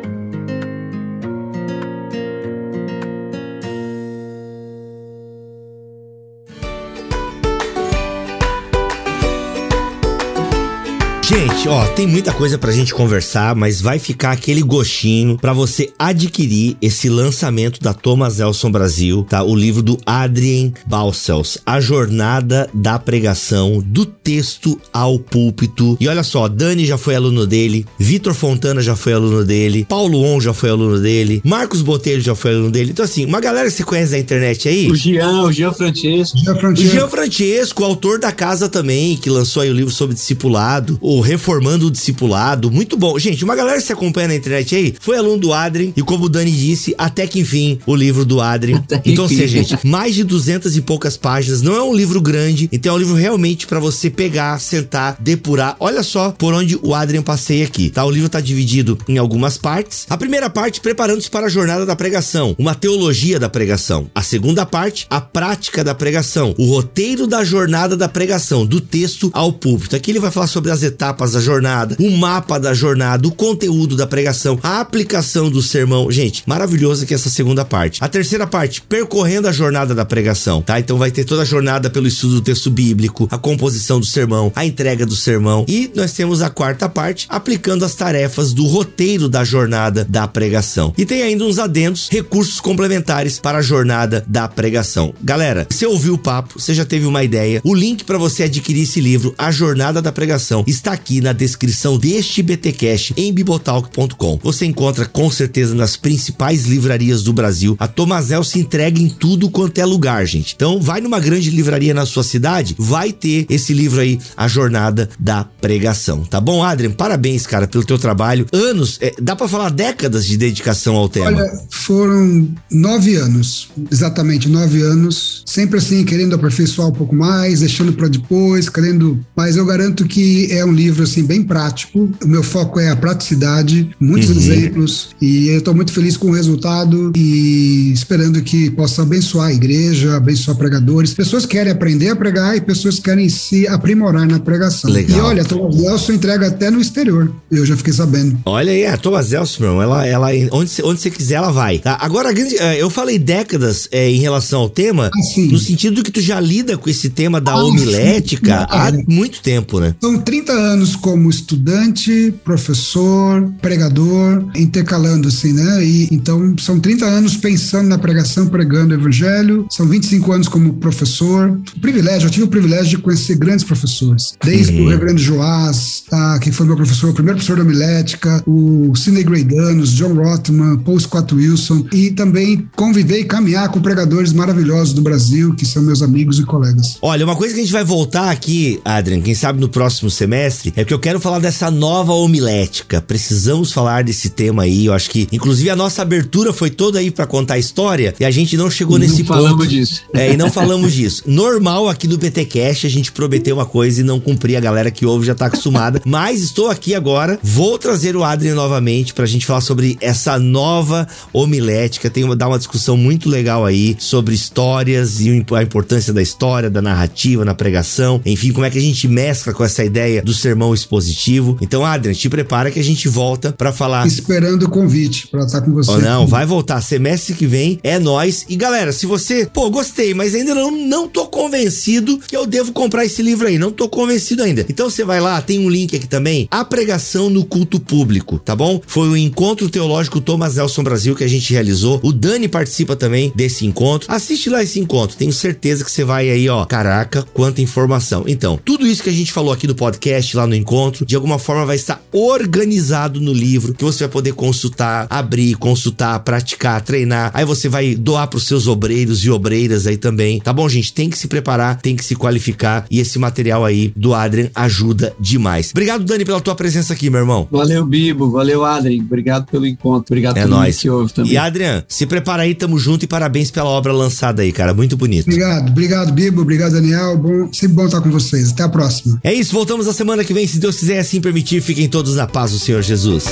Gente, 11.61 11.69
ó, 11.69 11.85
tem 11.89 12.07
muita 12.07 12.33
coisa 12.33 12.57
pra 12.57 12.71
gente 12.71 12.91
conversar, 12.91 13.55
mas 13.55 13.79
vai 13.79 13.99
ficar 13.99 14.31
aquele 14.31 14.63
gostinho 14.63 15.37
pra 15.37 15.53
você 15.53 15.93
adquirir 15.99 16.75
esse 16.81 17.07
lançamento 17.07 17.79
da 17.79 17.93
Thomas 17.93 18.39
Elson 18.39 18.71
Brasil, 18.71 19.23
tá? 19.29 19.43
O 19.43 19.55
livro 19.55 19.83
do 19.83 19.95
Adrien 20.03 20.73
Balcells, 20.87 21.59
A 21.63 21.79
Jornada 21.79 22.67
da 22.73 22.97
Pregação, 22.97 23.79
do 23.85 24.07
texto 24.07 24.81
ao 24.91 25.19
púlpito. 25.19 25.95
E 25.99 26.07
olha 26.07 26.23
só, 26.23 26.47
Dani 26.47 26.83
já 26.83 26.97
foi 26.97 27.13
aluno 27.13 27.45
dele, 27.45 27.85
Vitor 27.99 28.33
Fontana 28.33 28.81
já 28.81 28.95
foi 28.95 29.13
aluno 29.13 29.45
dele, 29.45 29.85
Paulo 29.87 30.19
On 30.19 30.41
já 30.41 30.53
foi 30.55 30.71
aluno 30.71 30.99
dele, 30.99 31.43
Marcos 31.45 31.83
Botelho 31.83 32.21
já 32.21 32.33
foi 32.33 32.55
aluno 32.55 32.71
dele. 32.71 32.89
Então 32.89 33.05
assim, 33.05 33.23
uma 33.23 33.39
galera 33.39 33.69
que 33.69 33.75
você 33.75 33.83
conhece 33.83 34.13
da 34.13 34.17
internet 34.17 34.67
aí... 34.67 34.89
O 34.89 34.95
Jean, 34.95 35.43
o 35.43 35.51
Jean 35.51 35.71
Francesco. 35.71 36.39
Jean 36.39 36.55
O 36.55 36.59
Francesco. 36.59 36.91
Jean 36.91 37.07
Francesco, 37.07 37.83
autor 37.83 38.17
da 38.17 38.31
casa 38.31 38.67
também, 38.67 39.15
que 39.15 39.29
lançou 39.29 39.61
aí 39.61 39.69
o 39.69 39.75
livro 39.75 39.93
sobre 39.93 40.15
discipulado, 40.15 40.97
o 40.99 41.21
Reformando 41.51 41.87
o 41.87 41.91
Discipulado, 41.91 42.71
muito 42.71 42.95
bom. 42.95 43.19
Gente, 43.19 43.43
uma 43.43 43.57
galera 43.57 43.77
que 43.77 43.83
se 43.83 43.91
acompanha 43.91 44.29
na 44.29 44.35
internet 44.35 44.73
aí, 44.73 44.95
foi 45.01 45.17
aluno 45.17 45.37
do 45.37 45.51
Adrien, 45.51 45.93
e 45.97 46.01
como 46.01 46.25
o 46.25 46.29
Dani 46.29 46.49
disse, 46.49 46.95
até 46.97 47.27
que 47.27 47.41
enfim, 47.41 47.77
o 47.85 47.93
livro 47.93 48.23
do 48.23 48.39
Adrien. 48.39 48.81
Então, 49.03 49.25
enfim. 49.25 49.35
assim, 49.35 49.47
gente, 49.47 49.77
mais 49.85 50.15
de 50.15 50.23
duzentas 50.23 50.77
e 50.77 50.81
poucas 50.81 51.17
páginas, 51.17 51.61
não 51.61 51.75
é 51.75 51.83
um 51.83 51.93
livro 51.93 52.21
grande, 52.21 52.69
então 52.71 52.93
é 52.93 52.95
um 52.95 52.99
livro 52.99 53.15
realmente 53.15 53.67
pra 53.67 53.81
você 53.81 54.09
pegar, 54.09 54.57
sentar, 54.61 55.17
depurar. 55.19 55.75
Olha 55.77 56.03
só 56.03 56.31
por 56.31 56.53
onde 56.53 56.79
o 56.81 56.95
Adrien 56.95 57.21
passei 57.21 57.63
aqui, 57.63 57.89
tá? 57.89 58.05
O 58.05 58.11
livro 58.11 58.29
tá 58.29 58.39
dividido 58.39 58.97
em 59.09 59.17
algumas 59.17 59.57
partes. 59.57 60.05
A 60.09 60.17
primeira 60.17 60.49
parte, 60.49 60.79
preparando-se 60.79 61.29
para 61.29 61.47
a 61.47 61.49
jornada 61.49 61.85
da 61.85 61.97
pregação, 61.97 62.55
uma 62.57 62.75
teologia 62.75 63.37
da 63.37 63.49
pregação. 63.49 64.09
A 64.15 64.23
segunda 64.23 64.65
parte, 64.65 65.05
a 65.09 65.19
prática 65.19 65.83
da 65.83 65.93
pregação, 65.93 66.55
o 66.57 66.65
roteiro 66.65 67.27
da 67.27 67.43
jornada 67.43 67.97
da 67.97 68.07
pregação, 68.07 68.65
do 68.65 68.79
texto 68.79 69.29
ao 69.33 69.51
púlpito. 69.51 69.97
Aqui 69.97 70.11
ele 70.11 70.19
vai 70.19 70.31
falar 70.31 70.47
sobre 70.47 70.71
as 70.71 70.81
etapas 70.81 71.33
da 71.33 71.40
jornada, 71.41 71.97
o 71.99 72.09
mapa 72.11 72.57
da 72.57 72.73
jornada, 72.73 73.27
o 73.27 73.31
conteúdo 73.31 73.97
da 73.97 74.07
pregação, 74.07 74.57
a 74.63 74.79
aplicação 74.79 75.49
do 75.49 75.61
sermão. 75.61 76.09
Gente, 76.09 76.43
maravilhoso 76.45 77.03
aqui 77.03 77.13
essa 77.13 77.29
segunda 77.29 77.65
parte. 77.65 78.01
A 78.01 78.07
terceira 78.07 78.47
parte, 78.47 78.81
percorrendo 78.81 79.47
a 79.47 79.51
jornada 79.51 79.93
da 79.93 80.05
pregação, 80.05 80.61
tá? 80.61 80.79
Então 80.79 80.97
vai 80.97 81.11
ter 81.11 81.25
toda 81.25 81.41
a 81.41 81.45
jornada 81.45 81.89
pelo 81.89 82.07
estudo 82.07 82.35
do 82.35 82.41
texto 82.41 82.69
bíblico, 82.69 83.27
a 83.29 83.37
composição 83.37 83.99
do 83.99 84.05
sermão, 84.05 84.51
a 84.55 84.65
entrega 84.65 85.05
do 85.05 85.15
sermão. 85.15 85.65
E 85.67 85.91
nós 85.93 86.13
temos 86.13 86.41
a 86.41 86.49
quarta 86.49 86.87
parte, 86.87 87.25
aplicando 87.29 87.83
as 87.83 87.95
tarefas 87.95 88.53
do 88.53 88.65
roteiro 88.65 89.27
da 89.27 89.43
jornada 89.43 90.05
da 90.07 90.27
pregação. 90.27 90.93
E 90.97 91.05
tem 91.05 91.23
ainda 91.23 91.43
uns 91.43 91.59
adendos, 91.59 92.07
recursos 92.09 92.59
complementares 92.59 93.39
para 93.39 93.57
a 93.57 93.61
jornada 93.61 94.23
da 94.27 94.47
pregação. 94.47 95.13
Galera, 95.21 95.67
você 95.69 95.85
ouviu 95.85 96.13
o 96.13 96.17
papo, 96.17 96.59
você 96.59 96.73
já 96.73 96.85
teve 96.85 97.05
uma 97.05 97.23
ideia. 97.23 97.61
O 97.63 97.73
link 97.73 98.03
para 98.03 98.17
você 98.17 98.43
adquirir 98.43 98.83
esse 98.83 99.01
livro, 99.01 99.33
A 99.37 99.51
Jornada 99.51 100.01
da 100.01 100.11
Pregação, 100.11 100.63
está 100.67 100.91
aqui 100.91 101.21
na 101.21 101.30
descrição 101.33 101.97
deste 101.97 102.41
BTcast 102.41 103.13
em 103.17 103.31
bibotalk.com. 103.33 104.39
Você 104.43 104.65
encontra 104.65 105.05
com 105.05 105.29
certeza 105.29 105.75
nas 105.75 105.95
principais 105.95 106.65
livrarias 106.65 107.23
do 107.23 107.33
Brasil. 107.33 107.75
A 107.79 107.87
Tomazel 107.87 108.43
se 108.43 108.59
entrega 108.59 108.99
em 108.99 109.09
tudo 109.09 109.49
quanto 109.49 109.77
é 109.79 109.85
lugar, 109.85 110.25
gente. 110.25 110.53
Então, 110.55 110.79
vai 110.79 111.01
numa 111.01 111.19
grande 111.19 111.49
livraria 111.49 111.93
na 111.93 112.05
sua 112.05 112.23
cidade, 112.23 112.75
vai 112.77 113.11
ter 113.11 113.45
esse 113.49 113.73
livro 113.73 114.01
aí, 114.01 114.19
A 114.35 114.47
Jornada 114.47 115.09
da 115.19 115.43
Pregação. 115.43 116.23
Tá 116.23 116.39
bom, 116.39 116.63
Adrian? 116.63 116.91
Parabéns, 116.91 117.45
cara, 117.45 117.67
pelo 117.67 117.83
teu 117.83 117.97
trabalho. 117.97 118.45
Anos, 118.51 118.97
é, 119.01 119.13
dá 119.21 119.35
pra 119.35 119.47
falar 119.47 119.69
décadas 119.69 120.25
de 120.25 120.37
dedicação 120.37 120.95
ao 120.95 121.09
tema. 121.09 121.27
Olha, 121.27 121.51
foram 121.69 122.49
nove 122.71 123.15
anos, 123.15 123.69
exatamente 123.91 124.49
nove 124.49 124.81
anos, 124.81 125.43
sempre 125.45 125.77
assim, 125.77 126.03
querendo 126.03 126.35
aperfeiçoar 126.35 126.87
um 126.87 126.93
pouco 126.93 127.15
mais, 127.15 127.59
deixando 127.59 127.93
para 127.93 128.07
depois, 128.07 128.69
querendo. 128.69 129.19
Mas 129.35 129.55
eu 129.55 129.65
garanto 129.65 130.05
que 130.05 130.51
é 130.51 130.65
um 130.65 130.71
livro 130.71 131.03
assim 131.03 131.20
bem 131.23 131.43
prático. 131.43 132.09
O 132.23 132.27
meu 132.27 132.43
foco 132.43 132.79
é 132.79 132.89
a 132.89 132.95
praticidade, 132.95 133.89
muitos 133.99 134.29
Uhum. 134.29 134.37
exemplos, 134.37 135.09
e 135.21 135.47
eu 135.49 135.59
estou 135.59 135.73
muito 135.75 135.91
feliz 135.93 136.17
com 136.17 136.29
o 136.29 136.33
resultado 136.33 137.11
e 137.15 137.91
esperando 137.93 138.41
que 138.41 138.69
possa 138.71 139.01
abençoar 139.03 139.47
a 139.47 139.53
igreja, 139.53 140.15
abençoar 140.15 140.57
pregadores, 140.57 141.13
pessoas 141.13 141.45
que 141.45 141.51
querem 141.57 141.71
aprender 141.71 142.09
a 142.09 142.15
pregar 142.15 142.55
e 142.55 142.61
pessoas 142.61 142.95
que 142.95 143.03
querem 143.03 143.27
se 143.29 143.67
aprimorar 143.67 144.27
na 144.27 144.39
pregação. 144.39 144.89
Legal. 144.91 145.17
E 145.17 145.21
olha, 145.21 145.45
Thomas 145.45 145.75
Nelson 145.77 146.13
entrega 146.13 146.47
até 146.47 146.69
no 146.71 146.79
exterior. 146.81 147.31
Eu 147.51 147.65
já 147.65 147.75
fiquei 147.77 147.93
sabendo. 147.93 148.39
Olha 148.45 148.71
aí, 148.71 148.85
a 148.85 148.97
Thomas 148.97 149.31
Elson, 149.33 149.63
meu, 149.63 149.81
ela, 149.81 150.05
ela, 150.05 150.27
onde 150.51 150.69
você 150.69 150.81
onde 150.83 151.01
você 151.01 151.09
quiser, 151.11 151.35
ela 151.35 151.51
vai. 151.51 151.79
Tá? 151.79 151.97
Agora, 152.01 152.29
a 152.29 152.31
grande- 152.33 152.57
eh, 152.57 152.81
eu 152.81 152.89
falei 152.89 153.17
décadas 153.19 153.87
eh, 153.91 154.09
em 154.09 154.19
relação 154.19 154.61
ao 154.61 154.69
tema, 154.69 155.09
Ah, 155.13 155.21
sim. 155.23 155.47
no 155.47 155.57
sentido 155.59 156.03
que 156.03 156.11
tu 156.11 156.21
já 156.21 156.39
lida 156.39 156.77
com 156.77 156.89
esse 156.89 157.09
tema 157.09 157.39
da 157.41 157.51
Ah, 157.51 157.63
homilética 157.63 158.67
há 158.69 158.91
muito 159.07 159.41
tempo, 159.41 159.79
né? 159.79 159.95
São 160.01 160.17
30 160.19 160.51
anos 160.53 160.95
como 161.11 161.29
estudante, 161.29 162.33
professor, 162.41 163.51
pregador, 163.61 164.45
intercalando 164.55 165.27
assim, 165.27 165.51
né? 165.51 165.83
E 165.83 166.07
então 166.09 166.55
são 166.57 166.79
30 166.79 167.05
anos 167.05 167.35
pensando 167.35 167.89
na 167.89 167.97
pregação, 167.97 168.47
pregando 168.47 168.95
o 168.95 168.97
evangelho. 168.97 169.65
São 169.69 169.85
25 169.85 170.31
anos 170.31 170.47
como 170.47 170.75
professor. 170.75 171.59
O 171.75 171.79
privilégio, 171.81 172.27
eu 172.27 172.31
tive 172.31 172.45
o 172.45 172.47
privilégio 172.47 172.91
de 172.91 172.97
conhecer 172.99 173.35
grandes 173.35 173.65
professores, 173.65 174.35
desde 174.41 174.71
Uhum. 174.71 174.85
o 174.85 174.89
reverendo 174.89 175.19
Joás, 175.19 176.03
tá, 176.09 176.39
que 176.39 176.49
foi 176.49 176.65
meu 176.65 176.77
professor, 176.77 177.09
o 177.09 177.13
primeiro 177.13 177.37
professor 177.37 177.57
da 177.57 177.63
homilética, 177.63 178.41
o 178.47 178.95
Sidney 178.95 179.23
Graydanos, 179.23 179.91
John 179.91 180.13
Rothman, 180.13 180.77
Paul 180.77 180.97
Scott 180.97 181.35
Wilson, 181.35 181.85
e 181.91 182.11
também 182.11 182.69
conviver 182.77 183.19
e 183.19 183.25
caminhar 183.25 183.67
com 183.69 183.81
pregadores 183.81 184.31
maravilhosos 184.31 184.93
do 184.93 185.01
Brasil, 185.01 185.53
que 185.55 185.65
são 185.65 185.83
meus 185.83 186.01
amigos 186.01 186.39
e 186.39 186.45
colegas. 186.45 186.97
Olha, 187.01 187.25
uma 187.25 187.35
coisa 187.35 187.53
que 187.53 187.59
a 187.59 187.63
gente 187.63 187.73
vai 187.73 187.83
voltar 187.83 188.29
aqui, 188.31 188.79
Adrian, 188.85 189.19
quem 189.19 189.35
sabe 189.35 189.59
no 189.59 189.67
próximo 189.67 190.09
semestre, 190.09 190.71
é 190.77 190.85
que 190.85 190.93
eu 190.93 190.99
quero 191.01 191.19
falar 191.19 191.39
dessa 191.39 191.71
nova 191.71 192.13
homilética. 192.13 193.01
Precisamos 193.01 193.71
falar 193.71 194.03
desse 194.03 194.29
tema 194.29 194.63
aí. 194.63 194.85
Eu 194.85 194.93
acho 194.93 195.09
que, 195.09 195.27
inclusive, 195.31 195.69
a 195.69 195.75
nossa 195.75 196.03
abertura 196.03 196.53
foi 196.53 196.69
toda 196.69 196.99
aí 196.99 197.09
pra 197.09 197.25
contar 197.25 197.55
a 197.55 197.59
história 197.59 198.13
e 198.19 198.23
a 198.23 198.31
gente 198.31 198.55
não 198.55 198.69
chegou 198.69 198.99
Não 198.99 199.07
nesse 199.07 199.23
falamos 199.23 199.57
ponto. 199.57 199.67
disso. 199.67 200.01
É, 200.13 200.31
e 200.31 200.37
não 200.37 200.49
falamos 200.53 200.93
disso. 200.93 201.23
Normal 201.25 201.89
aqui 201.89 202.07
do 202.07 202.17
BTcast 202.17 202.85
a 202.85 202.89
gente 202.89 203.11
prometeu 203.11 203.55
uma 203.55 203.65
coisa 203.65 204.01
e 204.01 204.03
não 204.03 204.19
cumprir. 204.19 204.55
A 204.55 204.59
galera 204.59 204.91
que 204.91 205.05
ouve 205.05 205.25
já 205.25 205.33
tá 205.33 205.47
acostumada. 205.47 206.01
Mas 206.05 206.41
estou 206.41 206.69
aqui 206.69 206.93
agora. 206.93 207.39
Vou 207.41 207.79
trazer 207.79 208.15
o 208.15 208.23
Adrian 208.23 208.53
novamente 208.53 209.13
pra 209.13 209.25
gente 209.25 209.45
falar 209.45 209.61
sobre 209.61 209.97
essa 209.99 210.37
nova 210.37 211.07
homilética. 211.33 212.09
Tem 212.09 212.23
uma, 212.23 212.35
dar 212.35 212.47
uma 212.47 212.59
discussão 212.59 212.95
muito 212.95 213.27
legal 213.27 213.65
aí 213.65 213.95
sobre 213.97 214.35
histórias 214.35 215.19
e 215.19 215.29
a 215.29 215.63
importância 215.63 216.13
da 216.13 216.21
história, 216.21 216.69
da 216.69 216.81
narrativa 216.81 217.43
na 217.43 217.55
pregação. 217.55 218.21
Enfim, 218.25 218.51
como 218.51 218.65
é 218.65 218.69
que 218.69 218.77
a 218.77 218.81
gente 218.81 219.07
mescla 219.07 219.53
com 219.53 219.63
essa 219.63 219.83
ideia 219.83 220.21
do 220.21 220.33
sermão 220.33 220.73
expositivo. 220.91 221.57
Então, 221.61 221.85
Adrian, 221.85 222.13
te 222.13 222.29
prepara 222.29 222.69
que 222.69 222.79
a 222.79 222.83
gente 222.83 223.07
volta 223.07 223.53
pra 223.53 223.71
falar 223.71 224.05
Esperando 224.05 224.63
o 224.63 224.69
convite 224.69 225.27
para 225.27 225.45
estar 225.45 225.61
com 225.61 225.71
você. 225.71 225.91
ou 225.91 226.01
não, 226.01 226.27
vai 226.27 226.45
voltar 226.45 226.81
semestre 226.81 227.33
que 227.33 227.47
vem, 227.47 227.79
é 227.81 227.97
nós. 227.97 228.45
E 228.49 228.55
galera, 228.55 228.91
se 228.91 229.05
você, 229.05 229.45
pô, 229.45 229.69
gostei, 229.69 230.13
mas 230.13 230.35
ainda 230.35 230.53
não, 230.53 230.71
não 230.71 231.07
tô 231.07 231.27
convencido 231.27 232.19
que 232.27 232.35
eu 232.35 232.45
devo 232.45 232.73
comprar 232.73 233.05
esse 233.05 233.21
livro 233.21 233.47
aí, 233.47 233.57
não 233.57 233.71
tô 233.71 233.87
convencido 233.87 234.43
ainda. 234.43 234.65
Então 234.67 234.89
você 234.89 235.03
vai 235.05 235.21
lá, 235.21 235.41
tem 235.41 235.59
um 235.59 235.69
link 235.69 235.95
aqui 235.95 236.07
também, 236.07 236.47
A 236.51 236.65
Pregação 236.65 237.29
no 237.29 237.45
Culto 237.45 237.79
Público, 237.79 238.37
tá 238.39 238.55
bom? 238.55 238.81
Foi 238.85 239.07
o 239.07 239.17
Encontro 239.17 239.69
Teológico 239.69 240.19
Thomas 240.19 240.55
Nelson 240.55 240.83
Brasil 240.83 241.15
que 241.15 241.23
a 241.23 241.29
gente 241.29 241.53
realizou. 241.53 241.99
O 242.03 242.11
Dani 242.11 242.47
participa 242.47 242.95
também 242.95 243.31
desse 243.35 243.65
encontro. 243.65 244.11
Assiste 244.11 244.49
lá 244.49 244.61
esse 244.61 244.79
encontro, 244.79 245.15
tenho 245.15 245.31
certeza 245.31 245.85
que 245.85 245.91
você 245.91 246.03
vai 246.03 246.29
aí, 246.29 246.49
ó, 246.49 246.65
caraca, 246.65 247.23
quanta 247.33 247.61
informação. 247.61 248.25
Então, 248.27 248.59
tudo 248.63 248.85
isso 248.85 249.03
que 249.03 249.09
a 249.09 249.13
gente 249.13 249.31
falou 249.31 249.53
aqui 249.53 249.67
no 249.67 249.75
podcast, 249.75 250.35
lá 250.35 250.45
no 250.45 250.55
encontro, 250.55 250.70
de 251.05 251.15
alguma 251.15 251.37
forma 251.37 251.65
vai 251.65 251.75
estar 251.75 252.01
organizado 252.13 253.19
no 253.19 253.33
livro, 253.33 253.73
que 253.73 253.83
você 253.83 254.05
vai 254.05 254.11
poder 254.11 254.33
consultar, 254.33 255.05
abrir, 255.09 255.55
consultar, 255.55 256.17
praticar, 256.21 256.81
treinar. 256.81 257.29
Aí 257.33 257.43
você 257.43 257.67
vai 257.67 257.93
doar 257.93 258.27
pros 258.27 258.47
seus 258.47 258.67
obreiros 258.67 259.23
e 259.25 259.29
obreiras 259.29 259.85
aí 259.85 259.97
também. 259.97 260.39
Tá 260.39 260.53
bom, 260.53 260.67
gente? 260.69 260.93
Tem 260.93 261.09
que 261.09 261.17
se 261.17 261.27
preparar, 261.27 261.81
tem 261.81 261.95
que 261.95 262.05
se 262.05 262.15
qualificar 262.15 262.85
e 262.89 262.99
esse 262.99 263.19
material 263.19 263.65
aí 263.65 263.91
do 263.97 264.13
Adrian 264.13 264.49
ajuda 264.55 265.13
demais. 265.19 265.71
Obrigado, 265.71 266.05
Dani, 266.05 266.23
pela 266.23 266.39
tua 266.39 266.55
presença 266.55 266.93
aqui, 266.93 267.09
meu 267.09 267.19
irmão. 267.19 267.47
Valeu, 267.51 267.85
Bibo. 267.85 268.31
Valeu, 268.31 268.63
Adrien. 268.63 269.01
Obrigado 269.01 269.45
pelo 269.51 269.65
encontro. 269.67 270.05
Obrigado 270.13 270.37
É 270.37 270.43
pelo 270.43 270.55
nóis. 270.55 270.79
que 270.79 270.89
ouve 270.89 271.11
também. 271.11 271.33
E 271.33 271.37
Adrian, 271.37 271.83
se 271.87 272.05
prepara 272.05 272.43
aí, 272.43 272.55
tamo 272.55 272.79
junto 272.79 273.03
e 273.03 273.07
parabéns 273.07 273.51
pela 273.51 273.69
obra 273.69 273.91
lançada 273.91 274.41
aí, 274.41 274.51
cara. 274.53 274.73
Muito 274.73 274.95
bonito. 274.95 275.27
Obrigado, 275.27 275.69
obrigado, 275.69 276.13
Bibo, 276.13 276.41
obrigado, 276.41 276.71
Daniel. 276.73 277.17
Bom, 277.17 277.51
sempre 277.51 277.75
bom 277.75 277.85
estar 277.85 277.99
com 278.01 278.09
vocês. 278.09 278.51
Até 278.51 278.63
a 278.63 278.69
próxima. 278.69 279.19
É 279.23 279.33
isso, 279.33 279.51
voltamos 279.51 279.85
na 279.85 279.93
semana 279.93 280.23
que 280.23 280.33
vem, 280.33 280.47
se 280.47 280.60
Deus 280.61 280.77
quiser 280.77 280.99
assim 280.99 281.19
permitir. 281.19 281.59
Fiquem 281.59 281.89
todos 281.89 282.15
na 282.15 282.27
paz 282.27 282.51
do 282.51 282.59
Senhor 282.59 282.83
Jesus. 282.83 283.25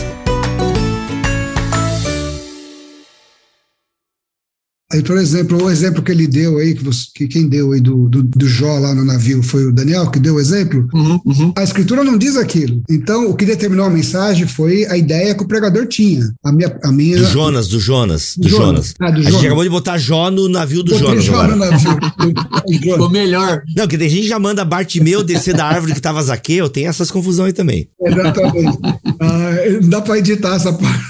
Aí, 4.91 5.03
por 5.03 5.17
exemplo, 5.17 5.63
o 5.63 5.69
exemplo 5.69 6.01
que 6.01 6.11
ele 6.11 6.25
deu 6.25 6.57
aí, 6.57 6.73
que, 6.73 6.83
você, 6.83 7.05
que 7.13 7.27
quem 7.27 7.47
deu 7.47 7.73
aí 7.73 7.79
do, 7.79 8.09
do, 8.09 8.23
do, 8.23 8.47
Jó 8.47 8.79
lá 8.79 8.95
no 8.95 9.05
navio 9.05 9.43
foi 9.43 9.65
o 9.65 9.71
Daniel, 9.71 10.09
que 10.09 10.19
deu 10.19 10.35
o 10.35 10.39
exemplo. 10.39 10.87
Uhum, 10.91 11.19
uhum. 11.23 11.53
A 11.55 11.63
escritura 11.63 12.03
não 12.03 12.17
diz 12.17 12.35
aquilo. 12.35 12.81
Então, 12.89 13.29
o 13.29 13.35
que 13.35 13.45
determinou 13.45 13.85
a 13.85 13.89
mensagem 13.89 14.47
foi 14.47 14.85
a 14.87 14.97
ideia 14.97 15.35
que 15.35 15.43
o 15.43 15.47
pregador 15.47 15.85
tinha. 15.85 16.33
A 16.43 16.51
minha. 16.51 16.75
A 16.83 16.91
minha 16.91 17.17
do 17.17 17.25
Jonas, 17.25 17.67
do 17.67 17.79
Jonas. 17.79 18.33
Do 18.35 18.49
Jonas. 18.49 18.65
Jonas. 18.65 18.93
Ah, 18.99 19.11
do 19.11 19.27
a 19.27 19.31
gente 19.31 19.45
acabou 19.45 19.63
de 19.63 19.69
botar 19.69 19.99
Jó 19.99 20.31
no 20.31 20.49
navio 20.49 20.81
do 20.81 20.91
Botei 20.91 21.07
Jonas. 21.07 21.23
Jó 21.23 21.33
agora. 21.35 21.55
no 21.55 21.65
navio. 21.65 21.99
Ficou 22.67 23.09
melhor. 23.11 23.61
Não, 23.75 23.83
porque 23.83 23.97
tem 23.97 24.09
gente 24.09 24.23
que 24.23 24.27
já 24.27 24.39
manda 24.39 24.65
Bartimeu 24.65 25.23
descer 25.23 25.55
da 25.55 25.65
árvore 25.65 25.93
que 25.93 26.01
tava 26.01 26.23
Zaqueu, 26.23 26.67
tem 26.67 26.87
essas 26.87 27.11
confusões 27.11 27.49
aí 27.49 27.53
também. 27.53 27.87
Exatamente. 28.01 28.79
ah, 29.19 29.51
não 29.81 29.89
dá 29.89 30.01
pra 30.01 30.17
editar 30.17 30.55
essa 30.55 30.73
parte. 30.73 31.03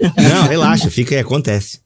Não, 0.00 0.48
relaxa, 0.48 0.90
fica 0.90 1.14
aí, 1.14 1.20
acontece. 1.20 1.85